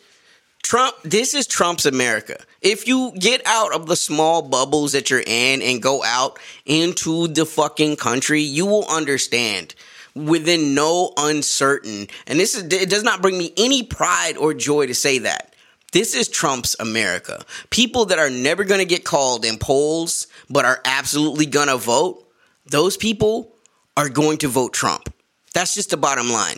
Trump, 0.64 0.96
this 1.04 1.34
is 1.34 1.46
Trump's 1.46 1.86
America. 1.86 2.38
If 2.62 2.88
you 2.88 3.12
get 3.20 3.42
out 3.46 3.74
of 3.76 3.86
the 3.88 3.98
small 3.98 4.42
bubbles 4.42 4.94
that 4.94 5.10
you're 5.10 5.24
in 5.26 5.62
and 5.62 5.82
go 5.82 6.02
out 6.04 6.40
into 6.66 7.28
the 7.28 7.46
fucking 7.46 7.98
country, 7.98 8.42
you 8.42 8.66
will 8.66 8.86
understand 8.90 9.76
within 10.16 10.74
no 10.74 11.12
uncertain. 11.18 12.08
And 12.28 12.40
this 12.40 12.56
is 12.56 12.64
it 12.64 12.90
does 12.90 13.04
not 13.04 13.22
bring 13.22 13.38
me 13.38 13.52
any 13.58 13.84
pride 13.84 14.38
or 14.38 14.54
joy 14.54 14.88
to 14.88 14.96
say 14.96 15.20
that. 15.20 15.54
This 15.92 16.16
is 16.16 16.28
Trump's 16.28 16.76
America. 16.80 17.44
People 17.70 18.06
that 18.06 18.18
are 18.18 18.30
never 18.30 18.64
going 18.64 18.80
to 18.80 18.86
get 18.86 19.04
called 19.04 19.46
in 19.46 19.58
polls 19.58 20.28
but 20.50 20.66
are 20.66 20.80
absolutely 20.86 21.46
going 21.46 21.68
to 21.68 21.78
vote, 21.78 22.23
those 22.66 22.98
people 22.98 23.56
are 23.96 24.10
going 24.10 24.38
to 24.40 24.48
vote 24.48 24.74
Trump. 24.74 25.14
That's 25.54 25.74
just 25.76 25.90
the 25.92 25.98
bottom 25.98 26.30
line. 26.32 26.58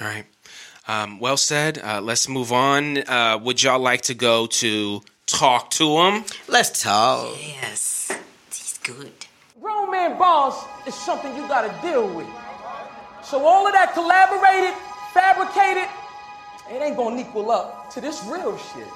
All 0.00 0.06
right. 0.06 0.26
Um, 0.86 1.20
well 1.20 1.36
said. 1.36 1.78
Uh, 1.78 2.00
let's 2.00 2.28
move 2.28 2.52
on. 2.52 2.98
Uh, 2.98 3.38
would 3.42 3.62
y'all 3.62 3.78
like 3.78 4.02
to 4.02 4.14
go 4.14 4.46
to 4.46 5.02
talk 5.26 5.70
to 5.72 5.98
him? 5.98 6.24
Let's 6.48 6.82
talk. 6.82 7.36
Yes, 7.40 8.10
he's 8.48 8.78
good. 8.82 9.12
Grown 9.60 9.90
man 9.90 10.18
boss 10.18 10.64
is 10.86 10.94
something 10.94 11.34
you 11.36 11.46
gotta 11.48 11.74
deal 11.82 12.08
with. 12.14 12.26
So 13.22 13.44
all 13.44 13.66
of 13.66 13.74
that 13.74 13.92
collaborated, 13.92 14.74
fabricated, 15.12 15.88
it 16.70 16.82
ain't 16.82 16.96
gonna 16.96 17.20
equal 17.20 17.50
up 17.50 17.90
to 17.92 18.00
this 18.00 18.24
real 18.24 18.56
shit. 18.56 18.86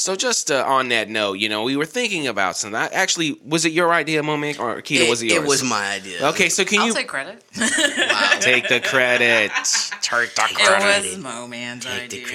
So 0.00 0.16
just 0.16 0.50
uh, 0.50 0.64
on 0.66 0.88
that 0.88 1.10
note, 1.10 1.34
you 1.34 1.50
know, 1.50 1.62
we 1.62 1.76
were 1.76 1.84
thinking 1.84 2.26
about 2.26 2.56
something. 2.56 2.74
I, 2.80 2.86
actually, 2.86 3.38
was 3.46 3.66
it 3.66 3.72
your 3.72 3.92
idea, 3.92 4.22
Momic, 4.22 4.58
or 4.58 4.80
Keita? 4.80 5.10
was 5.10 5.20
it 5.20 5.26
yours? 5.26 5.44
It 5.44 5.46
was 5.46 5.62
my 5.62 5.92
idea. 5.92 6.26
Okay, 6.28 6.48
so 6.48 6.64
can 6.64 6.80
I'll 6.80 6.86
you 6.86 6.94
take 6.94 7.06
credit. 7.06 7.44
take 8.40 8.66
the 8.68 8.80
credit? 8.82 9.50
Take 10.00 10.34
the 10.34 10.46
It 10.48 10.54
credit. 10.54 11.16
was 11.16 11.18
Mo 11.18 11.46
Man's 11.46 11.86
idea. 11.86 12.26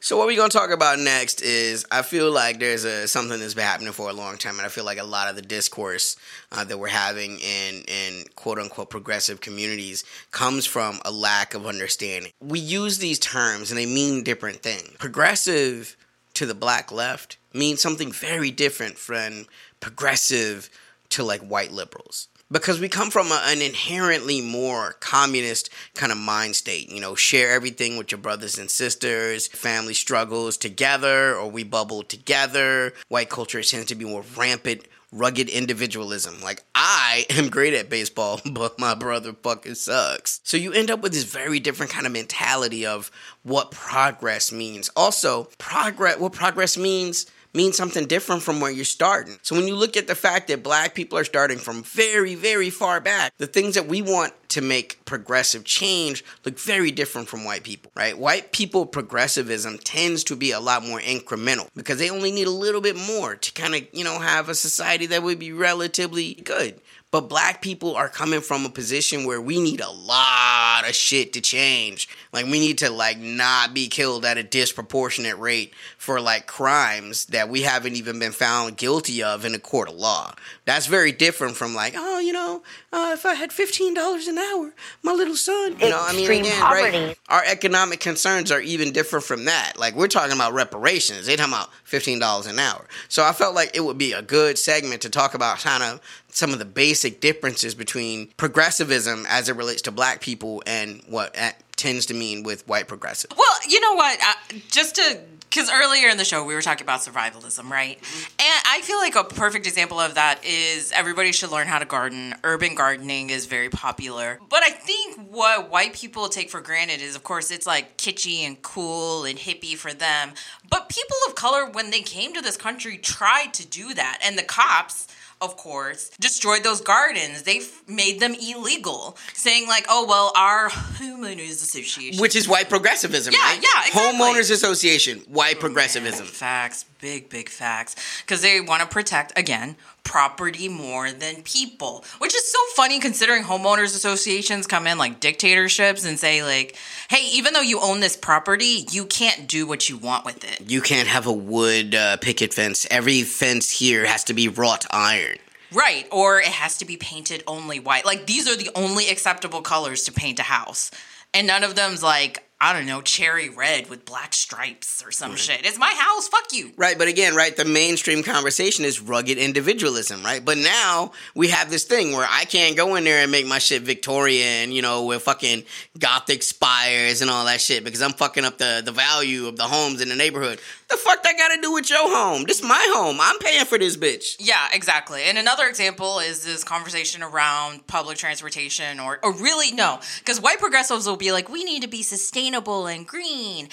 So 0.00 0.16
what 0.16 0.26
we're 0.26 0.36
gonna 0.36 0.48
talk 0.48 0.70
about 0.70 0.98
next 0.98 1.42
is 1.42 1.84
I 1.90 2.00
feel 2.00 2.30
like 2.32 2.60
there's 2.60 2.84
a 2.84 3.06
something 3.06 3.40
that's 3.40 3.54
been 3.54 3.64
happening 3.64 3.92
for 3.92 4.08
a 4.08 4.12
long 4.14 4.38
time, 4.38 4.56
and 4.56 4.64
I 4.64 4.70
feel 4.70 4.84
like 4.84 4.98
a 4.98 5.04
lot 5.04 5.28
of 5.28 5.36
the 5.36 5.42
discourse 5.42 6.16
uh, 6.52 6.64
that 6.64 6.78
we're 6.78 6.88
having 6.88 7.38
in 7.40 7.82
in 7.88 8.24
quote 8.36 8.58
unquote 8.58 8.88
progressive 8.88 9.40
communities 9.42 10.04
comes 10.30 10.64
from 10.64 10.98
a 11.04 11.10
lack 11.10 11.52
of 11.52 11.66
understanding. 11.66 12.32
We 12.40 12.58
use 12.58 12.98
these 12.98 13.18
terms 13.18 13.70
and 13.70 13.78
they 13.78 13.86
mean 13.86 14.22
different 14.22 14.62
things. 14.62 14.96
Progressive 14.98 15.96
to 16.36 16.46
the 16.46 16.54
black 16.54 16.92
left 16.92 17.38
means 17.52 17.80
something 17.80 18.12
very 18.12 18.50
different 18.50 18.98
from 18.98 19.46
progressive 19.80 20.70
to 21.10 21.22
like 21.22 21.40
white 21.40 21.72
liberals 21.72 22.28
because 22.50 22.78
we 22.80 22.88
come 22.88 23.10
from 23.10 23.32
a, 23.32 23.42
an 23.46 23.60
inherently 23.60 24.40
more 24.40 24.92
communist 25.00 25.70
kind 25.94 26.12
of 26.12 26.18
mind 26.18 26.56
state. 26.56 26.90
You 26.90 27.00
know, 27.00 27.14
share 27.14 27.50
everything 27.50 27.96
with 27.96 28.12
your 28.12 28.18
brothers 28.18 28.58
and 28.58 28.70
sisters, 28.70 29.46
family 29.48 29.94
struggles 29.94 30.56
together, 30.56 31.34
or 31.34 31.50
we 31.50 31.64
bubble 31.64 32.02
together. 32.02 32.92
White 33.08 33.30
culture 33.30 33.62
tends 33.62 33.86
to 33.86 33.94
be 33.94 34.04
more 34.04 34.24
rampant. 34.36 34.86
Rugged 35.12 35.48
individualism. 35.48 36.40
Like, 36.40 36.64
I 36.74 37.26
am 37.30 37.48
great 37.48 37.74
at 37.74 37.88
baseball, 37.88 38.40
but 38.50 38.78
my 38.78 38.94
brother 38.94 39.32
fucking 39.32 39.76
sucks. 39.76 40.40
So, 40.44 40.56
you 40.56 40.72
end 40.72 40.90
up 40.90 41.00
with 41.00 41.12
this 41.12 41.24
very 41.24 41.60
different 41.60 41.92
kind 41.92 42.06
of 42.06 42.12
mentality 42.12 42.84
of 42.86 43.10
what 43.42 43.70
progress 43.70 44.52
means. 44.52 44.90
Also, 44.96 45.44
progress, 45.58 46.18
what 46.18 46.32
progress 46.32 46.76
means 46.76 47.26
means 47.56 47.76
something 47.76 48.06
different 48.06 48.42
from 48.42 48.60
where 48.60 48.70
you're 48.70 48.84
starting. 48.84 49.38
So 49.42 49.56
when 49.56 49.66
you 49.66 49.74
look 49.74 49.96
at 49.96 50.06
the 50.06 50.14
fact 50.14 50.48
that 50.48 50.62
black 50.62 50.94
people 50.94 51.18
are 51.18 51.24
starting 51.24 51.58
from 51.58 51.82
very, 51.82 52.34
very 52.34 52.70
far 52.70 53.00
back, 53.00 53.32
the 53.38 53.46
things 53.46 53.74
that 53.74 53.88
we 53.88 54.02
want 54.02 54.34
to 54.50 54.60
make 54.60 55.04
progressive 55.04 55.64
change 55.64 56.24
look 56.44 56.58
very 56.58 56.90
different 56.90 57.28
from 57.28 57.44
white 57.44 57.64
people, 57.64 57.90
right? 57.94 58.16
White 58.16 58.52
people 58.52 58.86
progressivism 58.86 59.78
tends 59.78 60.22
to 60.24 60.36
be 60.36 60.52
a 60.52 60.60
lot 60.60 60.84
more 60.84 61.00
incremental 61.00 61.68
because 61.74 61.98
they 61.98 62.10
only 62.10 62.30
need 62.30 62.46
a 62.46 62.50
little 62.50 62.80
bit 62.80 62.96
more 62.96 63.34
to 63.36 63.52
kind 63.52 63.74
of, 63.74 63.82
you 63.92 64.04
know, 64.04 64.18
have 64.18 64.48
a 64.48 64.54
society 64.54 65.06
that 65.06 65.22
would 65.22 65.38
be 65.38 65.52
relatively 65.52 66.34
good. 66.34 66.80
But 67.16 67.30
black 67.30 67.62
people 67.62 67.96
are 67.96 68.10
coming 68.10 68.42
from 68.42 68.66
a 68.66 68.68
position 68.68 69.24
where 69.24 69.40
we 69.40 69.58
need 69.58 69.80
a 69.80 69.90
lot 69.90 70.86
of 70.86 70.94
shit 70.94 71.32
to 71.32 71.40
change. 71.40 72.10
Like 72.30 72.44
we 72.44 72.60
need 72.60 72.76
to 72.78 72.90
like 72.90 73.16
not 73.18 73.72
be 73.72 73.88
killed 73.88 74.26
at 74.26 74.36
a 74.36 74.42
disproportionate 74.42 75.38
rate 75.38 75.72
for 75.96 76.20
like 76.20 76.46
crimes 76.46 77.24
that 77.26 77.48
we 77.48 77.62
haven't 77.62 77.94
even 77.96 78.18
been 78.18 78.32
found 78.32 78.76
guilty 78.76 79.22
of 79.22 79.46
in 79.46 79.54
a 79.54 79.58
court 79.58 79.88
of 79.88 79.94
law. 79.94 80.34
That's 80.66 80.88
very 80.88 81.10
different 81.10 81.56
from 81.56 81.74
like, 81.74 81.94
oh, 81.96 82.18
you 82.18 82.34
know, 82.34 82.62
uh, 82.92 83.12
if 83.14 83.24
I 83.24 83.32
had 83.32 83.50
fifteen 83.50 83.94
dollars 83.94 84.28
an 84.28 84.36
hour, 84.36 84.74
my 85.02 85.12
little 85.12 85.36
son, 85.36 85.78
you 85.78 85.88
know, 85.88 86.04
I 86.06 86.12
mean, 86.12 86.30
again, 86.30 86.60
poverty. 86.60 86.98
right? 86.98 87.18
Our 87.30 87.44
economic 87.46 88.00
concerns 88.00 88.52
are 88.52 88.60
even 88.60 88.92
different 88.92 89.24
from 89.24 89.46
that. 89.46 89.78
Like 89.78 89.94
we're 89.94 90.08
talking 90.08 90.34
about 90.34 90.52
reparations. 90.52 91.24
They're 91.24 91.38
talking 91.38 91.54
about 91.54 91.70
fifteen 91.84 92.18
dollars 92.18 92.46
an 92.46 92.58
hour. 92.58 92.86
So 93.08 93.24
I 93.24 93.32
felt 93.32 93.54
like 93.54 93.74
it 93.74 93.80
would 93.80 93.96
be 93.96 94.12
a 94.12 94.20
good 94.20 94.58
segment 94.58 95.00
to 95.00 95.08
talk 95.08 95.32
about 95.32 95.60
kind 95.60 95.82
of 95.82 96.02
some 96.36 96.52
of 96.52 96.58
the 96.58 96.66
basic 96.66 97.18
differences 97.22 97.74
between 97.74 98.28
progressivism 98.36 99.24
as 99.26 99.48
it 99.48 99.56
relates 99.56 99.80
to 99.80 99.90
black 99.90 100.20
people 100.20 100.62
and 100.66 101.00
what 101.08 101.34
tends 101.76 102.04
to 102.04 102.12
mean 102.14 102.42
with 102.42 102.68
white 102.68 102.86
progressive. 102.86 103.30
Well, 103.38 103.58
you 103.66 103.80
know 103.80 103.94
what? 103.94 104.18
Uh, 104.20 104.58
just 104.68 104.96
to 104.96 105.18
because 105.48 105.70
earlier 105.72 106.08
in 106.08 106.18
the 106.18 106.24
show 106.24 106.44
we 106.44 106.54
were 106.54 106.60
talking 106.60 106.84
about 106.84 107.00
survivalism, 107.00 107.70
right? 107.70 107.96
And 108.38 108.62
I 108.68 108.82
feel 108.82 108.98
like 108.98 109.16
a 109.16 109.24
perfect 109.24 109.66
example 109.66 109.98
of 109.98 110.16
that 110.16 110.44
is 110.44 110.92
everybody 110.92 111.32
should 111.32 111.50
learn 111.50 111.68
how 111.68 111.78
to 111.78 111.86
garden. 111.86 112.34
Urban 112.44 112.74
gardening 112.74 113.30
is 113.30 113.46
very 113.46 113.70
popular. 113.70 114.38
But 114.50 114.62
I 114.62 114.70
think 114.70 115.18
what 115.30 115.70
white 115.70 115.94
people 115.94 116.28
take 116.28 116.50
for 116.50 116.60
granted 116.60 117.00
is, 117.00 117.16
of 117.16 117.24
course, 117.24 117.50
it's 117.50 117.66
like 117.66 117.96
kitschy 117.96 118.40
and 118.40 118.60
cool 118.60 119.24
and 119.24 119.38
hippie 119.38 119.76
for 119.76 119.94
them. 119.94 120.32
But 120.68 120.90
people 120.90 121.16
of 121.26 121.34
color, 121.34 121.64
when 121.70 121.90
they 121.90 122.02
came 122.02 122.34
to 122.34 122.42
this 122.42 122.58
country, 122.58 122.98
tried 122.98 123.54
to 123.54 123.66
do 123.66 123.94
that. 123.94 124.18
And 124.22 124.36
the 124.36 124.42
cops, 124.42 125.08
of 125.40 125.56
course, 125.56 126.10
destroyed 126.20 126.62
those 126.64 126.80
gardens. 126.80 127.42
They 127.42 127.60
made 127.86 128.20
them 128.20 128.34
illegal, 128.34 129.16
saying, 129.34 129.68
like, 129.68 129.84
oh, 129.88 130.06
well, 130.08 130.32
our 130.36 130.70
homeowners 130.70 131.50
association. 131.62 132.20
Which 132.20 132.34
is 132.36 132.48
white 132.48 132.68
progressivism, 132.68 133.34
Yeah, 133.34 133.40
right? 133.40 133.62
yeah, 133.62 133.86
exactly. 133.86 134.00
Homeowners 134.18 134.50
Association, 134.50 135.18
white 135.28 135.60
progressivism. 135.60 136.26
Facts, 136.26 136.84
big, 137.00 137.28
big 137.28 137.48
facts. 137.48 137.96
Because 138.22 138.42
they 138.42 138.60
want 138.60 138.82
to 138.82 138.88
protect, 138.88 139.38
again, 139.38 139.76
property 140.06 140.68
more 140.68 141.10
than 141.10 141.42
people. 141.42 142.04
Which 142.18 142.34
is 142.34 142.50
so 142.50 142.58
funny 142.74 143.00
considering 143.00 143.42
homeowners 143.42 143.94
associations 143.96 144.66
come 144.66 144.86
in 144.86 144.98
like 144.98 145.20
dictatorships 145.20 146.06
and 146.06 146.18
say, 146.18 146.42
like, 146.44 146.76
hey, 147.10 147.28
even 147.32 147.52
though 147.52 147.60
you 147.60 147.80
own 147.80 148.00
this 148.00 148.16
property, 148.16 148.86
you 148.90 149.04
can't 149.04 149.48
do 149.48 149.66
what 149.66 149.88
you 149.88 149.98
want 149.98 150.24
with 150.24 150.44
it. 150.44 150.70
You 150.70 150.80
can't 150.80 151.08
have 151.08 151.26
a 151.26 151.32
wood 151.32 151.94
uh, 151.94 152.16
picket 152.18 152.54
fence. 152.54 152.86
Every 152.90 153.22
fence 153.22 153.70
here 153.70 154.06
has 154.06 154.24
to 154.24 154.34
be 154.34 154.48
wrought 154.48 154.86
iron. 154.90 155.38
Right. 155.72 156.06
Or 156.12 156.38
it 156.38 156.46
has 156.46 156.78
to 156.78 156.84
be 156.84 156.96
painted 156.96 157.42
only 157.48 157.80
white. 157.80 158.06
Like, 158.06 158.26
these 158.26 158.48
are 158.48 158.56
the 158.56 158.70
only 158.76 159.10
acceptable 159.10 159.60
colors 159.60 160.04
to 160.04 160.12
paint 160.12 160.38
a 160.38 160.44
house. 160.44 160.92
And 161.34 161.48
none 161.48 161.64
of 161.64 161.74
them's 161.74 162.02
like, 162.02 162.45
I 162.58 162.72
don't 162.72 162.86
know, 162.86 163.02
cherry 163.02 163.50
red 163.50 163.90
with 163.90 164.06
black 164.06 164.32
stripes 164.32 165.04
or 165.04 165.10
some 165.10 165.36
shit. 165.36 165.66
It's 165.66 165.78
my 165.78 165.94
house. 165.94 166.26
Fuck 166.26 166.54
you. 166.54 166.72
Right, 166.78 166.96
but 166.96 167.06
again, 167.06 167.34
right, 167.34 167.54
the 167.54 167.66
mainstream 167.66 168.22
conversation 168.22 168.86
is 168.86 168.98
rugged 168.98 169.36
individualism, 169.36 170.22
right? 170.22 170.42
But 170.42 170.56
now 170.56 171.12
we 171.34 171.48
have 171.48 171.70
this 171.70 171.84
thing 171.84 172.12
where 172.12 172.26
I 172.30 172.46
can't 172.46 172.74
go 172.74 172.94
in 172.96 173.04
there 173.04 173.22
and 173.22 173.30
make 173.30 173.46
my 173.46 173.58
shit 173.58 173.82
Victorian, 173.82 174.72
you 174.72 174.80
know, 174.80 175.04
with 175.04 175.22
fucking 175.22 175.64
gothic 175.98 176.42
spires 176.42 177.20
and 177.20 177.30
all 177.30 177.44
that 177.44 177.60
shit 177.60 177.84
because 177.84 178.00
I'm 178.00 178.12
fucking 178.12 178.46
up 178.46 178.56
the, 178.56 178.80
the 178.82 178.92
value 178.92 179.48
of 179.48 179.58
the 179.58 179.64
homes 179.64 180.00
in 180.00 180.08
the 180.08 180.16
neighborhood. 180.16 180.58
The 180.88 180.96
fuck 180.96 181.22
that 181.24 181.36
got 181.36 181.48
to 181.54 181.60
do 181.60 181.72
with 181.72 181.90
your 181.90 182.08
home? 182.08 182.44
This 182.44 182.60
is 182.60 182.64
my 182.64 182.88
home. 182.94 183.18
I'm 183.20 183.38
paying 183.40 183.64
for 183.64 183.76
this 183.76 183.96
bitch. 183.96 184.36
Yeah, 184.38 184.68
exactly. 184.72 185.22
And 185.24 185.36
another 185.36 185.66
example 185.66 186.20
is 186.20 186.44
this 186.44 186.62
conversation 186.62 187.24
around 187.24 187.86
public 187.88 188.18
transportation, 188.18 189.00
or, 189.00 189.18
or 189.24 189.32
really, 189.32 189.72
no, 189.72 189.98
because 190.18 190.40
white 190.40 190.60
progressives 190.60 191.06
will 191.06 191.16
be 191.16 191.32
like, 191.32 191.48
we 191.48 191.64
need 191.64 191.82
to 191.82 191.88
be 191.88 192.02
sustainable 192.02 192.86
and 192.86 193.04
green. 193.04 193.68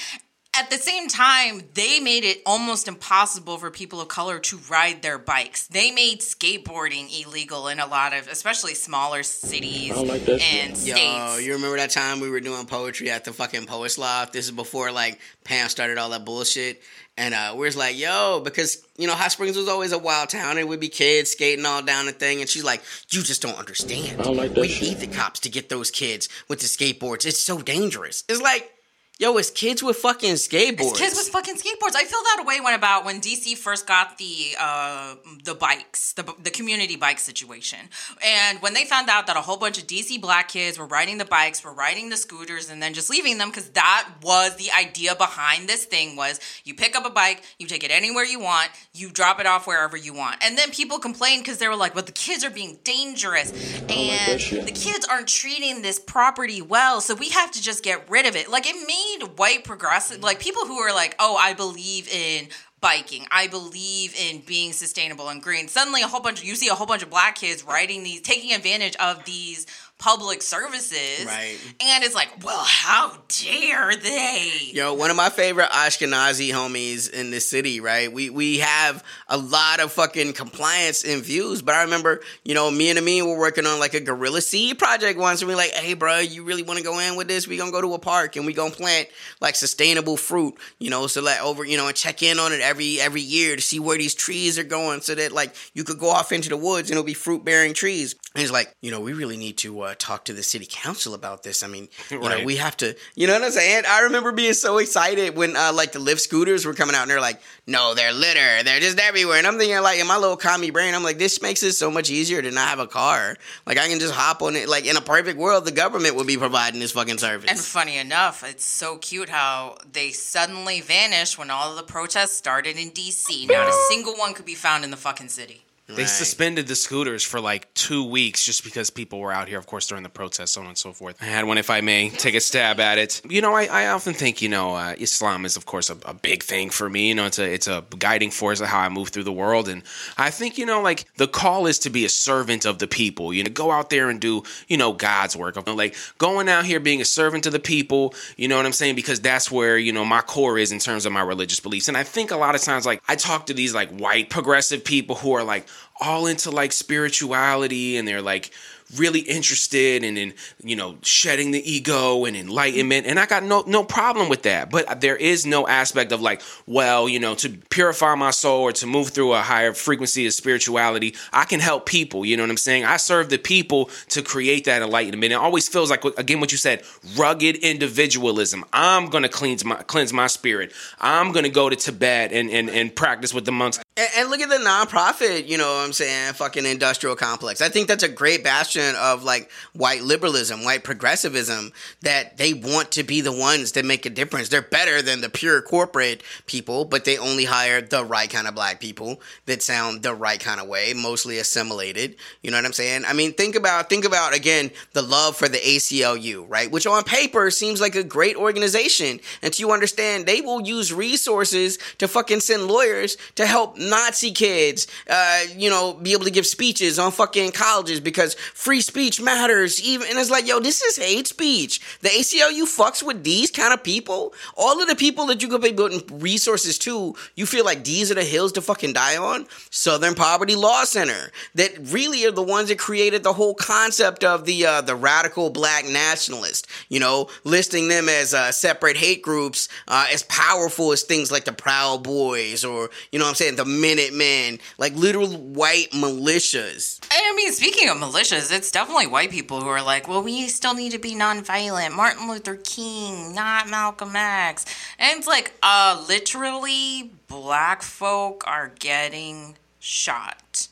at 0.55 0.69
the 0.69 0.77
same 0.77 1.07
time, 1.07 1.63
they 1.73 1.99
made 1.99 2.23
it 2.23 2.39
almost 2.45 2.87
impossible 2.87 3.57
for 3.57 3.71
people 3.71 3.99
of 3.99 4.07
color 4.07 4.37
to 4.37 4.57
ride 4.69 5.01
their 5.01 5.17
bikes. 5.17 5.65
They 5.65 5.89
made 5.89 6.19
skateboarding 6.19 7.25
illegal 7.25 7.67
in 7.69 7.79
a 7.79 7.87
lot 7.87 8.13
of, 8.13 8.27
especially 8.27 8.75
smaller 8.75 9.23
cities 9.23 9.91
and 9.97 10.77
states. 10.77 10.85
Yo, 10.85 11.37
you 11.37 11.53
remember 11.53 11.77
that 11.77 11.89
time 11.89 12.19
we 12.19 12.29
were 12.29 12.39
doing 12.39 12.67
poetry 12.67 13.09
at 13.09 13.25
the 13.25 13.33
fucking 13.33 13.65
Poets 13.65 13.97
Loft? 13.97 14.33
This 14.33 14.45
is 14.45 14.51
before 14.51 14.91
like 14.91 15.19
Pam 15.43 15.69
started 15.69 15.97
all 15.97 16.11
that 16.11 16.23
bullshit. 16.23 16.83
And 17.15 17.33
uh, 17.35 17.53
we 17.55 17.65
was 17.65 17.77
like, 17.77 17.97
yo, 17.97 18.41
because 18.43 18.83
you 18.97 19.05
know, 19.07 19.13
Hot 19.13 19.31
Springs 19.31 19.55
was 19.55 19.67
always 19.67 19.91
a 19.91 19.99
wild 19.99 20.29
town, 20.29 20.57
and 20.57 20.67
we'd 20.67 20.79
be 20.79 20.89
kids 20.89 21.31
skating 21.31 21.65
all 21.65 21.83
down 21.83 22.07
the 22.07 22.11
thing. 22.11 22.41
And 22.41 22.49
she's 22.49 22.63
like, 22.63 22.81
"You 23.09 23.21
just 23.21 23.41
don't 23.41 23.57
understand. 23.57 24.19
I 24.19 24.23
don't 24.23 24.37
like 24.37 24.53
that 24.55 24.61
we 24.61 24.67
shit. 24.67 24.89
need 24.89 24.97
the 24.97 25.15
cops 25.15 25.39
to 25.41 25.49
get 25.49 25.69
those 25.69 25.91
kids 25.91 26.27
with 26.47 26.59
the 26.59 26.65
skateboards. 26.65 27.25
It's 27.25 27.39
so 27.39 27.61
dangerous. 27.61 28.23
It's 28.27 28.41
like, 28.41 28.71
yo, 29.19 29.37
it's 29.37 29.51
kids 29.51 29.83
with 29.83 29.97
fucking 29.97 30.33
skateboards. 30.33 30.91
It's 30.91 30.99
kids 30.99 31.15
with 31.15 31.29
fucking 31.29 31.55
skateboards. 31.55 31.95
I 31.95 32.03
feel 32.03 32.19
that 32.35 32.43
way 32.45 32.59
when 32.59 32.73
about 32.73 33.05
when 33.05 33.21
DC 33.21 33.57
first 33.57 33.87
got 33.87 34.17
the 34.17 34.55
uh, 34.59 35.15
the 35.43 35.55
bikes, 35.55 36.13
the 36.13 36.23
the 36.41 36.49
community 36.49 36.95
bike 36.95 37.19
situation, 37.19 37.79
and 38.25 38.61
when 38.61 38.73
they 38.73 38.85
found 38.85 39.09
out 39.09 39.27
that 39.27 39.37
a 39.37 39.41
whole 39.41 39.57
bunch 39.57 39.77
of 39.77 39.87
DC 39.87 40.19
black 40.19 40.49
kids 40.49 40.77
were 40.77 40.85
riding 40.85 41.17
the 41.17 41.25
bikes, 41.25 41.63
were 41.63 41.73
riding 41.73 42.09
the 42.09 42.17
scooters, 42.17 42.69
and 42.69 42.81
then 42.81 42.93
just 42.93 43.09
leaving 43.09 43.37
them 43.37 43.49
because 43.49 43.69
that 43.69 44.09
was 44.21 44.55
the 44.57 44.71
idea 44.77 45.15
behind 45.15 45.69
this 45.69 45.85
thing 45.85 46.15
was 46.15 46.39
you 46.63 46.73
pick 46.73 46.95
up 46.95 47.05
a 47.05 47.09
bike, 47.09 47.43
you 47.59 47.67
take 47.67 47.83
it 47.83 47.91
anywhere 47.91 48.23
you 48.23 48.39
want, 48.39 48.69
you 48.93 49.09
drop 49.09 49.39
it 49.39 49.45
off 49.45 49.67
wherever 49.67 49.95
you 49.95 50.13
want, 50.13 50.43
and 50.43 50.57
then 50.57 50.71
people 50.71 50.99
complained 50.99 51.43
because 51.43 51.59
they 51.59 51.67
were 51.67 51.75
like, 51.75 51.95
"Well, 51.95 52.03
the 52.03 52.11
kids 52.11 52.43
are 52.43 52.49
being 52.49 52.79
dangerous, 52.83 53.51
and 53.89 54.41
shit. 54.41 54.65
the 54.65 54.71
kids 54.71 55.05
aren't 55.09 55.27
treating 55.27 55.81
this 55.81 55.99
property 55.99 56.61
well, 56.61 56.99
so 56.99 57.15
we 57.15 57.29
have 57.29 57.51
to 57.51 57.61
just 57.61 57.83
get 57.83 58.09
rid 58.09 58.25
of 58.25 58.35
it." 58.35 58.49
Like 58.49 58.65
it 58.67 58.75
made 59.03 59.37
white 59.37 59.63
progressive, 59.63 60.21
like 60.21 60.39
people 60.39 60.65
who 60.65 60.77
are 60.79 60.93
like, 60.93 61.15
"Oh, 61.19 61.35
I 61.35 61.53
believe 61.53 62.07
in." 62.09 62.49
Biking, 62.81 63.25
I 63.31 63.47
believe 63.47 64.13
in 64.13 64.41
being 64.41 64.73
sustainable 64.73 65.29
and 65.29 65.41
green. 65.41 65.69
Suddenly, 65.69 66.01
a 66.01 66.07
whole 66.09 66.19
bunch 66.19 66.43
you 66.43 66.53
see 66.57 66.67
a 66.67 66.73
whole 66.75 66.85
bunch 66.85 67.01
of 67.01 67.09
black 67.09 67.35
kids 67.35 67.63
riding 67.63 68.03
these, 68.03 68.19
taking 68.19 68.51
advantage 68.51 68.97
of 68.97 69.23
these 69.23 69.65
public 70.03 70.41
services, 70.41 71.25
Right. 71.25 71.57
And 71.79 72.03
it's 72.03 72.13
like, 72.13 72.43
well, 72.43 72.63
how 72.65 73.17
dare 73.29 73.95
they? 73.95 74.51
Yo, 74.73 74.93
one 74.93 75.09
of 75.09 75.15
my 75.15 75.29
favorite 75.29 75.69
Ashkenazi 75.69 76.49
homies 76.49 77.09
in 77.09 77.31
the 77.31 77.39
city, 77.39 77.79
right? 77.79 78.11
We 78.11 78.29
we 78.29 78.57
have 78.59 79.01
a 79.29 79.37
lot 79.37 79.79
of 79.79 79.93
fucking 79.93 80.33
compliance 80.33 81.05
and 81.05 81.23
views, 81.23 81.61
but 81.61 81.75
I 81.75 81.83
remember, 81.83 82.19
you 82.43 82.53
know, 82.53 82.69
me 82.69 82.89
and 82.89 82.99
Amin 82.99 83.25
were 83.25 83.39
working 83.39 83.65
on 83.65 83.79
like 83.79 83.93
a 83.93 84.01
guerrilla 84.01 84.41
seed 84.41 84.77
project 84.77 85.17
once, 85.17 85.41
and 85.41 85.47
we 85.47 85.55
like, 85.55 85.71
hey, 85.71 85.93
bro, 85.93 86.19
you 86.19 86.43
really 86.43 86.63
want 86.63 86.79
to 86.79 86.83
go 86.83 86.99
in 86.99 87.15
with 87.15 87.29
this? 87.29 87.47
We 87.47 87.55
gonna 87.55 87.71
go 87.71 87.81
to 87.81 87.93
a 87.93 87.99
park 87.99 88.35
and 88.35 88.45
we 88.45 88.51
gonna 88.51 88.71
plant 88.71 89.07
like 89.39 89.55
sustainable 89.55 90.17
fruit, 90.17 90.55
you 90.79 90.89
know, 90.89 91.07
so 91.07 91.21
like 91.21 91.41
over, 91.41 91.63
you 91.63 91.77
know, 91.77 91.87
and 91.87 91.95
check 91.95 92.21
in 92.21 92.39
on 92.39 92.51
it 92.51 92.59
every 92.59 92.99
every 92.99 93.21
year 93.21 93.55
to 93.55 93.61
see 93.61 93.79
where 93.79 93.97
these 93.97 94.15
trees 94.15 94.59
are 94.59 94.63
going, 94.65 94.99
so 94.99 95.15
that 95.15 95.31
like 95.31 95.55
you 95.73 95.85
could 95.85 95.97
go 95.97 96.09
off 96.09 96.33
into 96.33 96.49
the 96.49 96.57
woods 96.57 96.89
and 96.89 96.97
it'll 96.97 97.05
be 97.05 97.13
fruit 97.13 97.45
bearing 97.45 97.73
trees. 97.73 98.15
And 98.35 98.41
he's 98.41 98.51
like, 98.51 98.75
you 98.81 98.91
know, 98.91 98.99
we 98.99 99.13
really 99.13 99.37
need 99.37 99.57
to 99.59 99.81
uh, 99.81 99.92
talk 99.95 100.25
to 100.25 100.33
the 100.33 100.43
city 100.43 100.67
council 100.69 101.13
about 101.13 101.43
this. 101.43 101.63
I 101.63 101.67
mean, 101.67 101.89
you 102.09 102.19
know, 102.19 102.43
we 102.43 102.57
have 102.57 102.77
to, 102.77 102.95
you 103.15 103.27
know 103.27 103.33
what 103.33 103.43
I'm 103.43 103.51
saying? 103.51 103.83
I 103.87 104.01
remember 104.01 104.31
being 104.31 104.53
so 104.53 104.77
excited 104.77 105.35
when 105.35 105.55
uh, 105.55 105.71
like 105.73 105.91
the 105.91 105.99
Lyft 105.99 106.19
scooters 106.19 106.65
were 106.65 106.73
coming 106.73 106.95
out 106.95 107.03
and 107.03 107.11
they're 107.11 107.21
like, 107.21 107.41
no, 107.65 107.93
they're 107.93 108.13
litter. 108.13 108.63
They're 108.63 108.79
just 108.79 108.99
everywhere. 108.99 109.37
And 109.37 109.47
I'm 109.47 109.57
thinking 109.57 109.81
like 109.81 109.99
in 109.99 110.07
my 110.07 110.17
little 110.17 110.37
commie 110.37 110.71
brain, 110.71 110.93
I'm 110.93 111.03
like, 111.03 111.17
this 111.17 111.41
makes 111.41 111.63
it 111.63 111.73
so 111.73 111.89
much 111.89 112.09
easier 112.09 112.41
to 112.41 112.51
not 112.51 112.67
have 112.67 112.79
a 112.79 112.87
car. 112.87 113.35
Like 113.65 113.77
I 113.77 113.87
can 113.87 113.99
just 113.99 114.13
hop 114.13 114.41
on 114.41 114.55
it. 114.55 114.67
Like 114.67 114.85
in 114.85 114.97
a 114.97 115.01
perfect 115.01 115.37
world, 115.37 115.65
the 115.65 115.71
government 115.71 116.15
would 116.15 116.27
be 116.27 116.37
providing 116.37 116.79
this 116.79 116.91
fucking 116.91 117.17
service. 117.17 117.49
And 117.49 117.59
funny 117.59 117.97
enough, 117.97 118.43
it's 118.43 118.65
so 118.65 118.97
cute 118.97 119.29
how 119.29 119.77
they 119.91 120.11
suddenly 120.11 120.81
vanished 120.81 121.37
when 121.37 121.49
all 121.49 121.71
of 121.71 121.77
the 121.77 121.83
protests 121.83 122.33
started 122.33 122.77
in 122.77 122.91
DC. 122.91 123.47
Not 123.47 123.67
a 123.67 123.73
single 123.89 124.13
one 124.15 124.33
could 124.33 124.45
be 124.45 124.55
found 124.55 124.83
in 124.83 124.91
the 124.91 124.97
fucking 124.97 125.29
city. 125.29 125.63
They 125.87 126.03
Right. 126.03 126.07
suspended 126.07 126.67
the 126.67 126.75
scooters 126.75 127.23
for 127.23 127.41
like 127.41 127.71
two 127.73 128.05
weeks 128.05 128.45
just 128.45 128.63
because 128.63 128.89
people 128.89 129.19
were 129.19 129.33
out 129.33 129.49
here, 129.49 129.59
of 129.59 129.65
course, 129.67 129.85
during 129.85 130.01
the 130.01 130.09
protests, 130.09 130.51
so 130.51 130.61
on 130.61 130.67
and 130.67 130.77
so 130.77 130.93
forth. 130.93 131.17
I 131.21 131.25
had 131.25 131.43
one, 131.43 131.57
if 131.57 131.69
I 131.69 131.81
may, 131.81 132.09
take 132.09 132.35
a 132.35 132.39
stab 132.39 132.79
at 132.79 132.97
it. 132.97 133.21
You 133.29 133.41
know, 133.41 133.53
I, 133.53 133.65
I 133.65 133.87
often 133.87 134.13
think, 134.13 134.41
you 134.41 134.47
know, 134.47 134.75
uh, 134.75 134.95
Islam 134.97 135.43
is, 135.43 135.57
of 135.57 135.65
course, 135.65 135.89
a, 135.89 135.97
a 136.05 136.13
big 136.13 136.41
thing 136.41 136.69
for 136.69 136.89
me. 136.89 137.09
You 137.09 137.15
know, 137.15 137.25
it's 137.25 137.37
a 137.37 137.53
it's 137.53 137.67
a 137.67 137.83
guiding 137.99 138.31
force 138.31 138.61
of 138.61 138.67
how 138.67 138.79
I 138.79 138.87
move 138.87 139.09
through 139.09 139.25
the 139.25 139.33
world, 139.33 139.67
and 139.67 139.83
I 140.17 140.29
think, 140.29 140.57
you 140.57 140.65
know, 140.65 140.81
like 140.81 141.05
the 141.17 141.27
call 141.27 141.67
is 141.67 141.79
to 141.79 141.89
be 141.89 142.05
a 142.05 142.09
servant 142.09 142.63
of 142.65 142.79
the 142.79 142.87
people. 142.87 143.33
You 143.33 143.43
know, 143.43 143.51
go 143.51 143.69
out 143.69 143.89
there 143.89 144.09
and 144.09 144.21
do, 144.21 144.43
you 144.69 144.77
know, 144.77 144.93
God's 144.93 145.35
work. 145.35 145.57
You 145.57 145.63
know, 145.67 145.75
like 145.75 145.95
going 146.17 146.47
out 146.47 146.65
here 146.65 146.79
being 146.79 147.01
a 147.01 147.05
servant 147.05 147.43
to 147.43 147.49
the 147.49 147.59
people. 147.59 148.15
You 148.37 148.47
know 148.47 148.55
what 148.55 148.65
I'm 148.65 148.71
saying? 148.71 148.95
Because 148.95 149.19
that's 149.19 149.51
where 149.51 149.77
you 149.77 149.91
know 149.91 150.05
my 150.05 150.21
core 150.21 150.57
is 150.57 150.71
in 150.71 150.79
terms 150.79 151.05
of 151.05 151.11
my 151.11 151.21
religious 151.21 151.59
beliefs, 151.59 151.89
and 151.89 151.97
I 151.97 152.03
think 152.03 152.31
a 152.31 152.37
lot 152.37 152.55
of 152.55 152.61
times, 152.61 152.85
like 152.85 153.03
I 153.09 153.17
talk 153.17 153.47
to 153.47 153.53
these 153.53 153.75
like 153.75 153.91
white 153.91 154.29
progressive 154.29 154.85
people 154.85 155.17
who 155.17 155.33
are 155.33 155.43
like 155.43 155.67
all 155.99 156.27
into 156.27 156.51
like 156.51 156.71
spirituality 156.71 157.97
and 157.97 158.07
they're 158.07 158.21
like 158.21 158.51
really 158.97 159.21
interested 159.21 160.03
and 160.03 160.17
in 160.17 160.33
you 160.63 160.75
know 160.75 160.97
shedding 161.01 161.51
the 161.51 161.71
ego 161.71 162.25
and 162.25 162.35
enlightenment 162.35 163.07
and 163.07 163.19
i 163.19 163.25
got 163.25 163.43
no 163.43 163.63
no 163.65 163.83
problem 163.83 164.29
with 164.29 164.43
that. 164.43 164.69
But 164.69 165.01
there 165.01 165.15
is 165.15 165.45
no 165.45 165.67
aspect 165.67 166.11
of 166.11 166.21
like 166.21 166.41
well 166.67 167.09
you 167.09 167.19
know 167.19 167.35
to 167.35 167.49
purify 167.69 168.15
my 168.15 168.31
soul 168.31 168.61
or 168.61 168.71
to 168.73 168.87
move 168.87 169.09
through 169.09 169.33
a 169.33 169.39
higher 169.39 169.73
frequency 169.73 170.25
of 170.27 170.33
spirituality 170.33 171.15
i 171.31 171.45
can 171.45 171.59
help 171.59 171.85
people 171.85 172.25
you 172.25 172.37
know 172.37 172.43
what 172.43 172.49
i'm 172.49 172.57
saying? 172.57 172.85
I 172.85 172.97
serve 172.97 173.29
the 173.29 173.37
people 173.37 173.89
to 174.09 174.21
create 174.21 174.65
that 174.65 174.81
enlightenment. 174.81 175.31
It 175.31 175.35
always 175.35 175.67
feels 175.67 175.89
like 175.89 176.03
again 176.17 176.39
what 176.39 176.51
you 176.51 176.57
said 176.57 176.83
rugged 177.17 177.57
individualism. 177.57 178.63
I'm 178.73 179.07
gonna 179.09 179.29
cleanse 179.29 179.65
my 179.65 179.75
cleanse 179.75 180.13
my 180.13 180.27
spirit. 180.27 180.73
I'm 180.99 181.31
gonna 181.31 181.49
go 181.49 181.69
to 181.69 181.75
tibet 181.75 182.31
and 182.31 182.49
and, 182.49 182.69
and 182.69 182.95
practice 182.95 183.33
with 183.33 183.45
the 183.45 183.51
monks 183.51 183.79
And, 183.95 184.09
and 184.17 184.29
look 184.29 184.41
at 184.41 184.49
the 184.49 184.55
nonprofit, 184.55 185.47
you 185.47 185.57
know 185.57 185.71
what 185.71 185.85
I'm 185.85 185.93
saying, 185.93 186.33
fucking 186.33 186.65
industrial 186.65 187.15
complex. 187.15 187.61
I 187.61 187.69
think 187.69 187.87
that's 187.87 188.03
a 188.03 188.09
great 188.09 188.43
bastion 188.43 188.95
of 188.95 189.23
like 189.23 189.51
white 189.73 190.01
liberalism, 190.01 190.63
white 190.63 190.83
progressivism, 190.83 191.71
that 192.01 192.37
they 192.37 192.53
want 192.55 192.91
to 192.91 193.03
be 193.03 193.21
the 193.21 193.31
ones 193.31 193.73
that 193.73 193.85
make 193.85 194.07
a 194.07 194.09
difference. 194.09 194.49
They're 194.49 194.63
better 194.63 195.03
than 195.03 195.21
the 195.21 195.29
pure 195.29 195.61
corporate 195.61 196.23
people, 196.47 196.85
but 196.85 197.05
they 197.05 197.19
only 197.19 197.45
hire 197.45 197.81
the 197.81 198.03
right 198.03 198.29
kind 198.29 198.47
of 198.47 198.55
black 198.55 198.79
people 198.79 199.21
that 199.45 199.61
sound 199.61 200.01
the 200.01 200.15
right 200.15 200.39
kind 200.39 200.59
of 200.59 200.67
way, 200.67 200.93
mostly 200.95 201.37
assimilated. 201.37 202.15
You 202.41 202.49
know 202.49 202.57
what 202.57 202.65
I'm 202.65 202.73
saying? 202.73 203.03
I 203.05 203.13
mean, 203.13 203.33
think 203.33 203.55
about 203.55 203.89
think 203.89 204.05
about 204.05 204.35
again 204.35 204.71
the 204.93 205.03
love 205.03 205.35
for 205.35 205.47
the 205.47 205.59
ACLU, 205.59 206.45
right? 206.49 206.71
Which 206.71 206.87
on 206.87 207.03
paper 207.03 207.51
seems 207.51 207.79
like 207.79 207.95
a 207.95 208.03
great 208.03 208.37
organization. 208.37 209.19
Until 209.43 209.67
you 209.67 209.73
understand 209.73 210.25
they 210.25 210.41
will 210.41 210.61
use 210.61 210.91
resources 210.91 211.77
to 211.99 212.07
fucking 212.07 212.39
send 212.39 212.67
lawyers 212.67 213.17
to 213.35 213.45
help 213.45 213.77
Nazi 213.89 214.31
kids, 214.31 214.87
uh, 215.09 215.41
you 215.55 215.69
know, 215.69 215.93
be 215.93 216.13
able 216.13 216.25
to 216.25 216.31
give 216.31 216.45
speeches 216.45 216.99
on 216.99 217.11
fucking 217.11 217.51
colleges 217.51 217.99
because 217.99 218.35
free 218.53 218.81
speech 218.81 219.21
matters. 219.21 219.81
Even 219.81 220.07
and 220.09 220.17
it's 220.17 220.29
like, 220.29 220.47
yo, 220.47 220.59
this 220.59 220.81
is 220.81 220.97
hate 220.97 221.27
speech. 221.27 221.79
The 222.01 222.09
ACLU 222.09 222.63
fucks 222.63 223.03
with 223.03 223.23
these 223.23 223.51
kind 223.51 223.73
of 223.73 223.83
people. 223.83 224.33
All 224.55 224.81
of 224.81 224.87
the 224.87 224.95
people 224.95 225.25
that 225.27 225.41
you 225.41 225.47
could 225.47 225.61
be 225.61 225.73
putting 225.73 226.01
resources 226.19 226.77
to, 226.79 227.15
you 227.35 227.45
feel 227.45 227.65
like 227.65 227.83
these 227.83 228.11
are 228.11 228.15
the 228.15 228.23
hills 228.23 228.51
to 228.53 228.61
fucking 228.61 228.93
die 228.93 229.17
on. 229.17 229.47
Southern 229.69 230.15
Poverty 230.15 230.55
Law 230.55 230.83
Center, 230.83 231.31
that 231.55 231.71
really 231.91 232.25
are 232.25 232.31
the 232.31 232.43
ones 232.43 232.69
that 232.69 232.79
created 232.79 233.23
the 233.23 233.33
whole 233.33 233.53
concept 233.53 234.23
of 234.23 234.45
the 234.45 234.65
uh, 234.65 234.81
the 234.81 234.95
radical 234.95 235.49
black 235.49 235.85
nationalist. 235.85 236.67
You 236.89 236.99
know, 236.99 237.29
listing 237.43 237.87
them 237.87 238.09
as 238.09 238.33
uh, 238.33 238.51
separate 238.51 238.97
hate 238.97 239.21
groups, 239.21 239.69
uh, 239.87 240.07
as 240.11 240.23
powerful 240.23 240.91
as 240.91 241.03
things 241.03 241.31
like 241.31 241.45
the 241.45 241.53
Proud 241.53 242.03
Boys 242.03 242.63
or 242.65 242.89
you 243.11 243.19
know 243.19 243.25
what 243.25 243.29
I'm 243.29 243.35
saying 243.35 243.55
the 243.55 243.65
Minutemen, 243.79 244.59
like 244.77 244.95
literal 244.95 245.27
white 245.27 245.91
militias. 245.91 246.99
I 247.11 247.33
mean, 247.35 247.51
speaking 247.51 247.89
of 247.89 247.97
militias, 247.97 248.51
it's 248.51 248.71
definitely 248.71 249.07
white 249.07 249.31
people 249.31 249.61
who 249.61 249.67
are 249.67 249.81
like, 249.81 250.07
well, 250.07 250.23
we 250.23 250.47
still 250.47 250.73
need 250.73 250.91
to 250.91 250.99
be 250.99 251.15
nonviolent. 251.15 251.95
Martin 251.95 252.27
Luther 252.29 252.55
King, 252.55 253.33
not 253.33 253.69
Malcolm 253.69 254.15
X. 254.15 254.65
And 254.99 255.19
it's 255.19 255.27
like, 255.27 255.53
uh, 255.63 256.03
literally, 256.07 257.11
black 257.27 257.81
folk 257.81 258.43
are 258.47 258.71
getting 258.79 259.57
shot. 259.79 260.67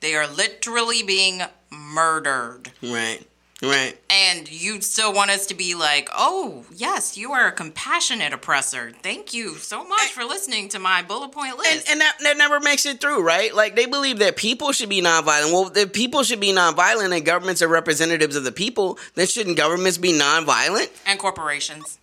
They 0.00 0.14
are 0.14 0.26
literally 0.26 1.02
being 1.02 1.42
murdered. 1.70 2.72
Right. 2.82 3.26
Right. 3.62 3.96
And 4.10 4.50
you 4.50 4.82
still 4.82 5.14
want 5.14 5.30
us 5.30 5.46
to 5.46 5.54
be 5.54 5.74
like, 5.74 6.10
oh, 6.14 6.66
yes, 6.74 7.16
you 7.16 7.32
are 7.32 7.48
a 7.48 7.52
compassionate 7.52 8.34
oppressor. 8.34 8.92
Thank 9.02 9.32
you 9.32 9.54
so 9.54 9.82
much 9.86 10.08
for 10.12 10.24
listening 10.24 10.68
to 10.70 10.78
my 10.78 11.02
bullet 11.02 11.32
point 11.32 11.56
list. 11.56 11.72
And, 11.72 11.92
and 11.92 12.00
that, 12.02 12.16
that 12.22 12.36
never 12.36 12.60
makes 12.60 12.84
it 12.84 13.00
through, 13.00 13.22
right? 13.22 13.54
Like 13.54 13.74
they 13.74 13.86
believe 13.86 14.18
that 14.18 14.36
people 14.36 14.72
should 14.72 14.90
be 14.90 15.00
nonviolent. 15.00 15.52
Well, 15.52 15.72
if 15.74 15.92
people 15.94 16.22
should 16.22 16.40
be 16.40 16.52
nonviolent 16.52 17.16
and 17.16 17.24
governments 17.24 17.62
are 17.62 17.68
representatives 17.68 18.36
of 18.36 18.44
the 18.44 18.52
people, 18.52 18.98
then 19.14 19.26
shouldn't 19.26 19.56
governments 19.56 19.96
be 19.96 20.12
nonviolent? 20.12 20.90
and 21.06 21.18
corporations. 21.18 21.98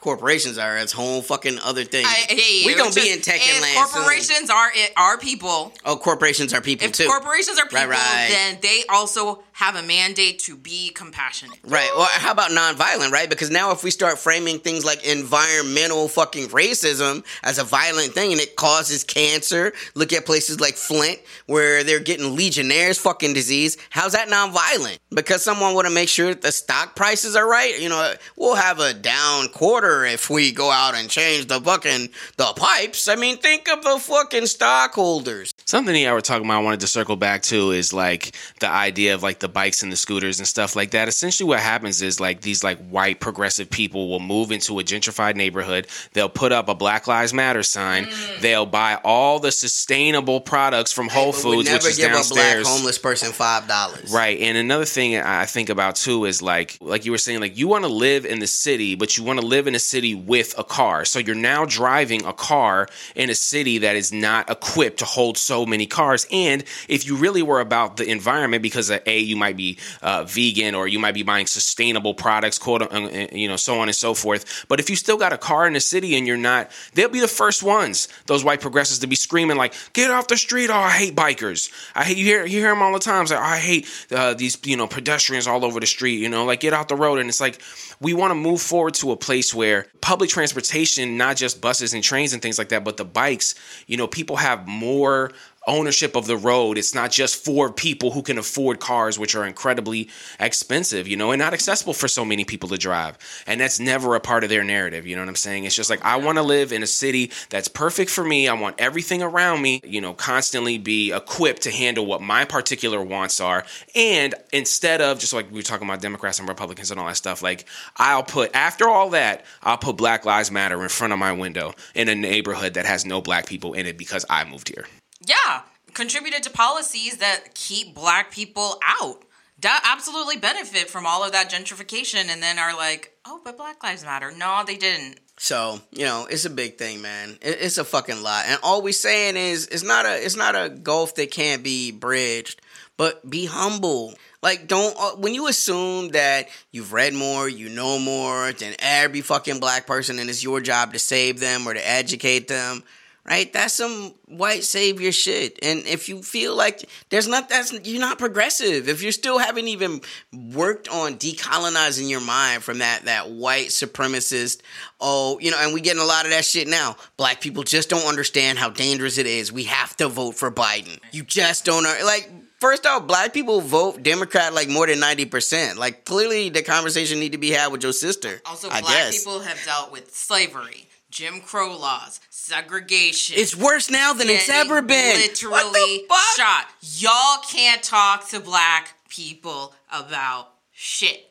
Corporations 0.00 0.56
are 0.56 0.78
its 0.78 0.92
whole 0.92 1.20
fucking 1.20 1.58
other 1.58 1.84
thing. 1.84 2.06
I, 2.06 2.24
hey, 2.30 2.62
we 2.66 2.72
it 2.72 2.78
gonna 2.78 2.94
be 2.94 3.12
in 3.12 3.20
tech 3.20 3.38
and 3.46 3.60
land 3.60 3.74
soon. 3.90 4.00
corporations 4.02 4.48
are 4.48 4.70
it 4.74 4.92
are 4.96 5.18
people. 5.18 5.72
Oh, 5.84 5.96
corporations 5.96 6.54
are 6.54 6.62
people 6.62 6.86
If 6.86 6.92
too. 6.94 7.06
corporations 7.06 7.58
are 7.58 7.64
people, 7.66 7.80
Right, 7.80 7.88
right. 7.90 8.28
then 8.30 8.58
they 8.62 8.84
also 8.88 9.42
have 9.60 9.76
a 9.76 9.82
mandate 9.82 10.38
to 10.38 10.56
be 10.56 10.88
compassionate. 10.88 11.58
Right. 11.64 11.90
Well, 11.94 12.08
how 12.10 12.32
about 12.32 12.50
nonviolent, 12.50 13.10
right? 13.10 13.28
Because 13.28 13.50
now 13.50 13.72
if 13.72 13.84
we 13.84 13.90
start 13.90 14.18
framing 14.18 14.58
things 14.58 14.86
like 14.86 15.06
environmental 15.06 16.08
fucking 16.08 16.46
racism 16.46 17.26
as 17.44 17.58
a 17.58 17.64
violent 17.64 18.14
thing 18.14 18.32
and 18.32 18.40
it 18.40 18.56
causes 18.56 19.04
cancer, 19.04 19.74
look 19.94 20.14
at 20.14 20.24
places 20.24 20.60
like 20.60 20.76
Flint 20.76 21.18
where 21.44 21.84
they're 21.84 22.00
getting 22.00 22.34
Legionnaire's 22.34 22.96
fucking 22.96 23.34
disease. 23.34 23.76
How's 23.90 24.12
that 24.12 24.28
nonviolent? 24.28 24.98
Because 25.10 25.42
someone 25.42 25.74
want 25.74 25.86
to 25.86 25.92
make 25.92 26.08
sure 26.08 26.28
that 26.28 26.40
the 26.40 26.52
stock 26.52 26.96
prices 26.96 27.36
are 27.36 27.46
right. 27.46 27.78
You 27.78 27.90
know, 27.90 28.14
we'll 28.36 28.54
have 28.54 28.78
a 28.78 28.94
down 28.94 29.48
quarter 29.48 30.06
if 30.06 30.30
we 30.30 30.52
go 30.52 30.70
out 30.70 30.94
and 30.94 31.10
change 31.10 31.48
the 31.48 31.60
fucking 31.60 32.08
the 32.38 32.52
pipes. 32.56 33.08
I 33.08 33.16
mean, 33.16 33.36
think 33.36 33.68
of 33.68 33.84
the 33.84 33.98
fucking 33.98 34.46
stockholders. 34.46 35.52
Something 35.66 35.92
that 36.02 36.08
I 36.08 36.14
were 36.14 36.22
talking 36.22 36.46
about, 36.46 36.60
I 36.60 36.64
wanted 36.64 36.80
to 36.80 36.86
circle 36.86 37.16
back 37.16 37.42
to 37.42 37.72
is 37.72 37.92
like 37.92 38.34
the 38.60 38.70
idea 38.70 39.14
of 39.14 39.22
like 39.22 39.40
the 39.40 39.49
bikes 39.50 39.82
and 39.82 39.92
the 39.92 39.96
scooters 39.96 40.38
and 40.38 40.48
stuff 40.48 40.76
like 40.76 40.92
that. 40.92 41.08
Essentially, 41.08 41.46
what 41.48 41.60
happens 41.60 42.02
is 42.02 42.20
like 42.20 42.40
these 42.40 42.64
like 42.64 42.78
white 42.88 43.20
progressive 43.20 43.70
people 43.70 44.08
will 44.08 44.20
move 44.20 44.52
into 44.52 44.78
a 44.78 44.82
gentrified 44.82 45.36
neighborhood. 45.36 45.86
They'll 46.12 46.28
put 46.28 46.52
up 46.52 46.68
a 46.68 46.74
Black 46.74 47.06
Lives 47.06 47.34
Matter 47.34 47.62
sign. 47.62 48.08
They'll 48.40 48.66
buy 48.66 48.98
all 49.04 49.38
the 49.38 49.52
sustainable 49.52 50.40
products 50.40 50.92
from 50.92 51.08
Whole 51.08 51.26
Would 51.26 51.34
Foods, 51.36 51.66
never 51.66 51.84
which 51.84 51.86
is 51.92 51.96
give 51.98 52.12
a 52.12 52.34
black 52.34 52.64
homeless 52.64 52.98
person 52.98 53.32
five 53.32 53.68
dollars. 53.68 54.12
Right. 54.12 54.40
And 54.40 54.56
another 54.56 54.84
thing 54.84 55.16
I 55.16 55.46
think 55.46 55.68
about 55.68 55.96
too 55.96 56.24
is 56.24 56.42
like 56.42 56.78
like 56.80 57.04
you 57.04 57.12
were 57.12 57.18
saying, 57.18 57.40
like 57.40 57.56
you 57.56 57.68
want 57.68 57.84
to 57.84 57.90
live 57.90 58.24
in 58.26 58.38
the 58.38 58.46
city, 58.46 58.94
but 58.94 59.16
you 59.16 59.24
want 59.24 59.40
to 59.40 59.46
live 59.46 59.66
in 59.66 59.74
a 59.74 59.78
city 59.78 60.14
with 60.14 60.58
a 60.58 60.64
car. 60.64 61.04
So 61.04 61.18
you're 61.18 61.34
now 61.34 61.64
driving 61.64 62.24
a 62.24 62.32
car 62.32 62.88
in 63.14 63.30
a 63.30 63.34
city 63.34 63.78
that 63.78 63.96
is 63.96 64.12
not 64.12 64.50
equipped 64.50 64.98
to 64.98 65.04
hold 65.04 65.36
so 65.36 65.66
many 65.66 65.86
cars. 65.86 66.26
And 66.30 66.64
if 66.88 67.06
you 67.06 67.16
really 67.16 67.42
were 67.42 67.60
about 67.60 67.96
the 67.96 68.08
environment, 68.10 68.62
because 68.62 68.90
uh, 68.90 69.00
a 69.06 69.18
you 69.18 69.36
might 69.40 69.56
be 69.56 69.78
uh, 70.02 70.22
vegan 70.24 70.76
or 70.76 70.86
you 70.86 71.00
might 71.00 71.14
be 71.14 71.24
buying 71.24 71.46
sustainable 71.46 72.14
products, 72.14 72.58
quote, 72.58 72.82
uh, 72.82 73.26
you 73.32 73.48
know, 73.48 73.56
so 73.56 73.80
on 73.80 73.88
and 73.88 73.96
so 73.96 74.14
forth. 74.14 74.66
But 74.68 74.78
if 74.78 74.88
you 74.88 74.94
still 74.94 75.16
got 75.16 75.32
a 75.32 75.38
car 75.38 75.66
in 75.66 75.72
the 75.72 75.80
city 75.80 76.16
and 76.16 76.26
you're 76.26 76.36
not, 76.36 76.70
they'll 76.94 77.08
be 77.08 77.20
the 77.20 77.34
first 77.42 77.62
ones, 77.62 78.08
those 78.26 78.44
white 78.44 78.60
progressives, 78.60 79.00
to 79.00 79.08
be 79.08 79.16
screaming 79.16 79.56
like, 79.56 79.74
"Get 79.92 80.10
off 80.10 80.28
the 80.28 80.36
street!" 80.36 80.70
Oh, 80.70 80.74
I 80.74 80.90
hate 80.90 81.16
bikers. 81.16 81.72
I 81.94 82.04
hate 82.04 82.18
you 82.18 82.24
hear 82.24 82.46
you 82.46 82.60
hear 82.60 82.70
them 82.70 82.82
all 82.82 82.92
the 82.92 83.00
time. 83.00 83.22
It's 83.22 83.32
like, 83.32 83.40
I 83.40 83.58
hate 83.58 83.88
uh, 84.12 84.34
these 84.34 84.58
you 84.64 84.76
know 84.76 84.86
pedestrians 84.86 85.46
all 85.46 85.64
over 85.64 85.80
the 85.80 85.86
street. 85.86 86.20
You 86.20 86.28
know, 86.28 86.44
like 86.44 86.60
get 86.60 86.72
out 86.72 86.88
the 86.88 86.96
road. 86.96 87.18
And 87.18 87.28
it's 87.28 87.40
like 87.40 87.60
we 88.00 88.14
want 88.14 88.30
to 88.30 88.34
move 88.34 88.60
forward 88.60 88.94
to 88.94 89.12
a 89.12 89.16
place 89.16 89.54
where 89.54 89.86
public 90.00 90.30
transportation, 90.30 91.16
not 91.16 91.36
just 91.36 91.60
buses 91.60 91.94
and 91.94 92.04
trains 92.04 92.32
and 92.32 92.42
things 92.42 92.58
like 92.58 92.68
that, 92.68 92.84
but 92.84 92.96
the 92.96 93.04
bikes. 93.04 93.54
You 93.86 93.96
know, 93.96 94.06
people 94.06 94.36
have 94.36 94.68
more 94.68 95.32
ownership 95.66 96.16
of 96.16 96.26
the 96.26 96.36
road. 96.36 96.78
It's 96.78 96.94
not 96.94 97.10
just 97.10 97.44
for 97.44 97.72
people 97.72 98.10
who 98.10 98.22
can 98.22 98.38
afford 98.38 98.80
cars, 98.80 99.18
which 99.18 99.34
are 99.34 99.44
incredibly 99.44 100.08
expensive, 100.38 101.06
you 101.06 101.16
know, 101.16 101.32
and 101.32 101.38
not 101.38 101.52
accessible 101.52 101.92
for 101.92 102.08
so 102.08 102.24
many 102.24 102.44
people 102.44 102.68
to 102.70 102.78
drive. 102.78 103.18
And 103.46 103.60
that's 103.60 103.78
never 103.78 104.14
a 104.14 104.20
part 104.20 104.42
of 104.42 104.50
their 104.50 104.64
narrative. 104.64 105.06
You 105.06 105.16
know 105.16 105.22
what 105.22 105.28
I'm 105.28 105.36
saying? 105.36 105.64
It's 105.64 105.74
just 105.74 105.90
like, 105.90 106.04
I 106.04 106.16
want 106.16 106.38
to 106.38 106.42
live 106.42 106.72
in 106.72 106.82
a 106.82 106.86
city 106.86 107.30
that's 107.50 107.68
perfect 107.68 108.10
for 108.10 108.24
me. 108.24 108.48
I 108.48 108.54
want 108.54 108.80
everything 108.80 109.22
around 109.22 109.60
me, 109.60 109.80
you 109.84 110.00
know, 110.00 110.14
constantly 110.14 110.78
be 110.78 111.12
equipped 111.12 111.62
to 111.62 111.70
handle 111.70 112.06
what 112.06 112.22
my 112.22 112.44
particular 112.44 113.02
wants 113.02 113.40
are. 113.40 113.64
And 113.94 114.34
instead 114.52 115.00
of 115.00 115.18
just 115.18 115.32
like 115.32 115.50
we 115.50 115.56
were 115.56 115.62
talking 115.62 115.86
about 115.86 116.00
Democrats 116.00 116.38
and 116.38 116.48
Republicans 116.48 116.90
and 116.90 116.98
all 116.98 117.06
that 117.06 117.16
stuff, 117.16 117.42
like 117.42 117.66
I'll 117.96 118.22
put, 118.22 118.54
after 118.54 118.88
all 118.88 119.10
that, 119.10 119.44
I'll 119.62 119.78
put 119.78 119.96
Black 119.96 120.24
Lives 120.24 120.50
Matter 120.50 120.82
in 120.82 120.88
front 120.88 121.12
of 121.12 121.18
my 121.18 121.32
window 121.32 121.74
in 121.94 122.08
a 122.08 122.14
neighborhood 122.14 122.74
that 122.74 122.86
has 122.86 123.04
no 123.04 123.20
black 123.20 123.46
people 123.46 123.74
in 123.74 123.86
it 123.86 123.98
because 123.98 124.24
I 124.30 124.44
moved 124.44 124.68
here. 124.68 124.86
Yeah, 125.26 125.62
contributed 125.94 126.42
to 126.44 126.50
policies 126.50 127.18
that 127.18 127.54
keep 127.54 127.94
black 127.94 128.30
people 128.30 128.78
out. 128.82 129.24
Absolutely 129.62 130.38
benefit 130.38 130.88
from 130.88 131.04
all 131.04 131.22
of 131.22 131.32
that 131.32 131.50
gentrification, 131.50 132.28
and 132.28 132.42
then 132.42 132.58
are 132.58 132.74
like, 132.74 133.14
oh, 133.26 133.40
but 133.44 133.58
Black 133.58 133.82
Lives 133.82 134.04
Matter. 134.04 134.32
No, 134.32 134.62
they 134.66 134.76
didn't. 134.76 135.20
So 135.36 135.80
you 135.90 136.04
know, 136.04 136.26
it's 136.30 136.46
a 136.46 136.50
big 136.50 136.78
thing, 136.78 137.02
man. 137.02 137.38
It, 137.42 137.58
it's 137.60 137.76
a 137.76 137.84
fucking 137.84 138.22
lot, 138.22 138.46
and 138.46 138.58
all 138.62 138.80
we 138.80 138.92
saying 138.92 139.36
is, 139.36 139.66
it's 139.66 139.82
not 139.82 140.06
a, 140.06 140.24
it's 140.24 140.36
not 140.36 140.54
a 140.54 140.70
gulf 140.70 141.14
that 141.16 141.30
can't 141.30 141.62
be 141.62 141.92
bridged. 141.92 142.62
But 142.96 143.28
be 143.28 143.46
humble. 143.46 144.12
Like, 144.42 144.66
don't 144.68 144.94
uh, 144.98 145.16
when 145.16 145.32
you 145.32 145.48
assume 145.48 146.08
that 146.10 146.48
you've 146.70 146.92
read 146.92 147.14
more, 147.14 147.48
you 147.48 147.70
know 147.70 147.98
more 147.98 148.52
than 148.52 148.74
every 148.78 149.22
fucking 149.22 149.58
black 149.58 149.86
person, 149.86 150.18
and 150.18 150.28
it's 150.28 150.42
your 150.42 150.60
job 150.60 150.92
to 150.92 150.98
save 150.98 151.40
them 151.40 151.66
or 151.66 151.72
to 151.72 151.88
educate 151.88 152.48
them. 152.48 152.82
Right, 153.22 153.52
that's 153.52 153.74
some 153.74 154.14
white 154.26 154.64
savior 154.64 155.12
shit. 155.12 155.58
And 155.62 155.86
if 155.86 156.08
you 156.08 156.22
feel 156.22 156.56
like 156.56 156.88
there's 157.10 157.28
not, 157.28 157.50
that's 157.50 157.72
you're 157.86 158.00
not 158.00 158.18
progressive. 158.18 158.88
If 158.88 159.02
you 159.02 159.12
still 159.12 159.38
haven't 159.38 159.68
even 159.68 160.00
worked 160.32 160.88
on 160.88 161.16
decolonizing 161.16 162.08
your 162.08 162.22
mind 162.22 162.62
from 162.62 162.78
that 162.78 163.04
that 163.04 163.30
white 163.30 163.68
supremacist, 163.68 164.62
oh, 165.00 165.38
you 165.38 165.50
know, 165.50 165.58
and 165.60 165.74
we 165.74 165.80
getting 165.80 166.02
a 166.02 166.06
lot 166.06 166.24
of 166.24 166.30
that 166.30 166.44
shit 166.44 166.66
now. 166.66 166.96
Black 167.18 167.40
people 167.40 167.62
just 167.62 167.90
don't 167.90 168.08
understand 168.08 168.58
how 168.58 168.70
dangerous 168.70 169.18
it 169.18 169.26
is. 169.26 169.52
We 169.52 169.64
have 169.64 169.96
to 169.98 170.08
vote 170.08 170.34
for 170.36 170.50
Biden. 170.50 170.98
You 171.12 171.22
just 171.22 171.64
don't. 171.66 171.84
Like, 171.84 172.30
first 172.58 172.86
off, 172.86 173.06
black 173.06 173.32
people 173.32 173.60
vote 173.60 174.02
Democrat 174.02 174.54
like 174.54 174.68
more 174.68 174.86
than 174.86 174.98
ninety 174.98 175.26
percent. 175.26 175.78
Like, 175.78 176.04
clearly, 176.04 176.48
the 176.48 176.62
conversation 176.62 177.20
need 177.20 177.32
to 177.32 177.38
be 177.38 177.50
had 177.50 177.70
with 177.70 177.82
your 177.82 177.92
sister. 177.92 178.40
Also, 178.46 178.68
I 178.68 178.80
black 178.80 178.94
guess. 178.94 179.18
people 179.18 179.40
have 179.40 179.58
dealt 179.64 179.92
with 179.92 180.14
slavery, 180.14 180.88
Jim 181.10 181.40
Crow 181.40 181.76
laws, 181.76 182.20
segregation. 182.30 183.36
It's 183.38 183.56
worse 183.56 183.90
now 183.90 184.12
than 184.12 184.28
it's 184.28 184.48
ever 184.48 184.80
been. 184.80 185.16
Literally 185.16 186.06
shot. 186.36 186.66
Y'all 186.80 187.42
can't 187.48 187.82
talk 187.82 188.28
to 188.28 188.40
black 188.40 188.94
people 189.08 189.74
about 189.92 190.52
shit. 190.72 191.26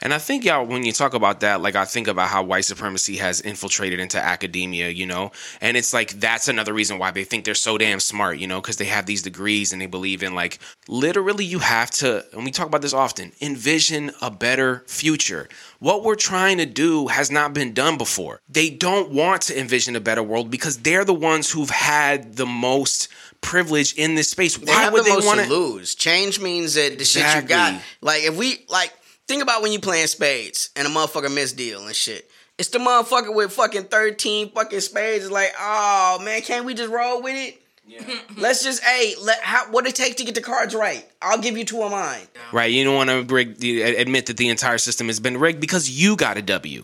And 0.00 0.14
I 0.14 0.18
think 0.18 0.44
y'all, 0.44 0.64
when 0.64 0.84
you 0.84 0.92
talk 0.92 1.14
about 1.14 1.40
that, 1.40 1.60
like 1.60 1.74
I 1.74 1.84
think 1.84 2.06
about 2.06 2.28
how 2.28 2.42
white 2.44 2.64
supremacy 2.64 3.16
has 3.16 3.40
infiltrated 3.40 3.98
into 3.98 4.18
academia, 4.18 4.88
you 4.88 5.06
know, 5.06 5.32
and 5.60 5.76
it's 5.76 5.92
like 5.92 6.10
that's 6.20 6.48
another 6.48 6.72
reason 6.72 6.98
why 6.98 7.10
they 7.10 7.24
think 7.24 7.44
they're 7.44 7.54
so 7.54 7.76
damn 7.76 8.00
smart, 8.00 8.38
you 8.38 8.46
know, 8.46 8.60
because 8.60 8.76
they 8.76 8.84
have 8.86 9.06
these 9.06 9.22
degrees 9.22 9.72
and 9.72 9.82
they 9.82 9.86
believe 9.86 10.22
in 10.22 10.34
like 10.34 10.58
literally 10.86 11.44
you 11.44 11.58
have 11.58 11.90
to, 11.92 12.24
and 12.32 12.44
we 12.44 12.50
talk 12.50 12.66
about 12.66 12.82
this 12.82 12.92
often, 12.92 13.32
envision 13.40 14.12
a 14.22 14.30
better 14.30 14.84
future. 14.86 15.48
What 15.80 16.02
we're 16.02 16.16
trying 16.16 16.58
to 16.58 16.66
do 16.66 17.06
has 17.06 17.30
not 17.30 17.52
been 17.54 17.72
done 17.72 17.98
before. 17.98 18.40
They 18.48 18.68
don't 18.68 19.10
want 19.12 19.42
to 19.42 19.58
envision 19.58 19.94
a 19.94 20.00
better 20.00 20.22
world 20.24 20.50
because 20.50 20.78
they're 20.78 21.04
the 21.04 21.14
ones 21.14 21.50
who've 21.50 21.70
had 21.70 22.34
the 22.36 22.46
most 22.46 23.08
privilege 23.40 23.94
in 23.94 24.16
this 24.16 24.28
space. 24.30 24.56
They 24.56 24.72
Why 24.72 24.88
would 24.88 25.04
the 25.04 25.20
they 25.20 25.26
want 25.26 25.40
to 25.40 25.46
lose. 25.48 25.94
Change 25.94 26.40
means 26.40 26.74
that 26.74 26.98
the 26.98 27.04
shit 27.04 27.22
you 27.22 27.28
Exactly. 27.28 27.48
got. 27.48 27.82
Like 28.00 28.24
if 28.24 28.36
we 28.36 28.64
like 28.68 28.92
think 29.28 29.42
about 29.42 29.62
when 29.62 29.70
you 29.70 29.78
playing 29.78 30.08
spades 30.08 30.70
and 30.74 30.86
a 30.86 30.90
motherfucker 30.90 31.32
misdeal 31.32 31.86
and 31.86 31.94
shit. 31.94 32.28
It's 32.58 32.70
the 32.70 32.80
motherfucker 32.80 33.32
with 33.32 33.52
fucking 33.52 33.84
thirteen 33.84 34.50
fucking 34.50 34.80
spades. 34.80 35.26
It's 35.26 35.32
like, 35.32 35.52
oh 35.60 36.18
man, 36.24 36.40
can't 36.42 36.64
we 36.64 36.74
just 36.74 36.92
roll 36.92 37.22
with 37.22 37.36
it? 37.36 37.62
Let's 38.36 38.62
just 38.62 38.82
hey, 38.82 39.14
let 39.20 39.40
how 39.40 39.70
what 39.70 39.86
it 39.86 39.94
take 39.94 40.16
to 40.16 40.24
get 40.24 40.34
the 40.34 40.40
cards 40.40 40.74
right. 40.74 41.06
I'll 41.22 41.38
give 41.38 41.56
you 41.56 41.64
two 41.64 41.82
of 41.82 41.90
mine. 41.90 42.22
Right. 42.52 42.70
You 42.70 42.84
don't 42.84 42.94
want 42.94 43.10
to 43.10 43.34
rig, 43.34 43.62
admit 43.62 44.26
that 44.26 44.36
the 44.36 44.48
entire 44.48 44.78
system 44.78 45.06
has 45.08 45.20
been 45.20 45.38
rigged 45.38 45.60
because 45.60 45.90
you 45.90 46.16
got 46.16 46.36
a 46.36 46.42
W. 46.42 46.82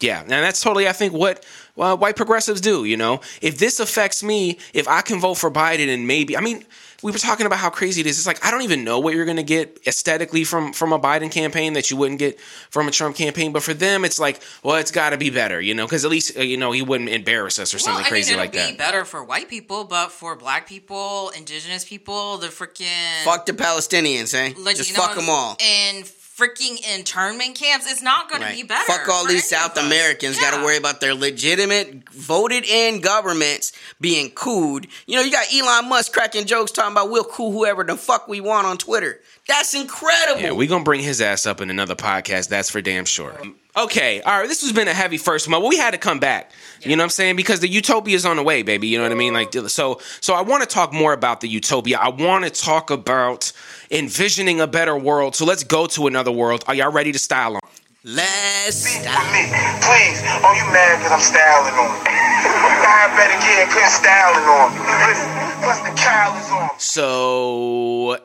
Yeah, 0.00 0.20
and 0.20 0.30
that's 0.30 0.60
totally, 0.60 0.86
I 0.86 0.92
think, 0.92 1.12
what 1.12 1.44
uh, 1.76 1.96
white 1.96 2.14
progressives 2.14 2.60
do. 2.60 2.84
You 2.84 2.96
know, 2.96 3.20
if 3.42 3.58
this 3.58 3.80
affects 3.80 4.22
me, 4.22 4.58
if 4.72 4.86
I 4.86 5.00
can 5.00 5.18
vote 5.18 5.34
for 5.34 5.50
Biden, 5.50 5.92
and 5.92 6.06
maybe, 6.06 6.36
I 6.36 6.40
mean, 6.40 6.64
we 7.02 7.12
were 7.12 7.18
talking 7.18 7.46
about 7.46 7.60
how 7.60 7.70
crazy 7.70 8.00
it 8.00 8.06
is. 8.06 8.18
It's 8.18 8.26
like 8.26 8.44
I 8.44 8.50
don't 8.50 8.62
even 8.62 8.82
know 8.82 8.98
what 8.98 9.14
you're 9.14 9.24
going 9.24 9.36
to 9.36 9.42
get 9.42 9.80
aesthetically 9.86 10.44
from 10.44 10.72
from 10.72 10.92
a 10.92 10.98
Biden 10.98 11.30
campaign 11.30 11.74
that 11.74 11.90
you 11.90 11.96
wouldn't 11.96 12.18
get 12.18 12.40
from 12.70 12.88
a 12.88 12.90
Trump 12.90 13.16
campaign. 13.16 13.52
But 13.52 13.62
for 13.62 13.74
them, 13.74 14.04
it's 14.04 14.18
like, 14.18 14.42
well, 14.62 14.76
it's 14.76 14.90
got 14.90 15.10
to 15.10 15.16
be 15.16 15.30
better, 15.30 15.60
you 15.60 15.74
know, 15.74 15.86
because 15.86 16.04
at 16.04 16.10
least 16.10 16.36
uh, 16.36 16.40
you 16.40 16.56
know 16.56 16.72
he 16.72 16.82
wouldn't 16.82 17.10
embarrass 17.10 17.58
us 17.58 17.72
or 17.72 17.78
something 17.78 18.00
well, 18.00 18.06
I 18.06 18.08
crazy 18.08 18.32
mean, 18.32 18.40
like 18.40 18.54
it'll 18.54 18.68
that. 18.68 18.78
better 18.78 19.04
for 19.04 19.22
white 19.22 19.48
people, 19.48 19.84
but 19.84 20.10
for 20.10 20.34
black 20.34 20.68
people, 20.68 21.30
indigenous 21.36 21.84
people, 21.84 22.38
the 22.38 22.48
freaking 22.48 23.24
Fuck 23.24 23.46
the 23.46 23.52
Palestinians, 23.52 24.34
eh? 24.34 24.54
Just 24.74 24.92
fuck 24.92 25.14
them 25.14 25.30
all. 25.30 25.56
In 25.60 26.02
freaking 26.38 26.78
internment 26.96 27.56
camps, 27.56 27.90
it's 27.90 28.00
not 28.02 28.28
going 28.30 28.42
Right. 28.42 28.50
to 28.50 28.56
be 28.56 28.62
better. 28.62 28.84
Fuck 28.84 29.08
all 29.08 29.26
these 29.26 29.48
South 29.48 29.76
us. 29.76 29.84
Americans. 29.84 30.38
Got 30.38 30.54
to 30.54 30.62
worry 30.62 30.76
about 30.76 31.00
their 31.00 31.14
legitimate 31.14 32.08
voted 32.10 32.64
in 32.64 33.00
governments 33.00 33.72
being 34.00 34.30
cooed. 34.30 34.86
You 35.06 35.16
know, 35.16 35.22
you 35.22 35.32
got 35.32 35.46
Elon 35.52 35.88
Musk 35.88 36.12
cracking 36.12 36.46
jokes 36.46 36.70
talking 36.70 36.92
about 36.92 37.10
we'll 37.10 37.24
coo 37.24 37.50
whoever 37.50 37.82
the 37.82 37.96
fuck 37.96 38.28
we 38.28 38.40
want 38.40 38.66
on 38.66 38.78
Twitter. 38.78 39.20
That's 39.48 39.74
incredible. 39.74 40.40
Yeah, 40.42 40.52
we're 40.52 40.68
gonna 40.68 40.84
bring 40.84 41.02
his 41.02 41.20
ass 41.20 41.46
up 41.46 41.60
in 41.60 41.70
another 41.70 41.94
podcast. 41.94 42.48
That's 42.48 42.68
for 42.70 42.80
damn 42.82 43.06
sure. 43.06 43.34
Okay, 43.76 44.20
all 44.22 44.40
right. 44.40 44.48
This 44.48 44.60
has 44.62 44.72
been 44.72 44.88
a 44.88 44.92
heavy 44.92 45.18
first 45.18 45.48
month. 45.48 45.64
We 45.66 45.76
had 45.78 45.92
to 45.92 45.98
come 45.98 46.18
back. 46.18 46.50
You 46.82 46.96
know 46.96 47.00
what 47.02 47.04
I'm 47.04 47.10
saying? 47.10 47.36
Because 47.36 47.60
the 47.60 47.68
utopia 47.68 48.14
is 48.14 48.26
on 48.26 48.36
the 48.36 48.42
way, 48.42 48.62
baby. 48.62 48.88
You 48.88 48.98
know 48.98 49.04
what 49.04 49.12
I 49.12 49.14
mean? 49.14 49.32
Like 49.32 49.52
so. 49.68 50.00
So 50.20 50.34
I 50.34 50.42
want 50.42 50.62
to 50.62 50.68
talk 50.68 50.92
more 50.92 51.12
about 51.12 51.40
the 51.40 51.48
utopia. 51.48 51.96
I 51.98 52.08
want 52.08 52.44
to 52.44 52.50
talk 52.50 52.90
about 52.90 53.52
envisioning 53.90 54.60
a 54.60 54.66
better 54.66 54.96
world. 54.96 55.34
So 55.34 55.44
let's 55.44 55.64
go 55.64 55.86
to 55.86 56.06
another 56.06 56.32
world. 56.32 56.64
Are 56.66 56.74
y'all 56.74 56.92
ready 56.92 57.12
to 57.12 57.18
style 57.18 57.54
on? 57.54 57.60
Let's 58.04 58.84
Please. 58.84 60.22
Oh, 60.40 60.54
you 60.56 60.64
mad 60.72 60.98
because 60.98 61.12
I'm 61.12 61.20
styling 61.20 61.74
on. 61.74 61.90
I 62.06 63.12
better 63.16 63.38
get 63.42 63.68
cause 63.68 63.92
styling 63.92 64.44
on 64.44 65.38
plus 65.60 65.80
the 65.80 65.94
cowl 65.96 66.36
is 66.38 66.50
on. 66.50 66.70
So 66.78 68.18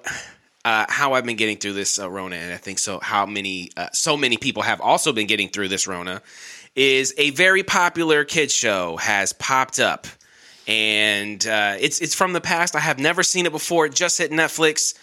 uh, 0.66 0.86
how 0.88 1.14
I've 1.14 1.26
been 1.26 1.36
getting 1.36 1.58
through 1.58 1.74
this 1.74 2.00
uh, 2.00 2.10
Rona, 2.10 2.36
and 2.36 2.54
I 2.54 2.58
think 2.58 2.80
so. 2.80 3.00
How 3.02 3.26
many, 3.26 3.72
uh, 3.76 3.88
so 3.92 4.16
many 4.16 4.38
people 4.38 4.64
have 4.64 4.82
also 4.82 5.12
been 5.12 5.28
getting 5.28 5.50
through 5.50 5.68
this 5.70 5.88
Rona, 5.88 6.22
is 6.76 7.14
a 7.18 7.32
very 7.32 7.64
popular 7.64 8.24
kids 8.24 8.54
show 8.54 8.98
has 8.98 9.34
popped 9.34 9.80
up, 9.80 10.08
and 10.68 11.46
uh, 11.46 11.76
it's 11.80 12.00
it's 12.00 12.16
from 12.16 12.34
the 12.34 12.42
past. 12.42 12.76
I 12.76 12.80
have 12.80 13.00
never 13.00 13.24
seen 13.24 13.46
it 13.46 13.52
before. 13.52 13.88
It 13.88 13.94
just 13.94 14.18
hit 14.18 14.32
Netflix. 14.32 14.94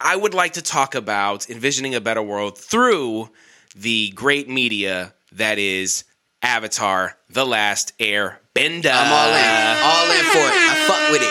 I 0.00 0.14
would 0.14 0.34
like 0.34 0.54
to 0.54 0.62
talk 0.62 0.94
about 0.94 1.48
envisioning 1.48 1.94
a 1.94 2.00
better 2.00 2.22
world 2.22 2.58
through 2.58 3.30
the 3.74 4.10
great 4.10 4.48
media 4.48 5.14
that 5.32 5.58
is 5.58 6.04
Avatar: 6.42 7.16
The 7.30 7.46
Last 7.46 7.92
Air 7.98 8.40
Bender. 8.52 8.90
I'm 8.92 9.12
all 9.12 9.32
in. 9.34 9.76
All 9.84 10.10
in 10.12 10.24
for 10.32 10.38
it. 10.38 10.52
I 10.52 10.84
fuck 10.86 11.10
with 11.10 11.22
it. 11.22 11.25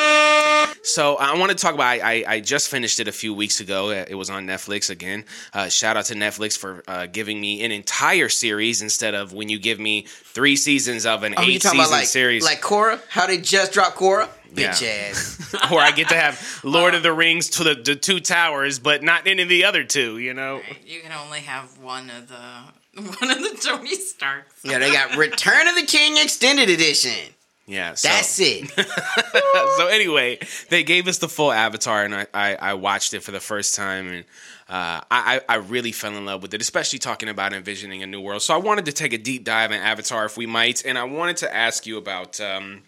So 0.86 1.16
I 1.18 1.38
want 1.38 1.52
to 1.52 1.58
talk 1.58 1.74
about. 1.74 1.86
I, 2.02 2.24
I 2.28 2.40
just 2.40 2.70
finished 2.70 3.00
it 3.00 3.08
a 3.08 3.12
few 3.12 3.34
weeks 3.34 3.60
ago. 3.60 3.90
Uh, 3.90 4.06
It 4.08 4.16
was 4.16 4.30
on 4.30 4.46
Netflix 4.46 4.90
again. 4.90 5.26
Uh, 5.54 5.68
shout 5.68 5.98
out 5.98 6.06
to 6.06 6.14
Netflix 6.16 6.58
for 6.58 6.84
uh, 6.88 7.08
giving 7.08 7.40
me 7.42 7.64
an 7.64 7.72
entire 7.72 8.30
series 8.30 8.82
instead 8.82 9.16
of 9.16 9.34
when 9.34 9.50
you 9.50 9.58
give 9.60 9.80
me 9.80 10.06
three 10.08 10.56
seasons 10.56 11.06
of 11.06 11.24
an 11.24 11.34
Oh, 11.38 11.42
you 11.42 11.54
eight 11.56 11.64
season 11.64 11.80
about 11.80 11.92
like 11.92 12.06
series. 12.08 12.44
like 12.44 12.62
Korra. 12.62 13.00
How 13.10 13.26
they 13.28 13.38
just 13.40 13.74
dropped 13.74 13.98
Korra? 13.98 14.30
Yeah. 14.54 14.72
Bitch 14.72 14.88
ass. 14.88 15.56
or 15.72 15.80
I 15.82 15.92
get 15.92 16.10
to 16.10 16.16
have 16.16 16.60
Lord 16.64 16.94
of 16.96 17.04
the 17.04 17.12
Rings 17.12 17.50
to 17.52 17.64
the, 17.64 17.76
the 17.76 17.96
two 17.96 18.20
towers, 18.20 18.80
but 18.80 19.04
not 19.04 19.28
any 19.28 19.42
of 19.42 19.50
the 19.50 19.66
other 19.66 19.84
two. 19.84 20.18
You 20.20 20.34
know. 20.34 20.62
You 20.86 21.02
can 21.02 21.12
only 21.12 21.40
have 21.42 21.78
one 21.80 22.10
of 22.12 22.28
the 22.30 23.02
one 23.02 23.32
of 23.32 23.40
the 23.40 23.58
Tony 23.62 23.96
Starks. 23.96 24.62
Yeah, 24.64 24.78
they 24.80 24.92
got 24.92 25.18
Return 25.18 25.68
of 25.68 25.76
the 25.76 25.86
King 25.86 26.16
Extended 26.18 26.70
Edition. 26.70 27.34
Yeah, 27.68 27.96
so, 27.96 28.10
That's 28.10 28.40
it. 28.40 28.70
so 29.78 29.88
anyway, 29.88 30.38
they 30.70 30.84
gave 30.84 31.08
us 31.08 31.18
the 31.18 31.28
full 31.28 31.52
Avatar, 31.52 32.04
and 32.04 32.14
I, 32.14 32.28
I, 32.32 32.56
I 32.56 32.74
watched 32.76 33.16
it 33.16 33.22
for 33.22 33.32
the 33.32 33.40
first 33.40 33.76
time, 33.76 34.08
and 34.08 34.26
uh, 34.70 35.02
I, 35.10 35.42
I 35.50 35.56
really 35.56 35.92
fell 35.92 36.16
in 36.16 36.26
love 36.26 36.44
with 36.44 36.54
it, 36.54 36.62
especially 36.62 37.00
talking 37.00 37.28
about 37.28 37.54
envisioning 37.54 38.04
a 38.04 38.08
new 38.08 38.22
world. 38.22 38.44
So 38.44 38.54
I 38.54 38.58
wanted 38.58 38.86
to 38.86 38.92
take 38.92 39.14
a 39.14 39.18
deep 39.18 39.44
dive 39.44 39.72
in 39.72 39.82
Avatar, 39.82 40.26
if 40.26 40.38
we 40.38 40.46
might, 40.46 40.86
and 40.86 40.96
I 40.96 41.06
wanted 41.06 41.38
to 41.38 41.56
ask 41.56 41.88
you 41.88 41.98
about 41.98 42.40
um, 42.40 42.84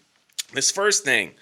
this 0.52 0.70
first 0.70 1.04
thing 1.04 1.32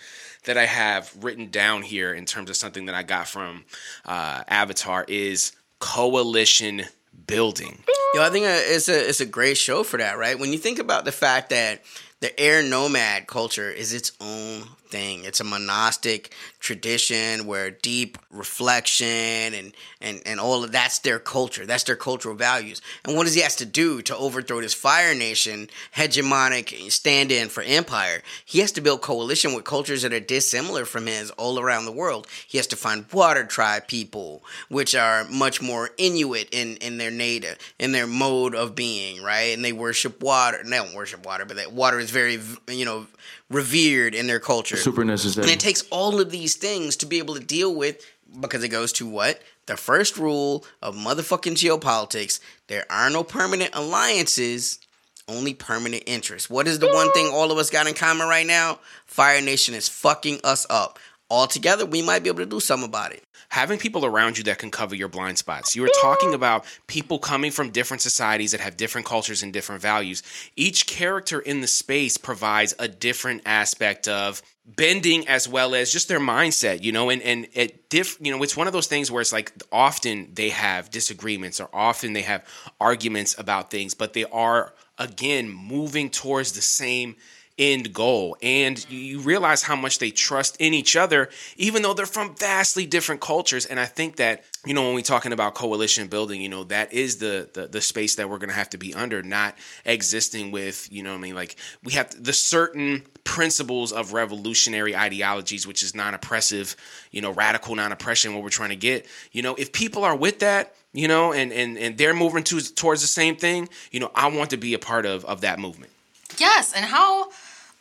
that 0.45 0.57
I 0.57 0.65
have 0.65 1.13
written 1.21 1.51
down 1.51 1.83
here 1.83 2.15
in 2.15 2.25
terms 2.25 2.49
of 2.49 2.57
something 2.57 2.87
that 2.87 2.95
I 2.95 3.03
got 3.03 3.29
from 3.29 3.65
uh, 4.07 4.45
Avatar 4.49 5.05
is 5.09 5.53
coalition 5.79 6.85
building. 7.27 7.83
Yo, 8.15 8.23
I 8.23 8.31
think 8.31 8.47
uh, 8.47 8.51
it's 8.51 8.89
a 8.89 9.09
it's 9.09 9.21
a 9.21 9.27
great 9.27 9.57
show 9.57 9.83
for 9.83 9.99
that, 9.99 10.17
right? 10.17 10.39
When 10.39 10.53
you 10.53 10.59
think 10.59 10.79
about 10.79 11.05
the 11.05 11.13
fact 11.13 11.51
that 11.51 11.83
the 12.21 12.39
air 12.41 12.63
nomad 12.63 13.27
culture 13.27 13.71
is 13.71 13.93
its 13.93 14.13
own 14.21 14.65
thing. 14.97 15.25
It's 15.25 15.41
a 15.41 15.45
monastic 15.45 16.33
tradition 16.59 17.47
where 17.47 17.71
deep 17.71 18.17
reflection 18.31 19.07
and, 19.07 19.73
and, 20.01 20.23
and 20.25 20.41
all 20.41 20.65
of 20.65 20.73
that's 20.73 21.01
their 21.01 21.19
culture. 21.19 21.67
That's 21.67 21.85
their 21.85 21.97
cultural 21.97 22.35
values. 22.35 22.81
And 23.05 23.15
what 23.15 23.25
does 23.25 23.35
he 23.35 23.43
has 23.43 23.57
to 23.57 23.67
do 23.67 24.01
to 24.03 24.17
overthrow 24.17 24.61
this 24.61 24.73
Fire 24.75 25.15
Nation 25.15 25.69
hegemonic 25.95 26.91
stand 26.91 27.31
in 27.31 27.49
for 27.49 27.63
empire? 27.63 28.23
He 28.45 28.61
has 28.61 28.73
to 28.73 28.81
build 28.81 29.03
coalition 29.03 29.55
with 29.55 29.65
cultures 29.65 30.03
that 30.03 30.15
are 30.15 30.21
dissimilar 30.21 30.87
from 30.87 31.07
his 31.07 31.31
all 31.33 31.61
around 31.61 31.85
the 31.85 31.93
world. 31.93 32.27
He 32.47 32.57
has 32.57 32.67
to 32.69 32.77
find 32.77 33.05
water 33.13 33.45
tribe 33.45 33.89
people, 33.89 34.43
which 34.69 34.95
are 34.95 35.25
much 35.25 35.61
more 35.61 35.91
Inuit 35.99 36.49
in, 36.53 36.77
in 36.77 36.97
their 36.97 37.11
native, 37.11 37.59
in 37.79 37.93
their 37.93 38.07
mode 38.07 38.55
of 38.55 38.75
being, 38.75 39.23
right? 39.23 39.55
And 39.55 39.63
they 39.63 39.73
worship 39.73 40.23
water. 40.23 40.63
They 40.65 40.71
don't 40.71 40.95
worship 40.95 41.27
water, 41.27 41.45
but 41.45 41.57
that 41.57 41.73
water 41.73 41.99
is 41.99 42.11
very, 42.11 42.41
you 42.69 42.87
know, 42.87 43.07
revered 43.51 44.15
in 44.15 44.27
their 44.27 44.41
culture. 44.41 44.77
Super 44.77 45.05
necessary. 45.05 45.45
And 45.45 45.53
it 45.53 45.61
takes 45.61 45.83
all 45.91 46.21
of 46.21 46.31
these 46.31 46.57
things 46.57 46.97
to 46.97 47.07
be 47.07 47.19
able 47.19 47.35
to 47.35 47.41
deal 47.41 47.75
with 47.75 48.05
because 48.41 48.65
it 48.65 48.69
goes 48.69 48.93
to 48.95 49.07
what? 49.07 49.41
The 49.67 49.77
first 49.77 50.17
rule 50.17 50.65
of 50.83 50.97
motherfucking 50.97 51.55
geopolitics 51.55 52.41
there 52.69 52.87
are 52.91 53.11
no 53.11 53.23
permanent 53.23 53.71
alliances, 53.75 54.81
only 55.29 55.55
permanent 55.55 56.05
interests. 56.07 56.51
What 56.51 56.67
is 56.67 56.79
the 56.79 56.93
one 56.93 57.13
thing 57.13 57.31
all 57.33 57.53
of 57.53 57.59
us 57.59 57.71
got 57.71 57.87
in 57.87 57.95
common 57.95 58.29
right 58.29 58.47
now? 58.47 58.81
Fire 59.07 59.41
Nation 59.41 59.75
is 59.75 59.89
fucking 59.89 60.41
us 60.45 60.67
up. 60.71 60.99
All 61.29 61.47
together, 61.47 61.85
we 61.87 62.03
might 62.03 62.23
be 62.23 62.29
able 62.29 62.41
to 62.41 62.47
do 62.47 62.61
something 62.61 62.89
about 62.89 63.13
it. 63.13 63.25
having 63.49 63.79
people 63.79 64.05
around 64.05 64.37
you 64.39 64.45
that 64.45 64.59
can 64.59 64.71
cover 64.71 64.95
your 64.95 65.09
blind 65.09 65.39
spots. 65.39 65.77
You 65.77 65.83
were 65.83 65.91
talking 66.03 66.35
about 66.35 66.65
people 66.87 67.19
coming 67.19 67.51
from 67.51 67.71
different 67.71 68.01
societies 68.03 68.53
that 68.53 68.61
have 68.61 68.77
different 68.77 69.07
cultures 69.07 69.43
and 69.43 69.53
different 69.53 69.81
values. 69.83 70.23
Each 70.57 70.87
character 70.87 71.41
in 71.41 71.61
the 71.61 71.67
space 71.69 72.17
provides 72.17 72.75
a 72.79 72.89
different 72.89 73.43
aspect 73.47 74.09
of 74.09 74.43
bending 74.65 75.29
as 75.29 75.49
well 75.49 75.75
as 75.77 75.93
just 75.93 76.09
their 76.09 76.19
mindset, 76.21 76.83
you 76.83 76.91
know, 76.91 77.09
and 77.11 77.23
and 77.23 77.47
it 77.55 77.89
diff 77.89 78.19
you 78.21 78.33
know, 78.33 78.43
it's 78.43 78.57
one 78.57 78.67
of 78.67 78.73
those 78.73 78.89
things 78.89 79.11
where 79.11 79.21
it's 79.21 79.33
like 79.33 79.53
often 79.71 80.31
they 80.35 80.49
have 80.49 80.91
disagreements 80.91 81.61
or 81.61 81.69
often 81.73 82.15
they 82.15 82.23
have 82.23 82.45
arguments 82.81 83.39
about 83.39 83.71
things, 83.71 83.95
but 83.95 84.13
they 84.13 84.25
are 84.25 84.75
again 84.99 85.49
moving 85.49 86.11
towards 86.11 86.53
the 86.53 86.63
same 86.63 87.15
end 87.59 87.93
goal. 87.93 88.37
And 88.43 88.85
you 88.91 89.21
realize 89.21 89.63
how 89.63 89.77
much 89.77 89.99
they 89.99 90.11
trust 90.11 90.57
in 90.61 90.75
each 90.75 90.97
other 90.97 91.31
even 91.57 91.83
though 91.83 91.95
they're 91.95 92.07
from 92.07 92.35
vastly 92.35 92.87
different 92.87 93.21
cultures. 93.21 93.65
And 93.67 93.81
i 93.81 93.87
think 93.87 94.17
that 94.17 94.45
you 94.67 94.75
know 94.75 94.83
when 94.83 94.95
we're 94.95 95.03
talking 95.03 95.33
about 95.33 95.55
coalition 95.55 96.09
building 96.09 96.41
you 96.43 96.49
know 96.49 96.65
that 96.65 96.93
is 96.93 97.17
the 97.17 97.49
the, 97.55 97.67
the 97.67 97.81
space 97.81 98.17
that 98.17 98.29
we're 98.29 98.39
going 98.39 98.51
to 98.51 98.55
have 98.55 98.71
to 98.71 98.79
be 98.79 98.95
under 98.95 99.23
not 99.23 99.57
existing 99.85 100.51
with 100.51 100.91
you 100.93 101.03
know 101.03 101.15
i 101.15 101.19
mean? 101.19 101.35
Like 101.35 101.57
we 101.83 101.93
have 101.93 102.23
the 102.23 102.33
certain 102.33 103.05
principles 103.25 103.93
of 103.93 104.13
revolutionary 104.13 104.95
ideologies 104.95 105.67
which 105.67 105.83
is 105.83 105.95
non-oppressive 105.95 106.77
you 107.11 107.23
know 107.23 107.33
radical 107.33 107.75
non-oppression 107.75 108.35
what 108.35 108.43
we're 108.43 108.51
trying 108.51 108.71
to 108.71 108.77
get. 108.77 109.07
You 109.33 109.43
know 109.43 109.55
if 109.55 109.73
people 109.73 110.05
are 110.05 110.17
with 110.17 110.41
that 110.41 110.75
you 110.93 111.09
know 111.09 111.33
and 111.33 111.53
and, 111.53 111.79
and 111.79 111.97
they're 111.97 112.15
moving 112.15 112.45
to, 112.45 112.61
towards 112.75 113.01
the 113.01 113.09
same 113.09 113.37
thing 113.37 113.69
you 113.91 114.01
know 114.01 114.11
i 114.15 114.29
want 114.29 114.51
to 114.51 114.59
be 114.59 114.75
a 114.75 114.79
part 114.79 115.07
of 115.07 115.25
of 115.25 115.41
that 115.41 115.59
movement. 115.59 115.93
Yes, 116.39 116.73
and 116.75 116.85
how 116.85 117.31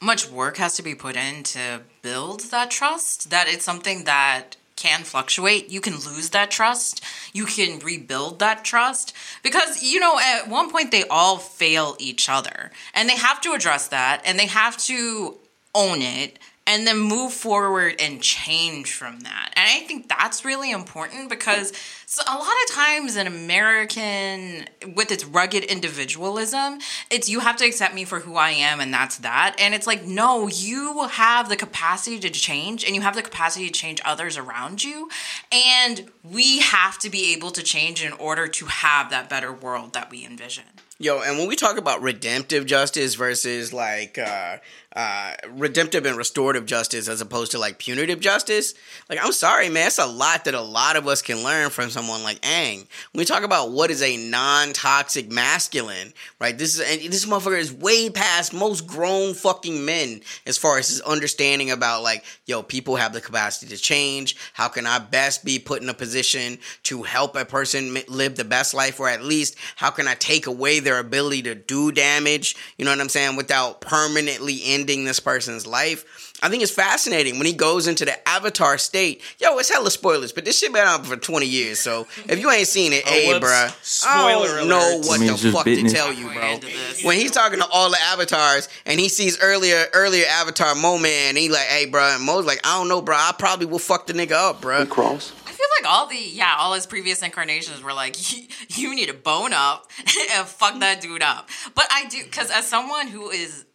much 0.05 0.29
work 0.29 0.57
has 0.57 0.75
to 0.75 0.83
be 0.83 0.95
put 0.95 1.15
in 1.15 1.43
to 1.43 1.81
build 2.01 2.41
that 2.51 2.71
trust 2.71 3.29
that 3.31 3.47
it's 3.47 3.65
something 3.65 4.03
that 4.05 4.55
can 4.75 5.03
fluctuate. 5.03 5.69
You 5.69 5.81
can 5.81 5.93
lose 5.93 6.29
that 6.31 6.51
trust. 6.51 7.03
You 7.33 7.45
can 7.45 7.79
rebuild 7.79 8.39
that 8.39 8.63
trust 8.63 9.13
because 9.41 9.81
you 9.81 9.99
know 9.99 10.19
at 10.19 10.49
one 10.49 10.69
point 10.71 10.91
they 10.91 11.05
all 11.07 11.37
fail 11.37 11.95
each 11.99 12.29
other 12.29 12.71
and 12.93 13.09
they 13.09 13.15
have 13.15 13.41
to 13.41 13.53
address 13.53 13.87
that 13.87 14.21
and 14.25 14.37
they 14.37 14.47
have 14.47 14.77
to 14.77 15.37
own 15.73 16.01
it 16.01 16.39
and 16.67 16.87
then 16.87 16.99
move 16.99 17.31
forward 17.31 17.95
and 17.99 18.21
change 18.21 18.93
from 18.93 19.19
that. 19.21 19.53
And 19.55 19.67
I 19.69 19.85
think 19.85 20.09
that's 20.09 20.43
really 20.43 20.71
important 20.71 21.29
because 21.29 21.73
so 22.05 22.21
a 22.27 22.37
lot 22.37 22.53
of 22.67 22.75
times 22.75 23.15
in 23.15 23.27
American, 23.27 24.65
with 24.95 25.11
its 25.11 25.25
rugged 25.25 25.63
individualism, 25.63 26.79
it's 27.09 27.29
you 27.29 27.39
have 27.39 27.55
to 27.57 27.65
accept 27.65 27.93
me 27.93 28.05
for 28.05 28.19
who 28.19 28.35
I 28.35 28.51
am 28.51 28.79
and 28.79 28.93
that's 28.93 29.17
that. 29.19 29.55
And 29.59 29.73
it's 29.73 29.87
like, 29.87 30.05
no, 30.05 30.47
you 30.47 31.07
have 31.07 31.49
the 31.49 31.55
capacity 31.55 32.19
to 32.19 32.29
change 32.29 32.83
and 32.83 32.95
you 32.95 33.01
have 33.01 33.15
the 33.15 33.21
capacity 33.21 33.67
to 33.67 33.71
change 33.71 34.01
others 34.05 34.37
around 34.37 34.83
you. 34.83 35.09
And 35.51 36.11
we 36.23 36.59
have 36.59 36.99
to 36.99 37.09
be 37.09 37.33
able 37.33 37.51
to 37.51 37.63
change 37.63 38.03
in 38.03 38.13
order 38.13 38.47
to 38.47 38.65
have 38.65 39.09
that 39.09 39.29
better 39.29 39.51
world 39.51 39.93
that 39.93 40.11
we 40.11 40.25
envision. 40.25 40.65
Yo, 40.97 41.21
and 41.21 41.37
when 41.37 41.49
we 41.49 41.57
talk 41.57 41.77
about 41.77 42.01
redemptive 42.01 42.65
justice 42.65 43.15
versus 43.15 43.73
like 43.73 44.17
uh, 44.17 44.55
uh, 44.95 45.33
redemptive 45.49 46.05
and 46.05 46.15
restorative 46.15 46.65
justice 46.65 47.09
as 47.09 47.19
opposed 47.19 47.51
to 47.51 47.59
like 47.59 47.79
punitive 47.79 48.21
justice, 48.21 48.73
like 49.09 49.19
I'm 49.21 49.33
sorry, 49.33 49.67
man, 49.67 49.87
it's 49.87 49.99
a 49.99 50.05
lot 50.05 50.45
that 50.45 50.53
a 50.53 50.61
lot 50.61 50.95
of 50.95 51.05
us 51.05 51.21
can 51.21 51.43
learn 51.43 51.69
from 51.69 51.89
someone 51.95 52.23
like 52.23 52.41
Aang. 52.41 52.85
When 53.11 53.21
we 53.21 53.25
talk 53.25 53.43
about 53.43 53.71
what 53.71 53.89
is 53.89 54.03
a 54.03 54.17
non-toxic 54.17 55.31
masculine, 55.31 56.11
right? 56.39 56.57
This 56.57 56.77
is 56.77 56.81
and 56.81 57.11
this 57.11 57.25
motherfucker 57.25 57.57
is 57.57 57.71
way 57.71 58.09
past 58.09 58.53
most 58.53 58.85
grown 58.85 59.33
fucking 59.33 59.85
men 59.85 60.19
as 60.45 60.57
far 60.57 60.77
as 60.77 60.89
his 60.89 60.99
understanding 61.01 61.71
about 61.71 62.03
like, 62.03 62.25
yo, 62.45 62.61
people 62.61 62.97
have 62.97 63.13
the 63.13 63.21
capacity 63.21 63.73
to 63.73 63.81
change. 63.81 64.35
How 64.53 64.67
can 64.67 64.85
I 64.85 64.99
best 64.99 65.45
be 65.45 65.57
put 65.57 65.81
in 65.81 65.87
a 65.87 65.93
position 65.93 66.59
to 66.83 67.03
help 67.03 67.37
a 67.37 67.45
person 67.45 67.97
live 68.09 68.35
the 68.35 68.43
best 68.43 68.73
life, 68.73 68.99
or 68.99 69.07
at 69.07 69.23
least 69.23 69.55
how 69.77 69.89
can 69.89 70.07
I 70.07 70.15
take 70.15 70.47
away 70.47 70.81
their 70.81 70.99
ability 70.99 71.43
to 71.43 71.55
do 71.55 71.93
damage, 71.93 72.57
you 72.77 72.83
know 72.83 72.91
what 72.91 72.99
I'm 72.99 73.07
saying, 73.07 73.37
without 73.37 73.79
permanently 73.79 74.59
ending 74.65 75.05
this 75.05 75.21
person's 75.21 75.65
life. 75.65 76.33
I 76.43 76.49
think 76.49 76.61
it's 76.63 76.71
fascinating 76.71 77.37
when 77.37 77.47
he 77.47 77.53
goes 77.53 77.87
into 77.87 78.03
the 78.05 78.27
avatar 78.27 78.77
state. 78.77 79.21
Yo, 79.39 79.57
it's 79.57 79.69
hella 79.69 79.89
spoilers, 79.89 80.31
but 80.33 80.43
this 80.45 80.59
shit 80.59 80.73
been 80.73 80.85
out 80.85 81.05
for 81.05 81.15
20 81.15 81.45
years. 81.45 81.79
So 81.79 82.07
if 82.27 82.39
you 82.39 82.51
ain't 82.51 82.67
seen 82.67 82.93
it, 82.93 83.03
Oh, 83.07 83.09
hey, 83.09 83.33
whoops. 83.33 83.45
bruh, 83.45 83.67
I 83.67 83.73
Spoiler 83.81 84.57
don't 84.59 84.67
know 84.67 84.95
alert. 84.97 85.07
what 85.07 85.15
I 85.15 85.17
mean, 85.19 85.27
the 85.27 85.33
it's 85.33 85.41
just 85.41 85.55
fuck 85.55 85.63
to 85.65 85.71
business. 85.71 85.93
tell 85.93 86.11
you, 86.13 86.29
bro. 86.31 86.59
When 87.03 87.17
he's 87.17 87.31
talking 87.31 87.59
to 87.59 87.65
all 87.67 87.89
the 87.89 87.97
avatars 88.01 88.67
and 88.85 88.99
he 88.99 89.07
sees 89.09 89.39
earlier 89.41 89.85
earlier 89.93 90.25
avatar 90.29 90.75
Mo 90.75 90.97
Man, 90.97 91.35
he 91.35 91.49
like, 91.49 91.61
hey, 91.67 91.87
bruh, 91.89 92.15
and 92.17 92.25
Mo's 92.25 92.45
like, 92.45 92.59
I 92.65 92.77
don't 92.77 92.89
know, 92.89 93.01
bruh, 93.01 93.15
I 93.15 93.33
probably 93.37 93.65
will 93.67 93.79
fuck 93.79 94.05
the 94.07 94.13
nigga 94.13 94.33
up, 94.33 94.61
bruh. 94.61 94.87
Cross. 94.89 95.31
I 95.47 95.51
feel 95.51 95.65
like 95.81 95.91
all 95.91 96.07
the 96.07 96.17
yeah, 96.17 96.55
all 96.59 96.73
his 96.73 96.85
previous 96.85 97.21
incarnations 97.23 97.81
were 97.81 97.93
like 97.93 98.17
you 98.77 98.93
need 98.93 99.07
to 99.07 99.13
bone 99.15 99.53
up 99.53 99.89
and 100.33 100.45
fuck 100.45 100.77
that 100.79 100.99
dude 101.01 101.23
up. 101.23 101.49
But 101.73 101.85
I 101.91 102.05
do 102.07 102.23
because 102.23 102.51
as 102.51 102.67
someone 102.67 103.07
who 103.07 103.29
is 103.29 103.65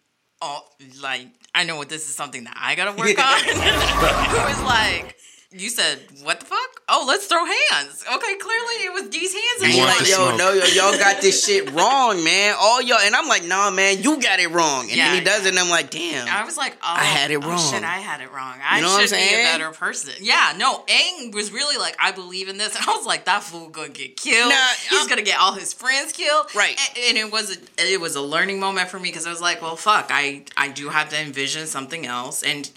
all 0.42 0.70
like 1.02 1.26
I 1.54 1.64
know 1.64 1.76
what 1.76 1.88
this 1.88 2.08
is 2.08 2.14
something 2.14 2.44
that 2.44 2.56
I 2.56 2.74
gotta 2.74 2.92
work 2.92 3.18
on. 3.18 3.40
who 3.44 4.52
is 4.52 4.62
like 4.62 5.16
you 5.52 5.68
said 5.68 5.98
what 6.22 6.40
the 6.40 6.46
fuck? 6.46 6.58
oh, 6.92 7.04
let's 7.06 7.26
throw 7.26 7.44
hands. 7.44 8.04
Okay, 8.04 8.34
clearly 8.38 8.74
it 8.84 8.92
was 8.92 9.10
these 9.10 9.32
hands. 9.32 9.62
And 9.62 9.66
And 9.66 9.74
you're 9.76 9.86
like, 9.86 10.00
yo, 10.00 10.26
smoke. 10.34 10.38
no, 10.38 10.52
yo, 10.52 10.64
y'all 10.74 10.98
got 10.98 11.22
this 11.22 11.44
shit 11.46 11.70
wrong, 11.70 12.24
man. 12.24 12.56
All 12.58 12.82
y'all, 12.82 12.98
and 12.98 13.14
I'm 13.14 13.28
like, 13.28 13.44
nah, 13.44 13.70
man, 13.70 14.02
you 14.02 14.20
got 14.20 14.40
it 14.40 14.50
wrong. 14.50 14.88
And 14.88 14.96
Yeah, 14.96 15.10
then 15.10 15.18
he 15.20 15.24
does 15.24 15.42
yeah. 15.42 15.48
it, 15.48 15.50
and 15.50 15.58
I'm 15.60 15.70
like, 15.70 15.90
damn. 15.90 16.26
I 16.26 16.44
was 16.44 16.56
like, 16.56 16.72
oh, 16.74 16.78
I 16.82 17.04
had 17.04 17.30
it 17.30 17.36
oh, 17.44 17.48
wrong. 17.48 17.58
shit, 17.72 17.84
I 17.84 17.98
had 17.98 18.20
it 18.20 18.32
wrong. 18.32 18.56
I 18.60 18.78
You 18.78 18.82
know 18.82 18.88
what 18.88 19.02
I'm 19.02 19.06
should 19.06 19.14
be 19.16 19.34
a 19.34 19.44
better 19.44 19.70
person. 19.70 20.14
Yeah, 20.20 20.52
no, 20.56 20.84
Aang 20.88 21.32
was 21.32 21.52
really 21.52 21.76
like, 21.78 21.96
I 22.00 22.10
believe 22.10 22.48
in 22.48 22.58
this, 22.58 22.74
and 22.74 22.84
I 22.88 22.96
was 22.96 23.06
like, 23.06 23.24
that 23.26 23.44
fool 23.44 23.68
gonna 23.68 23.88
get 23.90 24.16
killed. 24.16 24.50
Nah, 24.50 24.56
He's 24.88 24.98
I'm- 24.98 25.08
gonna 25.08 25.22
get 25.22 25.38
all 25.38 25.52
his 25.52 25.72
friends 25.72 26.10
killed. 26.12 26.52
Right. 26.56 26.76
And, 26.96 27.08
and 27.10 27.18
it 27.18 27.30
was 27.32 27.56
a 27.56 27.92
it 27.92 28.00
was 28.00 28.16
a 28.16 28.20
learning 28.22 28.58
moment 28.58 28.88
for 28.88 28.98
me 28.98 29.10
because 29.10 29.26
I 29.28 29.30
was 29.30 29.40
like, 29.40 29.62
well, 29.62 29.76
fuck, 29.76 30.08
I 30.10 30.44
I 30.56 30.68
do 30.68 30.88
have 30.88 31.08
to 31.10 31.20
envision 31.20 31.66
something 31.68 32.04
else, 32.04 32.42
and 32.42 32.68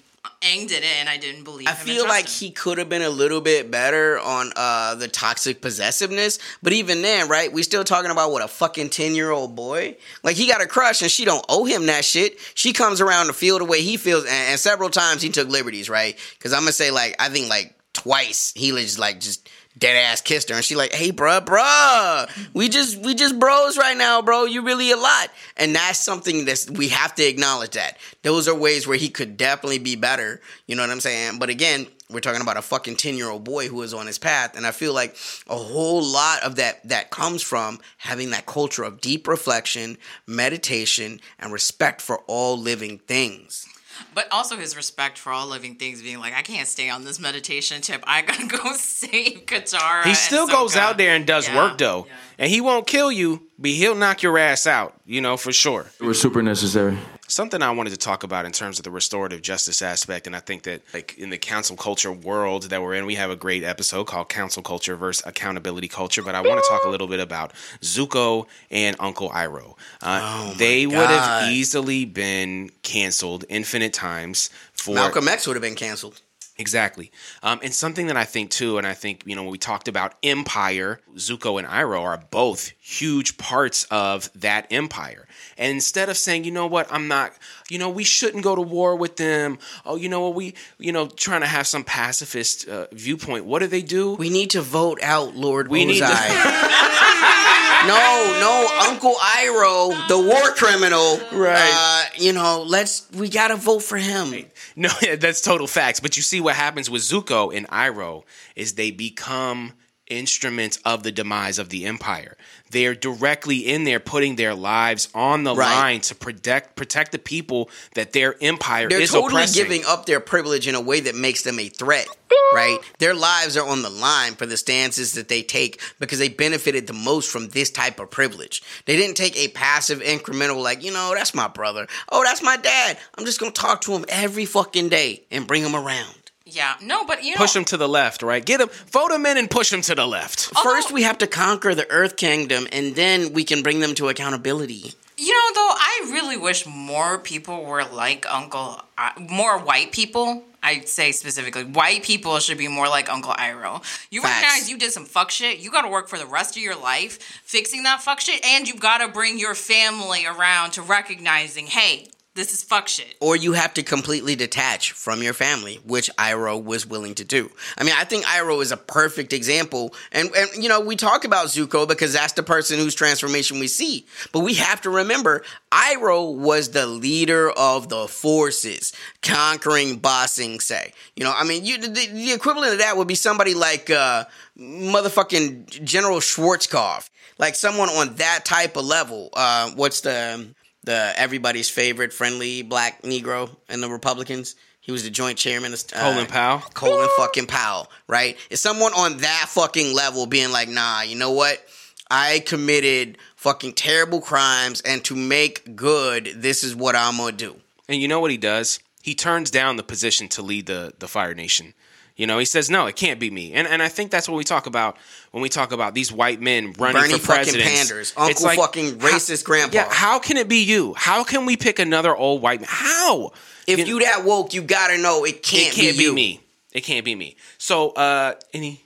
Aang 0.42 0.68
did 0.68 0.84
it, 0.84 0.96
and 1.00 1.10
I 1.10 1.18
didn't 1.18 1.44
believe. 1.44 1.68
It. 1.68 1.72
I 1.72 1.76
feel 1.76 2.08
like 2.08 2.26
him. 2.26 2.32
he 2.32 2.52
could 2.52 2.78
have 2.78 2.88
been 2.88 3.02
a 3.02 3.10
little 3.10 3.42
bit 3.42 3.70
better 3.70 4.20
on 4.20 4.52
uh, 4.56 4.96
the 4.96 5.08
toxic 5.08 5.62
possessiveness, 5.62 6.40
but 6.62 6.74
even 6.74 7.02
then, 7.02 7.28
right? 7.28 7.52
We 7.52 7.64
still 7.64 7.84
talking 7.84 8.12
about 8.12 8.32
what 8.32 8.44
a 8.44 8.48
fucking 8.48 8.90
ten 8.90 9.16
year 9.16 9.32
old 9.32 9.56
boy. 9.56 9.98
Like 10.24 10.36
he 10.36 10.48
got 10.48 10.62
a 10.62 10.68
crush, 10.68 11.02
and 11.02 11.12
she 11.12 11.26
don't 11.26 11.46
owe 11.50 11.66
him 11.66 11.88
that 11.88 12.06
shit. 12.06 12.38
She 12.56 12.72
comes 12.72 13.02
around 13.02 13.28
to 13.28 13.34
feel 13.34 13.60
the 13.60 13.66
way 13.66 13.82
he 13.82 13.98
feels, 13.98 14.24
and, 14.24 14.34
and 14.34 14.60
several 14.60 14.90
times 14.90 15.22
he 15.22 15.30
took 15.30 15.50
liberties, 15.50 15.90
right? 15.90 16.18
Because 16.38 16.54
I'm 16.54 16.62
gonna 16.62 16.72
say 16.72 16.92
like 16.92 17.16
I 17.20 17.30
think 17.30 17.50
like 17.50 17.76
twice 17.94 18.54
he 18.56 18.72
just 18.72 19.00
like 19.00 19.20
just 19.20 19.50
dead 19.78 19.96
ass 19.96 20.22
kissed 20.22 20.50
her, 20.50 20.56
and 20.56 20.64
she 20.64 20.76
like, 20.76 20.94
hey, 20.94 21.12
bruh, 21.12 21.44
bruh, 21.44 22.30
we 22.54 22.70
just 22.70 22.98
we 22.98 23.16
just 23.16 23.40
bros 23.40 23.78
right 23.78 23.98
now, 23.98 24.22
bro. 24.22 24.46
You 24.46 24.62
really 24.62 24.92
a 24.92 24.98
lot, 24.98 25.30
and 25.58 25.76
that's 25.76 26.00
something 26.00 26.46
that 26.46 26.68
we 26.72 26.90
have 26.90 27.16
to 27.16 27.24
acknowledge. 27.24 27.72
That 27.72 27.98
those 28.22 28.48
are 28.48 28.56
ways 28.56 28.88
where 28.88 28.98
he 28.98 29.10
could 29.10 29.38
definitely 29.38 29.80
be 29.80 29.96
better. 29.96 30.42
You 30.68 30.76
know 30.76 30.84
what 30.84 30.92
I'm 30.92 31.00
saying? 31.00 31.40
But 31.40 31.50
again, 31.50 31.88
we're 32.10 32.20
talking 32.20 32.42
about 32.42 32.58
a 32.58 32.62
fucking 32.62 32.98
ten 32.98 33.16
year 33.16 33.30
old 33.30 33.44
boy 33.44 33.68
who 33.68 33.82
is 33.82 33.94
on 33.94 34.08
his 34.08 34.20
path, 34.20 34.56
and 34.56 34.66
I 34.66 34.72
feel 34.72 34.94
like 34.94 35.16
a 35.48 35.58
whole 35.58 36.04
lot 36.04 36.44
of 36.44 36.56
that 36.58 36.88
that 36.88 37.10
comes 37.10 37.42
from 37.42 37.80
having 37.98 38.30
that 38.32 38.46
culture 38.46 38.84
of 38.84 39.02
deep 39.02 39.28
reflection, 39.28 39.98
meditation, 40.28 41.20
and 41.40 41.52
respect 41.52 42.02
for 42.02 42.20
all 42.28 42.58
living 42.58 43.00
things. 43.00 43.68
But 44.16 44.28
also 44.32 44.58
his 44.58 44.76
respect 44.76 45.18
for 45.18 45.32
all 45.32 45.48
living 45.48 45.76
things, 45.76 46.02
being 46.02 46.20
like, 46.20 46.34
I 46.34 46.41
can't 46.41 46.68
stay 46.68 46.89
on 46.89 47.04
this 47.04 47.20
meditation 47.20 47.82
tip. 47.82 48.04
I 48.08 48.22
gotta 48.22 48.46
go 48.64 48.74
save 48.74 49.46
Katara. 49.46 50.04
He 50.04 50.14
still 50.16 50.48
goes 50.48 50.76
out 50.76 50.98
there 50.98 51.16
and 51.16 51.26
does 51.26 51.48
Yeah. 51.48 51.56
work 51.58 51.78
though, 51.78 52.08
and 52.38 52.50
he 52.50 52.62
won't 52.62 52.88
kill 52.88 53.12
you, 53.12 53.44
but 53.60 53.72
he'll 53.72 53.96
knock 53.96 54.22
your 54.24 54.38
ass 54.38 54.66
out. 54.68 54.96
You 55.06 55.22
know 55.22 55.38
for 55.38 55.52
sure. 55.52 55.88
It 56.00 56.04
was 56.06 56.20
super 56.22 56.41
necessary. 56.41 56.98
Something 57.34 57.64
I 57.64 57.72
wanted 57.72 57.90
to 57.90 57.98
talk 57.98 58.24
about 58.24 58.46
in 58.46 58.52
terms 58.52 58.78
of 58.78 58.84
the 58.84 58.92
restorative 58.92 59.42
justice 59.42 59.82
aspect, 59.82 60.28
and 60.28 60.36
I 60.36 60.40
think 60.40 60.62
that 60.64 60.84
like 60.94 61.18
in 61.18 61.32
the 61.32 61.40
cancel 61.40 61.76
culture 61.76 62.12
world 62.12 62.70
that 62.70 62.80
we're 62.80 62.94
in, 62.94 63.08
we 63.08 63.16
have 63.16 63.32
a 63.32 63.36
great 63.36 63.64
episode 63.64 64.04
called 64.04 64.30
"Cancel 64.30 64.62
Culture 64.62 64.96
versus 64.96 65.26
Accountability 65.26 65.88
Culture." 65.88 66.22
But 66.22 66.36
I 66.36 66.42
want 66.42 66.64
to 66.64 66.70
talk 66.70 66.84
a 66.86 66.90
little 66.90 67.08
bit 67.08 67.20
about 67.20 67.54
Zuko 67.82 68.46
and 68.70 68.96
Uncle 69.00 69.32
Iroh. 69.32 69.76
Uh, 70.00 70.54
they 70.60 70.86
would 70.86 70.96
have 70.96 71.50
easily 71.50 72.06
been 72.06 72.70
canceled 72.84 73.46
infinite 73.50 73.94
times 73.94 74.52
for 74.74 74.94
Malcolm 74.94 75.28
X 75.28 75.48
would 75.48 75.56
have 75.56 75.64
been 75.64 75.74
canceled. 75.74 76.22
Exactly. 76.64 77.11
Um, 77.43 77.59
and 77.61 77.74
something 77.74 78.07
that 78.07 78.16
I 78.16 78.24
think 78.24 78.49
too, 78.49 78.78
and 78.78 78.88
I 78.88 78.93
think, 78.93 79.24
you 79.26 79.36
know, 79.36 79.41
when 79.43 79.51
we 79.51 79.57
talked 79.57 79.89
about 79.89 80.14
empire, 80.24 81.01
Zuko 81.18 81.59
and 81.59 81.68
Iroh 81.68 81.99
are 82.01 82.24
both 82.32 82.72
huge 82.80 83.38
parts 83.38 83.84
of 83.91 84.30
that 84.34 84.68
empire. 84.72 85.28
And 85.57 85.74
instead 85.74 86.07
of 86.07 86.16
saying, 86.16 86.45
you 86.45 86.51
know 86.51 86.66
what, 86.66 86.88
I'm 86.89 87.09
not, 87.09 87.34
you 87.70 87.80
know, 87.80 87.89
we 87.89 88.05
shouldn't 88.05 88.45
go 88.45 88.55
to 88.55 88.61
war 88.61 88.95
with 88.95 89.18
them. 89.18 89.59
Oh, 89.86 89.97
you 89.97 90.07
know 90.07 90.22
what, 90.22 90.36
we, 90.36 90.53
you 90.80 90.93
know, 90.93 91.07
trying 91.07 91.41
to 91.41 91.47
have 91.47 91.68
some 91.68 91.84
pacifist 91.84 92.66
uh, 92.70 92.88
viewpoint. 92.93 93.43
What 93.43 93.59
do 93.59 93.68
they 93.68 93.82
do? 93.82 94.14
We 94.16 94.30
need 94.30 94.51
to 94.51 94.61
vote 94.61 94.99
out 95.03 95.36
Lord 95.36 95.68
We 95.68 95.84
need 95.84 95.99
to- 95.99 96.05
Ozai. 96.05 96.70
no, 97.88 98.38
no, 98.40 98.90
Uncle 98.90 99.16
Iroh, 99.16 100.08
the 100.08 100.18
war 100.20 100.52
criminal. 100.56 101.20
Right. 101.32 101.72
Uh, 101.74 102.04
you 102.18 102.34
know, 102.34 102.64
let's 102.68 103.08
we 103.14 103.30
gotta 103.30 103.56
vote 103.56 103.80
for 103.84 103.98
him. 103.98 104.46
No, 104.76 104.90
that's 105.18 105.42
total 105.42 105.68
facts. 105.68 106.00
But 106.00 106.16
you 106.18 106.24
see 106.24 106.42
what 106.42 106.56
happens 106.56 106.90
with 106.90 107.02
Zuko 107.02 107.56
and 107.56 107.68
Iroh 107.70 108.24
is 108.56 108.74
they 108.74 108.92
become 108.92 109.74
instruments 110.08 110.78
of 110.86 111.02
the 111.04 111.12
demise 111.12 111.58
of 111.58 111.70
the 111.70 111.86
empire. 111.86 112.38
They're 112.72 112.94
directly 112.94 113.60
in 113.60 113.84
there 113.86 114.00
putting 114.00 114.36
their 114.36 114.54
lives 114.54 115.08
on 115.16 115.44
the 115.44 115.56
Right. 115.56 115.74
line 115.74 116.02
to 116.02 116.16
protect 116.16 116.76
protect 116.76 117.12
the 117.14 117.20
people 117.20 117.70
that 117.96 118.12
their 118.14 118.36
empire 118.42 118.88
is. 118.88 118.90
They're 118.90 119.02
is 119.02 119.12
totally 119.12 119.30
oppressing. 119.44 119.64
giving 119.64 119.86
up 119.86 120.06
their 120.06 120.20
privilege 120.20 120.68
in 120.68 120.76
a 120.76 120.82
way 120.82 121.00
that 121.02 121.16
makes 121.16 121.44
them 121.44 121.58
a 121.60 121.70
threat. 121.70 122.08
Right? 122.56 122.78
Their 122.99 123.14
lives 123.14 123.58
are 123.58 123.68
on 123.68 123.82
the 123.82 123.89
line 123.89 124.34
for 124.36 124.45
the 124.45 124.58
stances 124.58 125.14
that 125.14 125.28
they 125.28 125.41
take 125.41 125.82
because 125.99 126.20
they 126.20 126.30
benefited 126.30 126.88
the 126.88 126.93
most 126.93 127.30
from 127.32 127.49
this 127.49 127.70
type 127.70 127.99
of 127.99 128.12
privilege. 128.12 128.62
They 128.86 128.95
didn't 128.95 129.18
take 129.18 129.38
a 129.38 129.47
passive 129.49 129.99
incremental, 130.01 130.62
like, 130.62 130.84
you 130.84 130.91
know, 130.91 131.14
that's 131.16 131.34
my 131.34 131.47
brother. 131.47 131.88
Oh, 132.12 132.24
that's 132.24 132.43
my 132.43 132.58
dad. 132.58 132.97
I'm 133.18 133.26
just 133.26 133.39
gonna 133.39 133.51
talk 133.51 133.82
to 133.82 133.93
him 133.93 134.06
every 134.08 134.45
fucking 134.45 134.89
day 134.89 135.24
and 135.32 135.47
bring 135.47 135.64
him 135.64 135.76
around. 135.76 136.16
Yeah, 136.45 136.76
no, 136.82 137.06
but 137.06 137.24
you 137.24 137.32
know, 137.32 137.38
push 137.38 137.54
them 137.54 137.66
to 137.66 137.78
the 137.78 137.88
left, 137.88 138.22
right? 138.22 138.45
Get 138.45 138.60
them, 138.60 138.70
vote 138.91 139.10
them 139.10 139.26
in, 139.26 139.38
and 139.38 139.49
push 139.49 139.72
them 139.72 139.82
to 139.82 139.95
the 139.95 140.06
left. 140.06 140.51
First, 140.62 140.91
we 140.91 141.04
have 141.04 141.18
to 141.20 141.28
conquer 141.28 141.74
the 141.74 141.89
Earth 141.89 142.18
Kingdom, 142.18 142.68
and 142.72 142.95
then 142.95 143.34
we 143.34 143.43
can 143.43 143.64
bring 143.64 143.80
them 143.80 143.95
to 143.95 144.10
accountability. 144.10 144.93
You 145.18 145.32
know, 145.34 145.54
though, 145.56 145.72
I 145.74 146.10
really 146.12 146.38
wish 146.38 146.66
more 146.66 147.18
people 147.18 147.64
were 147.64 147.86
like 147.86 148.26
Uncle, 148.30 148.82
uh, 148.97 149.12
more 149.18 149.58
white 149.58 149.93
people. 149.93 150.43
I'd 150.64 150.88
say 150.88 151.11
specifically, 151.11 151.66
white 151.66 152.03
people 152.03 152.39
should 152.39 152.57
be 152.57 152.68
more 152.68 152.88
like 152.88 153.11
Uncle 153.11 153.34
Iroh. 153.34 153.84
You 154.09 154.22
Facts. 154.22 154.41
recognize 154.41 154.70
you 154.70 154.78
did 154.78 154.91
some 154.93 155.05
fuck 155.05 155.30
shit. 155.30 155.59
You 155.59 155.70
got 155.72 155.82
to 155.82 155.89
work 155.89 156.07
for 156.07 156.18
the 156.18 156.26
rest 156.26 156.55
of 156.55 156.64
your 156.64 156.76
life 156.76 157.20
fixing 157.43 157.84
that 157.84 158.01
fuck 158.01 158.22
shit, 158.22 158.43
and 158.45 158.68
you've 158.68 158.80
got 158.80 158.99
to 158.99 159.09
bring 159.09 159.38
your 159.38 159.55
family 159.55 160.26
around 160.26 160.72
to 160.72 160.82
recognizing, 160.82 161.68
hey, 161.68 162.07
this 162.36 162.52
is 162.52 162.64
fuck 162.64 162.88
shit. 162.88 163.16
Or 163.20 163.36
you 163.36 163.54
have 163.54 163.76
to 163.76 163.84
completely 163.84 164.36
detach 164.36 164.92
from 164.92 165.22
your 165.22 165.34
family, 165.34 165.80
which 165.86 166.10
Iroh 166.18 166.64
was 166.64 166.86
willing 166.86 167.14
to 167.16 167.24
do. 167.24 167.52
I 167.78 167.84
mean, 167.84 167.94
I 167.96 168.06
think 168.06 168.26
Iroh 168.26 168.62
is 168.62 168.72
a 168.72 168.78
perfect 168.78 169.34
example. 169.34 169.94
And, 170.12 170.30
and 170.36 170.64
you 170.64 170.68
know, 170.68 170.80
we 170.80 170.96
talk 170.96 171.26
about 171.26 171.48
Zuko 171.48 171.88
because 171.88 172.14
that's 172.14 172.34
the 172.34 172.42
person 172.42 172.80
whose 172.80 172.96
transformation 172.96 173.60
we 173.60 173.68
see. 173.68 174.08
But 174.32 174.40
we 174.40 174.56
have 174.56 174.82
to 174.82 174.90
remember, 174.90 175.44
Iroh 175.72 176.36
was 176.36 176.72
the 176.72 176.88
leader 176.88 177.52
of 177.52 177.90
the 177.90 178.08
forces, 178.08 178.94
conquering 179.22 179.98
Ba 179.98 180.28
Sing 180.28 180.60
Se. 180.60 180.92
You 181.16 181.26
know, 181.26 181.34
I 181.36 181.44
mean, 181.44 181.66
you, 181.66 181.78
the, 181.78 181.88
the 181.88 182.34
equivalent 182.34 182.74
of 182.74 182.80
that 182.80 182.98
would 182.98 183.08
be 183.08 183.16
somebody 183.16 183.54
like 183.54 183.92
uh, 183.92 184.26
motherfucking 184.58 185.84
General 185.84 186.18
Schwarzkopf. 186.18 187.10
Like 187.40 187.56
someone 187.56 187.90
on 187.90 188.16
that 188.16 188.46
type 188.46 188.78
of 188.78 188.86
level. 188.86 189.30
Uh, 189.34 189.72
what's 189.72 190.02
the 190.02 190.54
the 190.84 191.14
everybody's 191.16 191.70
favorite 191.70 192.14
friendly 192.14 192.62
black 192.62 193.02
Negro 193.04 193.56
in 193.70 193.82
the 193.82 193.90
Republicans? 193.90 194.56
He 194.80 194.92
was 194.92 195.04
the 195.04 195.10
joint 195.10 195.38
chairman 195.38 195.74
of 195.74 195.84
uh, 195.96 196.00
Colin 196.00 196.26
Powell? 196.26 196.60
Colin 196.74 197.10
fucking 197.18 197.48
Powell, 197.48 197.90
right? 198.08 198.38
Is 198.50 198.62
someone 198.62 198.92
on 198.94 199.18
that 199.18 199.46
fucking 199.48 199.94
level 199.94 200.26
being 200.26 200.52
like, 200.52 200.68
nah, 200.68 201.02
you 201.02 201.16
know 201.16 201.32
what? 201.32 201.64
I 202.12 202.40
committed 202.46 203.18
fucking 203.38 203.74
terrible 203.74 204.20
crimes, 204.22 204.82
and 204.82 205.04
to 205.06 205.16
make 205.16 205.76
good, 205.76 206.26
this 206.36 206.64
is 206.64 206.76
what 206.76 206.96
I'm 206.96 207.18
gonna 207.18 207.32
do. 207.32 207.56
And 207.88 208.02
you 208.02 208.08
know 208.08 208.20
what 208.20 208.32
he 208.32 208.38
does? 208.38 208.80
He 209.02 209.16
turns 209.16 209.50
down 209.52 209.78
the 209.78 209.84
position 209.84 210.28
to 210.30 210.42
lead 210.42 210.66
the 210.66 210.94
the 211.00 211.08
Fire 211.08 211.34
Nation. 211.34 211.74
You 212.16 212.28
know, 212.28 212.38
he 212.38 212.45
says, 212.45 212.70
"No, 212.70 212.86
it 212.86 212.95
can't 212.95 213.20
be 213.20 213.32
me." 213.32 213.53
And 213.53 213.68
and 213.68 213.82
I 213.82 213.88
think 213.88 214.11
that's 214.11 214.30
what 214.30 214.38
we 214.38 214.43
talk 214.43 214.68
about 214.68 214.97
when 215.32 215.41
we 215.41 215.49
talk 215.49 215.72
about 215.72 215.95
these 215.95 216.11
white 216.11 216.39
men 216.39 216.74
running 216.78 217.01
Bernie 217.01 217.14
for 217.14 217.20
fucking 217.20 217.53
president. 217.53 217.70
Panders, 217.70 218.14
Uncle 218.16 218.49
fucking 218.49 218.99
racist 218.99 219.43
grandpa. 219.43 219.76
Yeah, 219.76 219.88
how 219.89 220.20
can 220.20 220.38
it 220.38 220.47
be 220.47 220.64
you? 220.64 220.93
How 220.95 221.24
can 221.24 221.45
we 221.45 221.57
pick 221.57 221.80
another 221.80 222.16
old 222.16 222.41
white 222.41 222.59
man? 222.59 222.70
How? 222.70 223.32
If 223.66 223.88
you, 223.88 223.99
that 224.01 224.26
woke, 224.26 224.53
you 224.53 224.61
gotta 224.61 224.97
know 224.97 225.26
it 225.26 225.41
can't, 225.41 225.74
it 225.74 225.76
can't 225.76 225.97
be, 225.97 225.99
be, 225.99 226.03
you. 226.03 226.14
me. 226.14 226.41
It 226.72 226.82
can't 226.82 227.05
be 227.05 227.16
me. 227.16 227.36
So, 227.57 227.91
uh, 227.91 228.36
any 228.53 228.83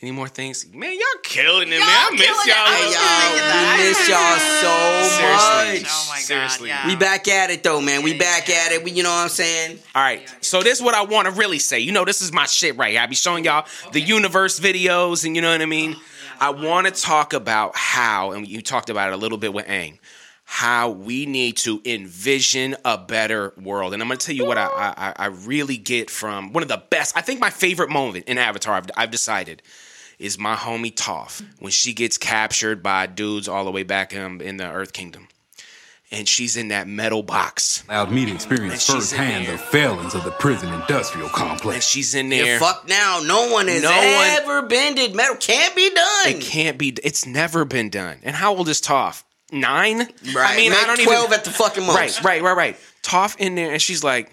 any 0.00 0.12
more 0.12 0.28
things? 0.28 0.64
Man, 0.72 0.92
y'all 0.92 1.20
killing 1.24 1.68
it, 1.68 1.78
man. 1.78 1.82
I 1.82 2.10
miss 2.12 2.20
y'all. 2.46 2.54
I 2.56 2.76
Hey, 2.78 2.92
y'all, 2.94 3.78
we 3.78 3.88
miss 3.88 4.08
y'all 4.08 4.38
so 4.38 5.08
Seriously. 5.18 5.82
much. 5.82 5.90
Oh 5.92 6.06
my 6.10 6.18
Seriously. 6.18 6.68
god, 6.68 6.86
We 6.86 6.96
back 6.96 7.26
at 7.28 7.50
it 7.50 7.62
though, 7.64 7.80
man. 7.80 8.02
We 8.02 8.16
back 8.16 8.48
at 8.48 8.70
it. 8.72 8.84
We, 8.84 8.92
you 8.92 9.02
know 9.02 9.10
what 9.10 9.16
I'm 9.24 9.28
saying? 9.28 9.78
All 9.94 10.02
right, 10.02 10.22
so 10.40 10.62
this 10.62 10.78
is 10.78 10.84
what 10.84 10.94
I 10.94 11.02
want 11.02 11.26
to 11.26 11.32
really 11.32 11.58
say. 11.58 11.80
You 11.80 11.90
know, 11.92 12.04
this 12.04 12.22
is 12.22 12.32
my 12.32 12.46
shit 12.46 12.76
right 12.76 12.92
here. 12.92 13.00
I 13.00 13.06
be 13.06 13.16
showing 13.16 13.44
y'all 13.44 13.66
the 13.92 14.00
universe 14.00 14.60
videos, 14.60 15.24
and 15.24 15.34
you 15.34 15.42
know 15.42 15.50
what 15.50 15.62
I 15.62 15.66
mean. 15.66 15.96
Oh, 15.96 16.02
I 16.40 16.50
want 16.50 16.86
to 16.86 16.92
talk 16.92 17.32
about 17.32 17.74
how, 17.74 18.30
and 18.30 18.46
you 18.46 18.62
talked 18.62 18.90
about 18.90 19.08
it 19.08 19.14
a 19.14 19.16
little 19.16 19.38
bit 19.38 19.52
with 19.52 19.66
Aang, 19.66 19.98
how 20.44 20.90
we 20.90 21.26
need 21.26 21.56
to 21.58 21.82
envision 21.84 22.76
a 22.84 22.96
better 22.96 23.52
world. 23.60 23.92
And 23.94 24.00
I'm 24.00 24.08
going 24.08 24.18
to 24.18 24.24
tell 24.26 24.36
you 24.36 24.44
what 24.46 24.56
I, 24.56 24.66
I 24.68 25.12
I 25.16 25.26
really 25.26 25.76
get 25.76 26.08
from 26.08 26.52
one 26.52 26.62
of 26.62 26.68
the 26.68 26.80
best. 26.90 27.16
I 27.16 27.20
think 27.22 27.40
my 27.40 27.50
favorite 27.50 27.90
moment 27.90 28.26
in 28.28 28.38
Avatar. 28.38 28.74
I've, 28.76 28.86
I've 28.96 29.10
decided. 29.10 29.60
Is 30.18 30.36
my 30.38 30.56
homie 30.56 30.92
Toph 30.92 31.42
when 31.60 31.70
she 31.70 31.92
gets 31.92 32.18
captured 32.18 32.82
by 32.82 33.06
dudes 33.06 33.46
all 33.46 33.64
the 33.64 33.70
way 33.70 33.84
back 33.84 34.16
um, 34.16 34.40
in 34.40 34.56
the 34.56 34.68
Earth 34.68 34.92
Kingdom, 34.92 35.28
and 36.10 36.26
she's 36.28 36.56
in 36.56 36.68
that 36.68 36.88
metal 36.88 37.22
box. 37.22 37.84
Allowed 37.88 38.10
me 38.10 38.26
to 38.26 38.34
experience 38.34 38.88
And 38.88 38.98
firsthand 38.98 39.46
the 39.46 39.58
failings 39.58 40.16
of 40.16 40.24
the 40.24 40.32
prison 40.32 40.72
industrial 40.74 41.28
And 41.28 41.36
complex. 41.36 41.86
she's 41.86 42.16
in 42.16 42.32
You're 42.32 42.44
there. 42.44 42.58
fucked 42.58 42.88
now. 42.88 43.20
No 43.24 43.52
one 43.52 43.68
has 43.68 43.80
No 43.82 43.90
one- 43.90 43.98
ever 44.42 44.62
bended 44.62 45.14
metal. 45.14 45.36
Can't 45.36 45.76
be 45.76 45.88
done. 45.90 46.26
It 46.26 46.40
can't 46.40 46.78
be. 46.78 46.88
It's 47.04 47.24
never 47.24 47.64
been 47.64 47.88
done. 47.88 48.18
And 48.24 48.34
how 48.34 48.56
old 48.56 48.68
is 48.68 48.80
Toph? 48.80 49.22
Nine. 49.52 49.98
Right. 50.00 50.10
I 50.50 50.56
mean, 50.56 50.70
Make 50.72 50.82
I 50.82 50.86
don't 50.96 51.04
12 51.04 51.24
even. 51.26 51.38
at 51.38 51.44
the 51.44 51.50
fucking 51.52 51.86
most. 51.86 51.94
Right. 51.96 52.24
Right. 52.24 52.42
Right. 52.42 52.56
Right. 52.56 52.76
Toph 53.04 53.36
in 53.38 53.54
there, 53.54 53.70
and 53.72 53.80
she's 53.80 54.02
like, 54.02 54.32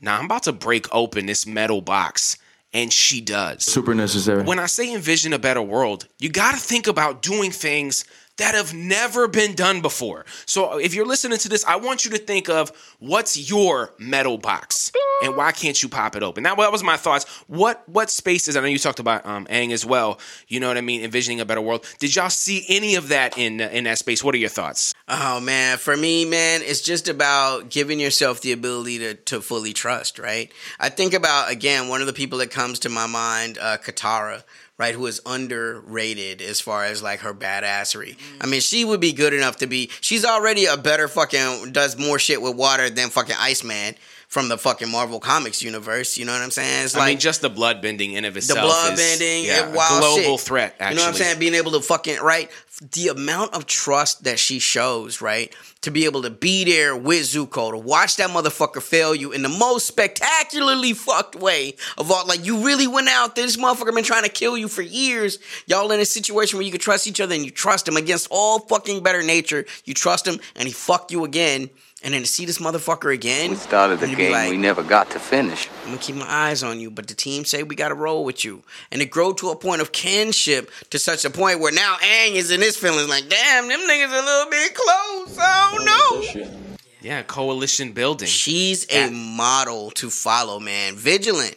"Nah, 0.00 0.16
I'm 0.18 0.24
about 0.24 0.44
to 0.44 0.52
break 0.52 0.86
open 0.92 1.26
this 1.26 1.46
metal 1.46 1.80
box," 1.82 2.38
and 2.72 2.92
she 2.92 3.20
does. 3.20 3.64
Super 3.64 3.94
necessary. 3.94 4.42
When 4.44 4.58
I 4.58 4.66
say 4.66 4.92
envision 4.94 5.32
a 5.32 5.38
better 5.38 5.62
world, 5.62 6.08
you 6.18 6.30
got 6.30 6.52
to 6.52 6.60
think 6.60 6.86
about 6.86 7.22
doing 7.22 7.50
things 7.50 8.04
that 8.38 8.54
have 8.54 8.72
never 8.72 9.28
been 9.28 9.54
done 9.54 9.82
before. 9.82 10.24
So 10.46 10.78
if 10.78 10.94
you're 10.94 11.06
listening 11.06 11.38
to 11.38 11.48
this, 11.48 11.64
I 11.64 11.76
want 11.76 12.04
you 12.04 12.10
to 12.12 12.18
think 12.18 12.48
of 12.48 12.72
what's 12.98 13.50
your 13.50 13.92
metal 13.98 14.38
box 14.38 14.90
and 15.22 15.36
why 15.36 15.52
can't 15.52 15.80
you 15.82 15.88
pop 15.88 16.16
it 16.16 16.22
open? 16.22 16.42
That, 16.44 16.56
that 16.56 16.72
was 16.72 16.82
my 16.82 16.96
thoughts. 16.96 17.24
What 17.46 17.86
what 17.88 18.10
spaces? 18.10 18.56
I 18.56 18.60
know 18.60 18.66
you 18.66 18.78
talked 18.78 18.98
about 18.98 19.26
um, 19.26 19.46
Aang 19.46 19.72
as 19.72 19.84
well. 19.84 20.18
You 20.48 20.60
know 20.60 20.68
what 20.68 20.78
I 20.78 20.80
mean? 20.80 21.02
Envisioning 21.02 21.40
a 21.40 21.44
better 21.44 21.60
world. 21.60 21.86
Did 21.98 22.16
y'all 22.16 22.30
see 22.30 22.64
any 22.68 22.94
of 22.94 23.08
that 23.08 23.36
in 23.36 23.60
in 23.60 23.84
that 23.84 23.98
space? 23.98 24.24
What 24.24 24.34
are 24.34 24.38
your 24.38 24.48
thoughts? 24.48 24.94
Oh 25.08 25.40
man, 25.40 25.78
for 25.78 25.96
me, 25.96 26.24
man, 26.24 26.62
it's 26.64 26.80
just 26.80 27.08
about 27.08 27.68
giving 27.68 28.00
yourself 28.00 28.40
the 28.40 28.52
ability 28.52 28.98
to, 28.98 29.14
to 29.14 29.40
fully 29.40 29.72
trust, 29.72 30.18
right? 30.18 30.50
I 30.80 30.88
think 30.88 31.12
about 31.12 31.50
again 31.50 31.88
one 31.88 32.00
of 32.00 32.06
the 32.06 32.12
people 32.12 32.38
that 32.38 32.50
comes 32.50 32.78
to 32.80 32.88
my 32.88 33.06
mind, 33.06 33.58
uh, 33.60 33.76
Katara, 33.76 34.42
right, 34.82 34.96
who 34.96 35.06
is 35.06 35.20
underrated 35.24 36.42
as 36.42 36.60
far 36.60 36.84
as 36.84 37.04
like 37.04 37.20
her 37.20 37.32
badassery. 37.32 38.16
I 38.40 38.46
mm. 38.46 38.50
mean, 38.50 38.60
she 38.60 38.84
would 38.84 39.00
be 39.00 39.12
good 39.12 39.32
enough 39.32 39.58
to 39.58 39.68
be. 39.68 39.90
She's 40.00 40.24
already 40.24 40.66
a 40.66 40.76
better 40.76 41.06
fucking 41.06 41.70
does 41.70 41.96
more 41.96 42.18
shit 42.18 42.42
with 42.42 42.56
water 42.56 42.90
than 42.90 43.10
fucking 43.10 43.36
Iceman 43.38 43.94
from 44.32 44.48
the 44.48 44.56
fucking 44.56 44.90
Marvel 44.90 45.20
Comics 45.20 45.60
universe. 45.60 46.16
You 46.16 46.24
know 46.24 46.32
what 46.32 46.40
I'm 46.40 46.50
saying? 46.50 46.84
It's 46.86 46.96
I 46.96 47.00
like 47.00 47.08
mean, 47.08 47.18
just 47.18 47.42
the 47.42 47.50
blood 47.50 47.82
bending 47.82 48.14
in 48.14 48.24
of 48.24 48.32
the 48.32 48.38
itself. 48.38 48.60
blood 48.60 48.94
is, 48.94 48.98
bending 48.98 49.44
yeah, 49.44 49.70
global 49.70 50.38
shit. 50.38 50.40
threat. 50.40 50.74
Actually, 50.80 50.88
You 50.88 50.96
know 50.96 51.02
what 51.02 51.08
I'm 51.08 51.14
saying? 51.22 51.38
Being 51.38 51.52
able 51.54 51.72
to 51.72 51.82
fucking 51.82 52.16
right, 52.16 52.50
the 52.92 53.08
amount 53.08 53.52
of 53.52 53.66
trust 53.66 54.24
that 54.24 54.38
she 54.38 54.58
shows, 54.58 55.20
right, 55.20 55.54
to 55.82 55.90
be 55.90 56.06
able 56.06 56.22
to 56.22 56.30
be 56.30 56.64
there 56.64 56.96
with 56.96 57.24
Zuko 57.24 57.72
to 57.72 57.76
watch 57.76 58.16
that 58.16 58.30
motherfucker 58.30 58.80
fail 58.80 59.14
you 59.14 59.32
in 59.32 59.42
the 59.42 59.50
most 59.50 59.86
spectacularly 59.86 60.94
fucked 60.94 61.36
way 61.36 61.74
of 61.98 62.10
all. 62.10 62.26
Like 62.26 62.46
you 62.46 62.64
really 62.64 62.86
went 62.86 63.08
out 63.08 63.36
there. 63.36 63.44
This 63.44 63.58
motherfucker 63.58 63.94
been 63.94 64.02
trying 64.02 64.24
to 64.24 64.30
kill 64.30 64.56
you 64.56 64.66
for 64.68 64.80
years. 64.80 65.40
Y'all 65.66 65.92
in 65.92 66.00
a 66.00 66.06
situation 66.06 66.56
where 66.58 66.64
you 66.64 66.72
can 66.72 66.80
trust 66.80 67.06
each 67.06 67.20
other 67.20 67.34
and 67.34 67.44
you 67.44 67.50
trust 67.50 67.86
him 67.86 67.98
against 67.98 68.28
all 68.30 68.60
fucking 68.60 69.02
better 69.02 69.22
nature. 69.22 69.66
You 69.84 69.92
trust 69.92 70.26
him 70.26 70.40
and 70.56 70.66
he 70.66 70.72
fucked 70.72 71.12
you 71.12 71.24
again. 71.26 71.68
And 72.04 72.12
then 72.14 72.22
to 72.22 72.26
see 72.26 72.44
this 72.44 72.58
motherfucker 72.58 73.14
again, 73.14 73.50
We 73.50 73.56
started 73.56 74.00
the 74.00 74.04
and 74.04 74.10
you 74.10 74.16
be 74.16 74.22
game 74.24 74.32
like, 74.32 74.50
we 74.50 74.56
never 74.56 74.82
got 74.82 75.10
to 75.12 75.20
finish. 75.20 75.68
I'm 75.84 75.90
gonna 75.90 75.98
keep 75.98 76.16
my 76.16 76.26
eyes 76.28 76.62
on 76.64 76.80
you, 76.80 76.90
but 76.90 77.06
the 77.06 77.14
team 77.14 77.44
say 77.44 77.62
we 77.62 77.76
gotta 77.76 77.94
roll 77.94 78.24
with 78.24 78.44
you. 78.44 78.64
And 78.90 79.00
it 79.00 79.10
grow 79.10 79.32
to 79.34 79.50
a 79.50 79.56
point 79.56 79.80
of 79.82 79.92
kinship 79.92 80.70
to 80.90 80.98
such 80.98 81.24
a 81.24 81.30
point 81.30 81.60
where 81.60 81.72
now 81.72 81.96
Aang 82.02 82.32
is 82.34 82.50
in 82.50 82.60
his 82.60 82.76
feelings 82.76 83.08
like, 83.08 83.28
damn, 83.28 83.68
them 83.68 83.80
niggas 83.80 84.20
a 84.20 84.24
little 84.24 84.50
bit 84.50 84.74
close. 84.74 85.38
I 85.40 86.32
don't 86.34 86.44
know. 86.44 86.58
yeah, 87.00 87.22
coalition 87.22 87.92
building. 87.92 88.26
She's 88.26 88.84
a 88.92 89.08
model 89.10 89.92
to 89.92 90.10
follow, 90.10 90.58
man. 90.58 90.96
Vigilant, 90.96 91.56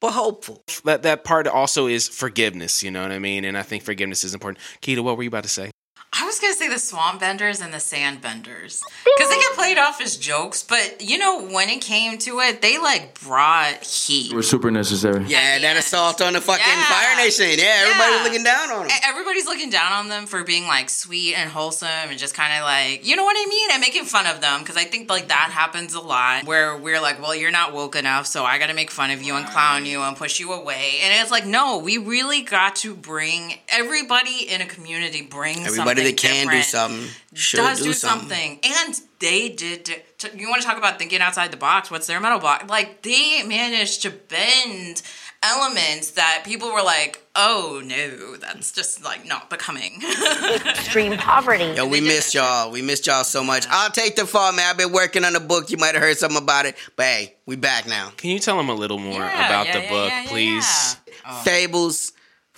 but 0.00 0.10
hopeful. 0.10 0.62
that 0.84 1.04
that 1.04 1.22
part 1.22 1.46
also 1.46 1.86
is 1.86 2.08
forgiveness. 2.08 2.82
You 2.82 2.90
know 2.90 3.02
what 3.02 3.12
I 3.12 3.20
mean? 3.20 3.44
And 3.44 3.56
I 3.56 3.62
think 3.62 3.84
forgiveness 3.84 4.24
is 4.24 4.34
important. 4.34 4.62
Keita, 4.82 5.00
what 5.04 5.16
were 5.16 5.22
you 5.22 5.28
about 5.28 5.44
to 5.44 5.48
say? 5.48 5.70
I 6.16 6.24
was 6.26 6.38
gonna 6.38 6.54
say 6.54 6.68
the 6.68 6.78
swamp 6.78 7.20
benders 7.20 7.60
and 7.60 7.72
the 7.74 7.80
sand 7.80 8.20
benders 8.20 8.82
because 9.04 9.28
they 9.30 9.36
get 9.36 9.52
played 9.54 9.78
off 9.78 10.00
as 10.00 10.16
jokes, 10.16 10.62
but 10.62 10.98
you 11.00 11.18
know 11.18 11.42
when 11.48 11.68
it 11.68 11.80
came 11.80 12.18
to 12.18 12.38
it, 12.40 12.62
they 12.62 12.78
like 12.78 13.20
brought 13.20 13.82
heat. 13.84 14.32
We're 14.32 14.42
super 14.42 14.70
necessary. 14.70 15.24
Yeah, 15.26 15.58
that 15.58 15.76
assault 15.76 16.20
on 16.22 16.34
the 16.34 16.40
fucking 16.40 16.64
Yeah. 16.64 16.84
Fire 16.84 17.16
Nation. 17.16 17.46
Yeah, 17.58 17.82
everybody 17.86 18.10
was 18.12 18.18
Yeah. 18.20 18.24
looking 18.24 18.44
down 18.44 18.70
on 18.70 18.82
him. 18.84 18.90
E- 18.90 19.00
Everybody's 19.02 19.46
looking 19.46 19.70
down 19.70 19.92
on 19.92 20.08
them 20.08 20.26
for 20.26 20.44
being 20.44 20.66
like 20.68 20.88
sweet 20.88 21.34
and 21.34 21.50
wholesome 21.50 21.88
and 21.88 22.18
just 22.18 22.34
kind 22.34 22.52
of 22.58 22.62
like, 22.64 23.04
you 23.06 23.16
know 23.16 23.24
what 23.24 23.36
I 23.36 23.46
mean? 23.48 23.70
And 23.72 23.80
making 23.80 24.04
fun 24.04 24.26
of 24.26 24.40
them 24.40 24.60
because 24.60 24.76
I 24.76 24.84
think 24.84 25.10
like 25.10 25.28
that 25.28 25.50
happens 25.52 25.94
a 25.94 26.00
lot 26.00 26.44
where 26.44 26.76
we're 26.76 27.00
like, 27.00 27.20
well, 27.20 27.34
you're 27.34 27.50
not 27.50 27.72
woke 27.72 27.96
enough, 27.96 28.26
so 28.26 28.44
I 28.44 28.58
got 28.58 28.66
to 28.68 28.74
make 28.74 28.90
fun 28.92 29.10
of 29.10 29.20
you 29.22 29.34
and 29.34 29.46
clown 29.46 29.84
you 29.84 30.02
and 30.02 30.16
push 30.16 30.38
you 30.38 30.52
away. 30.52 30.98
And 31.02 31.12
it's 31.20 31.30
like, 31.32 31.44
no, 31.46 31.78
we 31.78 31.98
really 31.98 32.42
got 32.42 32.76
to 32.76 32.94
bring 32.94 33.54
everybody 33.68 34.48
in 34.48 34.60
a 34.60 34.66
community 34.66 35.22
brings 35.22 35.66
Everybody 35.66 36.03
something 36.04 36.46
that 36.46 36.52
can 36.52 36.56
do 36.56 36.62
something 36.62 37.08
should 37.34 37.56
does 37.58 37.78
do, 37.78 37.84
do 37.84 37.92
something. 37.92 38.28
something. 38.28 38.60
And 38.86 39.00
they 39.20 39.48
did. 39.48 39.88
You 40.34 40.48
want 40.48 40.62
to 40.62 40.66
talk 40.68 40.78
about 40.78 40.98
thinking 40.98 41.20
outside 41.20 41.50
the 41.52 41.56
box? 41.56 41.90
What's 41.90 42.06
their 42.06 42.20
metal 42.20 42.38
box? 42.38 42.68
Like 42.68 43.02
they 43.02 43.42
managed 43.42 44.02
to 44.02 44.10
bend 44.10 45.02
elements 45.42 46.12
that 46.12 46.42
people 46.46 46.72
were 46.72 46.82
like, 46.82 47.22
"Oh 47.36 47.82
no, 47.84 48.36
that's 48.36 48.72
just 48.72 49.04
like 49.04 49.26
not 49.26 49.50
becoming." 49.50 50.00
Extreme 50.66 51.18
poverty. 51.18 51.74
Yo, 51.76 51.86
we 51.86 52.00
missed 52.00 52.32
y'all. 52.34 52.70
We 52.70 52.80
missed 52.80 53.06
y'all 53.06 53.24
so 53.24 53.44
much. 53.44 53.66
I'll 53.68 53.90
take 53.90 54.16
the 54.16 54.26
fall, 54.26 54.52
man. 54.52 54.70
I've 54.70 54.78
been 54.78 54.92
working 54.92 55.24
on 55.24 55.34
the 55.34 55.40
book. 55.40 55.70
You 55.70 55.76
might 55.76 55.94
have 55.94 56.02
heard 56.02 56.16
something 56.16 56.38
about 56.42 56.64
it. 56.66 56.76
But 56.96 57.04
hey, 57.06 57.34
we 57.44 57.56
back 57.56 57.86
now. 57.86 58.10
Can 58.16 58.30
you 58.30 58.38
tell 58.38 58.56
them 58.56 58.70
a 58.70 58.74
little 58.74 58.98
more 58.98 59.20
Yeah, 59.20 59.46
about 59.46 59.66
yeah, 59.66 59.72
the 59.78 59.84
yeah, 59.84 59.90
book, 59.90 60.08
yeah, 60.08 60.22
yeah, 60.22 60.28
please? 60.28 60.96
fables, 61.44 62.12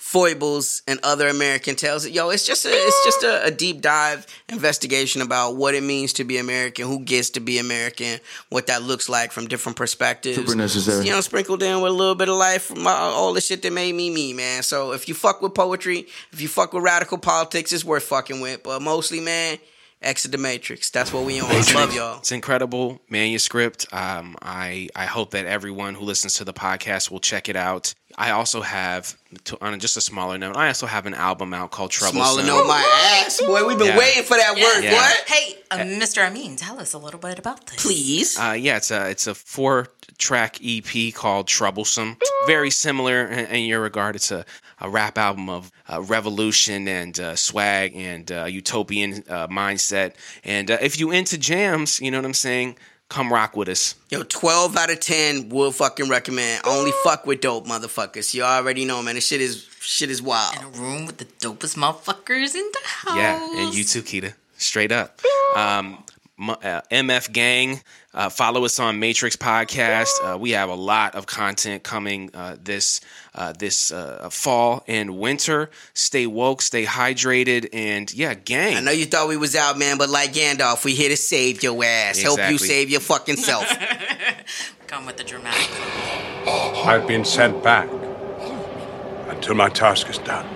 foibles, 0.07 0.83
and 0.87 1.01
other 1.03 1.27
American 1.27 1.75
tales. 1.75 2.07
Yo, 2.07 2.29
it's 2.29 2.47
just 2.47 2.65
a, 2.65 2.69
it's 2.71 3.03
just 3.03 3.23
a, 3.23 3.43
a 3.43 3.51
deep 3.51 3.81
dive 3.81 4.25
investigation 4.47 5.21
about 5.21 5.57
what 5.57 5.75
it 5.75 5.83
means 5.83 6.13
to 6.13 6.23
be 6.23 6.37
American, 6.37 6.87
who 6.87 7.01
gets 7.01 7.31
to 7.31 7.41
be 7.41 7.59
American, 7.59 8.17
what 8.47 8.67
that 8.67 8.81
looks 8.83 9.09
like 9.09 9.33
from 9.33 9.49
different 9.49 9.75
perspectives. 9.75 10.37
Super 10.37 10.55
necessary. 10.55 11.03
You 11.03 11.11
know, 11.11 11.19
sprinkled 11.19 11.61
in 11.61 11.81
with 11.81 11.91
a 11.91 11.95
little 11.95 12.15
bit 12.15 12.29
of 12.29 12.37
life 12.37 12.63
from 12.63 12.87
all 12.87 13.33
the 13.33 13.41
shit 13.41 13.61
that 13.63 13.73
made 13.73 13.93
me 13.95 14.09
me, 14.09 14.31
man. 14.31 14.63
So 14.63 14.93
if 14.93 15.09
you 15.09 15.13
fuck 15.13 15.41
with 15.41 15.53
poetry, 15.53 16.07
if 16.31 16.39
you 16.39 16.47
fuck 16.47 16.71
with 16.71 16.83
radical 16.83 17.17
politics, 17.17 17.73
it's 17.73 17.83
worth 17.83 18.03
fucking 18.03 18.39
with. 18.39 18.63
But 18.63 18.81
mostly, 18.81 19.19
man. 19.19 19.57
Exit 20.01 20.31
the 20.31 20.37
Matrix. 20.37 20.89
That's 20.91 21.11
what 21.11 21.25
we 21.25 21.39
on. 21.39 21.49
Love 21.73 21.93
y'all. 21.93 22.19
It's 22.19 22.31
incredible 22.31 23.01
manuscript. 23.09 23.87
Um, 23.91 24.35
I 24.41 24.89
I 24.95 25.05
hope 25.05 25.31
that 25.31 25.45
everyone 25.45 25.95
who 25.95 26.03
listens 26.05 26.35
to 26.35 26.43
the 26.45 26.53
podcast 26.53 27.09
will 27.09 27.19
check 27.19 27.49
it 27.49 27.55
out. 27.55 27.93
I 28.19 28.31
also 28.31 28.61
have, 28.61 29.15
to, 29.43 29.63
on 29.63 29.79
just 29.79 29.95
a 29.95 30.01
smaller 30.01 30.39
note, 30.39 30.55
I 30.57 30.69
also 30.69 30.87
have 30.87 31.05
an 31.05 31.13
album 31.13 31.53
out 31.53 31.69
called 31.69 31.91
Trouble. 31.91 32.13
Smaller 32.13 32.43
note, 32.43 32.65
my 32.67 33.21
ass, 33.23 33.39
boy. 33.39 33.63
We've 33.67 33.77
been 33.77 33.87
Yeah. 33.89 33.97
waiting 33.97 34.23
for 34.23 34.35
that 34.37 34.55
word. 34.55 34.83
Yeah. 34.83 34.93
What? 34.93 35.23
hey, 35.27 35.57
uh, 35.69 35.77
Mr. 35.79 36.25
Amin, 36.25 36.55
tell 36.55 36.79
us 36.79 36.93
a 36.93 36.97
little 36.97 37.19
bit 37.19 37.37
about 37.37 37.67
this. 37.67 37.83
Please. 37.83 38.39
Uh, 38.39 38.53
yeah, 38.53 38.77
it's 38.77 38.89
a 38.91 39.09
it's 39.09 39.27
a 39.27 39.35
four 39.35 39.87
track 40.17 40.57
EP 40.63 41.13
called 41.13 41.47
Troublesome. 41.47 42.17
Very 42.47 42.71
similar 42.71 43.25
in, 43.27 43.45
in 43.47 43.65
your 43.65 43.81
regard. 43.81 44.15
It's 44.15 44.31
a, 44.31 44.45
a 44.79 44.89
rap 44.89 45.17
album 45.17 45.49
of 45.49 45.71
uh, 45.91 46.01
revolution 46.01 46.87
and 46.87 47.19
uh, 47.19 47.35
swag 47.35 47.95
and 47.95 48.31
uh, 48.31 48.45
utopian 48.45 49.23
uh, 49.29 49.47
mindset. 49.47 50.13
And 50.43 50.69
uh, 50.71 50.77
if 50.81 50.99
you 50.99 51.11
into 51.11 51.37
jams, 51.37 51.99
you 52.01 52.11
know 52.11 52.17
what 52.19 52.25
I'm 52.25 52.33
saying. 52.33 52.77
Come 53.09 53.31
rock 53.31 53.55
with 53.55 53.69
us. 53.69 53.95
Yo, 54.09 54.23
12 54.23 54.75
out 54.75 54.89
of 54.91 54.99
10 54.99 55.47
will 55.47 55.71
fucking 55.71 56.09
recommend. 56.09 56.61
Only 56.67 56.91
fuck 57.05 57.25
with 57.25 57.39
dope 57.39 57.65
motherfuckers. 57.65 58.33
You 58.33 58.43
already 58.43 58.83
know, 58.83 59.01
man. 59.01 59.15
This 59.15 59.25
shit 59.25 59.39
is 59.39 59.65
shit 59.79 60.09
is 60.09 60.21
wild. 60.21 60.57
In 60.57 60.63
a 60.65 60.69
room 60.71 61.05
with 61.05 61.15
the 61.15 61.23
dopest 61.23 61.77
motherfuckers 61.77 62.53
in 62.53 62.69
the 62.73 62.79
house. 62.83 63.15
Yeah, 63.15 63.61
and 63.61 63.73
you 63.73 63.85
too, 63.85 64.01
Keita. 64.01 64.33
Straight 64.57 64.91
up. 64.91 65.21
Um, 65.55 66.03
M- 66.37 66.49
uh, 66.49 66.81
MF 66.91 67.31
Gang. 67.31 67.79
Uh, 68.17 68.29
follow 68.29 68.65
us 68.65 68.79
on 68.79 68.97
Matrix 68.97 69.35
Podcast. 69.35 70.09
Uh, 70.23 70.39
we 70.39 70.49
have 70.51 70.69
a 70.69 70.75
lot 70.75 71.13
of 71.13 71.27
content 71.27 71.83
coming 71.83 72.31
uh, 72.33 72.57
this 72.59 72.99
uh, 73.35 73.53
this 73.53 73.91
uh, 73.91 74.27
fall 74.31 74.83
and 74.87 75.19
winter. 75.19 75.69
Stay 75.93 76.25
woke, 76.25 76.63
stay 76.63 76.83
hydrated, 76.83 77.69
and 77.73 78.11
yeah, 78.11 78.33
gang. 78.33 78.75
I 78.75 78.79
know 78.79 78.89
you 78.89 79.05
thought 79.05 79.27
we 79.27 79.37
was 79.37 79.55
out, 79.55 79.77
man, 79.77 79.99
but 79.99 80.09
like 80.09 80.33
Gandalf, 80.33 80.83
we 80.83 80.95
here 80.95 81.09
to 81.09 81.17
save 81.17 81.61
your 81.61 81.83
ass. 81.83 82.19
Help 82.19 82.39
you 82.49 82.57
save 82.57 82.89
your 82.89 83.01
fucking 83.01 83.35
self. 83.35 83.71
Come 84.87 85.05
with 85.05 85.17
the 85.17 85.23
dramatic. 85.23 85.69
I've 86.47 87.05
been 87.05 87.23
sent 87.23 87.61
back 87.63 87.87
until 89.27 89.53
my 89.53 89.69
task 89.69 90.09
is 90.09 90.17
done. 90.17 90.47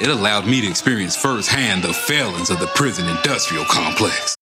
It 0.00 0.08
allowed 0.08 0.46
me 0.46 0.62
to 0.62 0.66
experience 0.66 1.14
firsthand 1.14 1.84
the 1.84 1.92
failings 1.92 2.48
of 2.48 2.58
the 2.58 2.68
prison 2.68 3.06
industrial 3.06 3.66
complex. 3.66 4.34